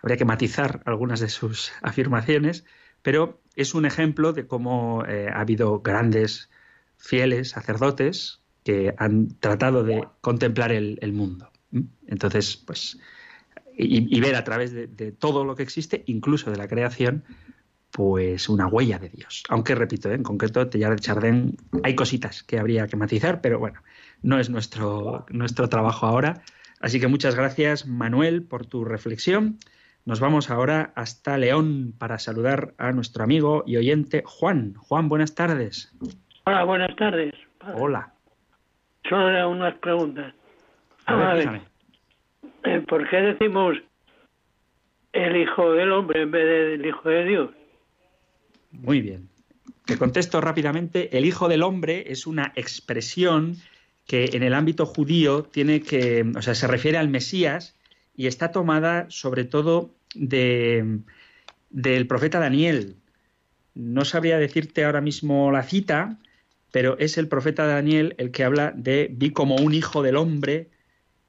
habría 0.00 0.16
que 0.16 0.24
matizar 0.24 0.82
algunas 0.84 1.18
de 1.18 1.28
sus 1.28 1.72
afirmaciones, 1.82 2.64
pero 3.02 3.40
es 3.56 3.74
un 3.74 3.86
ejemplo 3.86 4.32
de 4.32 4.46
cómo 4.46 5.04
eh, 5.06 5.28
ha 5.28 5.40
habido 5.40 5.80
grandes 5.80 6.50
fieles 6.96 7.50
sacerdotes 7.50 8.42
que 8.62 8.94
han 8.98 9.28
tratado 9.40 9.82
de 9.82 10.06
contemplar 10.20 10.70
el, 10.70 11.12
mundo. 11.12 11.50
¿m? 11.72 11.86
Entonces, 12.06 12.56
pues, 12.56 12.98
y, 13.82 14.16
y 14.16 14.20
ver 14.20 14.34
a 14.36 14.44
través 14.44 14.72
de, 14.72 14.86
de 14.86 15.12
todo 15.12 15.44
lo 15.44 15.54
que 15.56 15.62
existe, 15.62 16.02
incluso 16.06 16.50
de 16.50 16.56
la 16.56 16.68
creación, 16.68 17.24
pues 17.90 18.48
una 18.48 18.66
huella 18.66 18.98
de 18.98 19.08
Dios. 19.08 19.42
Aunque, 19.48 19.74
repito, 19.74 20.10
¿eh? 20.10 20.14
en 20.14 20.22
concreto, 20.22 20.68
Teilhard 20.68 20.96
de 20.96 21.00
Chardin, 21.00 21.56
hay 21.82 21.94
cositas 21.94 22.42
que 22.42 22.58
habría 22.58 22.86
que 22.86 22.96
matizar, 22.96 23.40
pero 23.40 23.58
bueno, 23.58 23.82
no 24.22 24.38
es 24.38 24.50
nuestro, 24.50 25.26
nuestro 25.30 25.68
trabajo 25.68 26.06
ahora. 26.06 26.42
Así 26.80 27.00
que 27.00 27.08
muchas 27.08 27.34
gracias, 27.34 27.86
Manuel, 27.86 28.42
por 28.42 28.66
tu 28.66 28.84
reflexión. 28.84 29.58
Nos 30.06 30.20
vamos 30.20 30.50
ahora 30.50 30.92
hasta 30.94 31.36
León 31.36 31.94
para 31.98 32.18
saludar 32.18 32.74
a 32.78 32.92
nuestro 32.92 33.22
amigo 33.22 33.64
y 33.66 33.76
oyente 33.76 34.22
Juan. 34.24 34.74
Juan, 34.74 35.08
buenas 35.08 35.34
tardes. 35.34 35.92
Hola, 36.46 36.64
buenas 36.64 36.96
tardes. 36.96 37.34
padre. 37.58 37.74
Hola. 37.78 38.14
Solo 39.08 39.50
unas 39.50 39.74
preguntas. 39.78 40.34
A 41.06 41.16
ver, 41.34 41.69
¿por 42.86 43.08
qué 43.08 43.16
decimos 43.16 43.76
el 45.12 45.36
Hijo 45.36 45.72
del 45.72 45.92
Hombre 45.92 46.22
en 46.22 46.30
vez 46.30 46.44
del 46.46 46.86
Hijo 46.86 47.08
de 47.08 47.24
Dios? 47.24 47.50
Muy 48.70 49.00
bien. 49.00 49.28
Te 49.84 49.98
contesto 49.98 50.40
rápidamente. 50.40 51.16
El 51.16 51.24
Hijo 51.24 51.48
del 51.48 51.62
Hombre 51.62 52.04
es 52.12 52.26
una 52.26 52.52
expresión 52.54 53.56
que 54.06 54.30
en 54.32 54.42
el 54.42 54.54
ámbito 54.54 54.86
judío 54.86 55.44
tiene 55.44 55.82
que, 55.82 56.24
o 56.36 56.42
sea, 56.42 56.54
se 56.54 56.66
refiere 56.66 56.98
al 56.98 57.08
Mesías 57.08 57.76
y 58.16 58.26
está 58.26 58.52
tomada 58.52 59.06
sobre 59.08 59.44
todo 59.44 59.90
de, 60.14 60.98
del 61.70 62.06
profeta 62.06 62.38
Daniel. 62.38 62.96
No 63.74 64.04
sabría 64.04 64.38
decirte 64.38 64.84
ahora 64.84 65.00
mismo 65.00 65.50
la 65.52 65.62
cita, 65.62 66.18
pero 66.72 66.98
es 66.98 67.18
el 67.18 67.28
profeta 67.28 67.66
Daniel 67.66 68.14
el 68.18 68.30
que 68.30 68.44
habla 68.44 68.72
de 68.76 69.08
vi 69.12 69.30
como 69.30 69.56
un 69.56 69.74
hijo 69.74 70.02
del 70.02 70.16
hombre, 70.16 70.68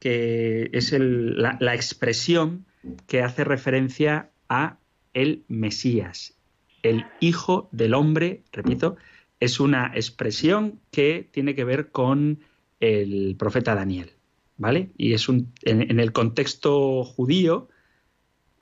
que 0.01 0.71
es 0.73 0.93
el- 0.93 1.39
la, 1.39 1.75
expresión 1.75 2.65
que 3.05 3.21
hace 3.21 3.43
referencia 3.43 4.31
a 4.49 4.79
el 5.13 5.43
Mesías. 5.47 6.33
El 6.81 7.05
hijo 7.19 7.69
del 7.71 7.93
hombre, 7.93 8.41
repito, 8.51 8.97
es 9.39 9.59
una 9.59 9.91
expresión 9.93 10.79
que 10.89 11.29
tiene 11.31 11.53
que 11.53 11.65
ver 11.65 11.91
con 11.91 12.39
el 12.79 13.35
profeta 13.37 13.75
Daniel, 13.75 14.09
¿vale? 14.57 14.89
Y 14.97 15.13
es 15.13 15.29
un 15.29 15.53
en, 15.61 15.83
en 15.91 15.99
el 15.99 16.11
contexto 16.11 17.03
judío 17.03 17.69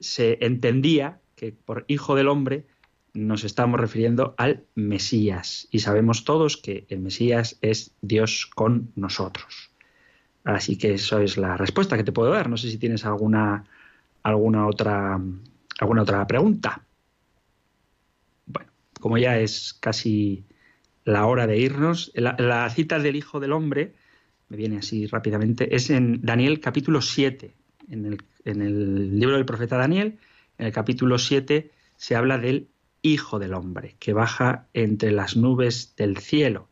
se 0.01 0.39
entendía 0.41 1.21
que 1.37 1.53
por 1.53 1.85
hijo 1.87 2.15
del 2.15 2.27
hombre 2.27 2.65
nos 3.13 3.45
estamos 3.45 3.79
refiriendo 3.79 4.35
al 4.37 4.65
Mesías 4.75 5.69
y 5.71 5.79
sabemos 5.79 6.25
todos 6.25 6.57
que 6.57 6.85
el 6.89 6.99
Mesías 6.99 7.57
es 7.61 7.95
Dios 8.01 8.45
con 8.53 8.91
nosotros. 8.95 9.68
Así 10.55 10.77
que 10.77 10.95
eso 10.95 11.19
es 11.19 11.37
la 11.37 11.57
respuesta 11.57 11.95
que 11.95 12.03
te 12.03 12.11
puedo 12.11 12.31
dar. 12.31 12.49
No 12.49 12.57
sé 12.57 12.69
si 12.69 12.77
tienes 12.77 13.05
alguna 13.05 13.65
alguna 14.23 14.67
otra 14.67 15.19
alguna 15.79 16.01
otra 16.01 16.25
pregunta. 16.25 16.81
Bueno, 18.47 18.71
como 18.99 19.17
ya 19.17 19.37
es 19.37 19.77
casi 19.79 20.43
la 21.05 21.25
hora 21.27 21.45
de 21.47 21.57
irnos, 21.59 22.11
la, 22.15 22.35
la 22.39 22.69
cita 22.69 22.99
del 22.99 23.15
Hijo 23.15 23.39
del 23.39 23.53
Hombre, 23.53 23.93
me 24.49 24.57
viene 24.57 24.77
así 24.77 25.05
rápidamente, 25.05 25.75
es 25.75 25.89
en 25.89 26.21
Daniel 26.21 26.59
capítulo 26.59 27.01
7. 27.01 27.53
En 27.89 28.05
el, 28.05 28.21
en 28.45 28.61
el 28.61 29.19
libro 29.19 29.35
del 29.35 29.45
profeta 29.45 29.77
Daniel, 29.77 30.19
en 30.57 30.65
el 30.67 30.71
capítulo 30.71 31.17
7, 31.17 31.71
se 31.95 32.15
habla 32.15 32.37
del 32.37 32.69
Hijo 33.01 33.39
del 33.39 33.53
Hombre, 33.53 33.95
que 33.99 34.13
baja 34.13 34.67
entre 34.73 35.11
las 35.11 35.37
nubes 35.37 35.95
del 35.95 36.17
cielo. 36.17 36.68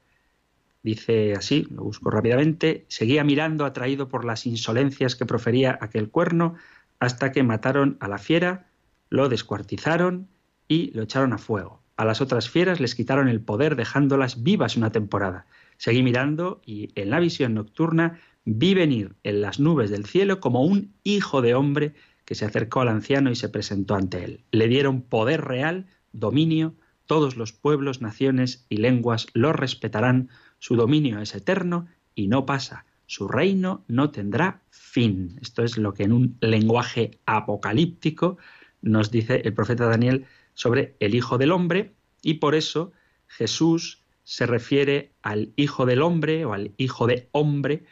Dice 0.87 1.33
así, 1.33 1.67
lo 1.69 1.83
busco 1.83 2.09
rápidamente, 2.09 2.85
seguía 2.87 3.25
mirando 3.25 3.65
atraído 3.65 4.07
por 4.07 4.23
las 4.23 4.45
insolencias 4.45 5.17
que 5.17 5.25
profería 5.25 5.77
aquel 5.81 6.09
cuerno 6.09 6.55
hasta 6.97 7.33
que 7.33 7.43
mataron 7.43 7.97
a 7.99 8.07
la 8.07 8.17
fiera, 8.17 8.67
lo 9.09 9.27
descuartizaron 9.27 10.29
y 10.69 10.91
lo 10.91 11.03
echaron 11.03 11.33
a 11.33 11.39
fuego. 11.39 11.81
A 11.97 12.05
las 12.05 12.21
otras 12.21 12.49
fieras 12.49 12.79
les 12.79 12.95
quitaron 12.95 13.27
el 13.27 13.41
poder 13.41 13.75
dejándolas 13.75 14.43
vivas 14.43 14.77
una 14.77 14.93
temporada. 14.93 15.45
Seguí 15.75 16.03
mirando 16.03 16.61
y 16.65 16.93
en 16.95 17.09
la 17.09 17.19
visión 17.19 17.55
nocturna 17.55 18.21
vi 18.45 18.73
venir 18.73 19.13
en 19.23 19.41
las 19.41 19.59
nubes 19.59 19.89
del 19.89 20.05
cielo 20.05 20.39
como 20.39 20.63
un 20.63 20.93
hijo 21.03 21.41
de 21.41 21.53
hombre 21.53 21.95
que 22.23 22.35
se 22.35 22.45
acercó 22.45 22.79
al 22.79 22.87
anciano 22.87 23.29
y 23.29 23.35
se 23.35 23.49
presentó 23.49 23.95
ante 23.95 24.23
él. 24.23 24.45
Le 24.51 24.69
dieron 24.69 25.01
poder 25.01 25.43
real, 25.43 25.87
dominio, 26.13 26.75
todos 27.07 27.35
los 27.35 27.51
pueblos, 27.51 28.01
naciones 28.01 28.65
y 28.69 28.77
lenguas 28.77 29.27
lo 29.33 29.51
respetarán, 29.51 30.29
su 30.59 30.75
dominio 30.75 31.19
es 31.19 31.35
eterno 31.35 31.87
y 32.15 32.27
no 32.27 32.45
pasa. 32.45 32.85
Su 33.05 33.27
reino 33.27 33.83
no 33.87 34.11
tendrá 34.11 34.61
fin. 34.69 35.37
Esto 35.41 35.63
es 35.63 35.77
lo 35.77 35.93
que 35.93 36.03
en 36.03 36.11
un 36.11 36.37
lenguaje 36.41 37.19
apocalíptico 37.25 38.37
nos 38.81 39.11
dice 39.11 39.41
el 39.45 39.53
profeta 39.53 39.85
Daniel 39.85 40.25
sobre 40.53 40.95
el 40.99 41.15
Hijo 41.15 41.37
del 41.37 41.51
Hombre 41.51 41.93
y 42.21 42.35
por 42.35 42.55
eso 42.55 42.91
Jesús 43.27 44.03
se 44.23 44.45
refiere 44.45 45.11
al 45.21 45.53
Hijo 45.55 45.85
del 45.85 46.01
Hombre 46.01 46.45
o 46.45 46.53
al 46.53 46.73
Hijo 46.77 47.07
de 47.07 47.29
Hombre 47.31 47.85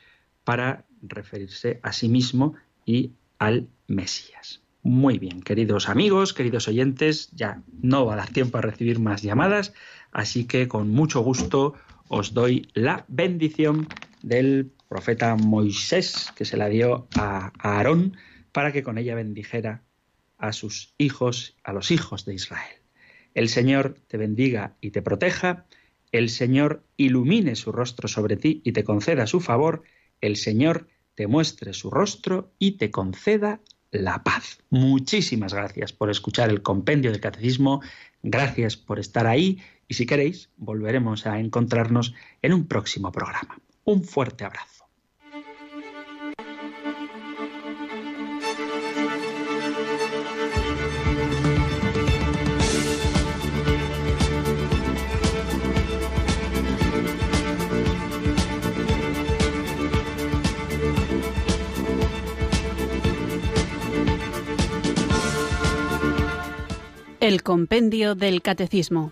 para 0.44 0.86
referirse 1.02 1.80
a 1.84 1.94
sí 1.94 2.10
mismo 2.10 2.56
y 2.86 3.12
al 3.40 3.70
Mesías. 3.88 4.62
Muy 4.84 5.18
bien, 5.18 5.42
queridos 5.42 5.90
amigos, 5.90 6.34
queridos 6.34 6.68
oyentes, 6.68 7.32
ya 7.32 7.64
no 7.82 8.06
va 8.06 8.14
a 8.14 8.18
dar 8.18 8.30
tiempo 8.30 8.58
a 8.58 8.62
recibir 8.62 9.00
más 9.00 9.22
llamadas, 9.22 9.74
así 10.12 10.46
que 10.46 10.68
con 10.68 10.90
mucho 10.90 11.22
gusto 11.22 11.74
os 12.08 12.34
doy 12.34 12.68
la 12.74 13.06
bendición 13.08 13.88
del 14.22 14.72
profeta 14.88 15.36
Moisés 15.36 16.32
que 16.36 16.46
se 16.46 16.58
la 16.58 16.70
dio 16.70 17.08
a 17.16 17.52
Aarón 17.60 18.18
para 18.52 18.72
que 18.72 18.84
con 18.84 18.98
ella 18.98 19.16
bendijera 19.16 19.84
a 20.38 20.54
sus 20.54 20.94
hijos, 20.98 21.58
a 21.64 21.74
los 21.74 21.92
hijos 21.92 22.26
de 22.26 22.36
Israel. 22.36 22.76
El 23.34 23.50
Señor 23.50 23.98
te 24.08 24.18
bendiga 24.18 24.78
y 24.82 24.92
te 24.92 25.02
proteja, 25.02 25.66
el 26.12 26.30
Señor 26.30 26.84
ilumine 26.98 27.56
su 27.56 27.72
rostro 27.72 28.08
sobre 28.08 28.38
ti 28.38 28.62
y 28.64 28.72
te 28.72 28.84
conceda 28.84 29.28
su 29.28 29.42
favor, 29.42 29.84
el 30.22 30.38
Señor 30.38 30.88
te 31.16 31.28
muestre 31.28 31.74
su 31.74 31.90
rostro 31.90 32.54
y 32.60 32.74
te 32.74 32.92
conceda 32.92 33.60
la 33.92 34.24
paz. 34.24 34.60
Muchísimas 34.70 35.54
gracias 35.54 35.94
por 35.94 36.10
escuchar 36.10 36.50
el 36.50 36.62
compendio 36.62 37.12
del 37.12 37.22
catecismo, 37.22 37.82
gracias 38.24 38.78
por 38.78 39.00
estar 39.00 39.28
ahí 39.28 39.60
y 39.88 39.94
si 39.94 40.06
queréis 40.06 40.50
volveremos 40.58 41.26
a 41.26 41.40
encontrarnos 41.40 42.14
en 42.42 42.54
un 42.54 42.68
próximo 42.68 43.12
programa. 43.12 43.60
Un 43.84 44.04
fuerte 44.04 44.44
abrazo. 44.44 44.86
El 67.20 67.42
Compendio 67.42 68.14
del 68.14 68.44
Catecismo. 68.44 69.12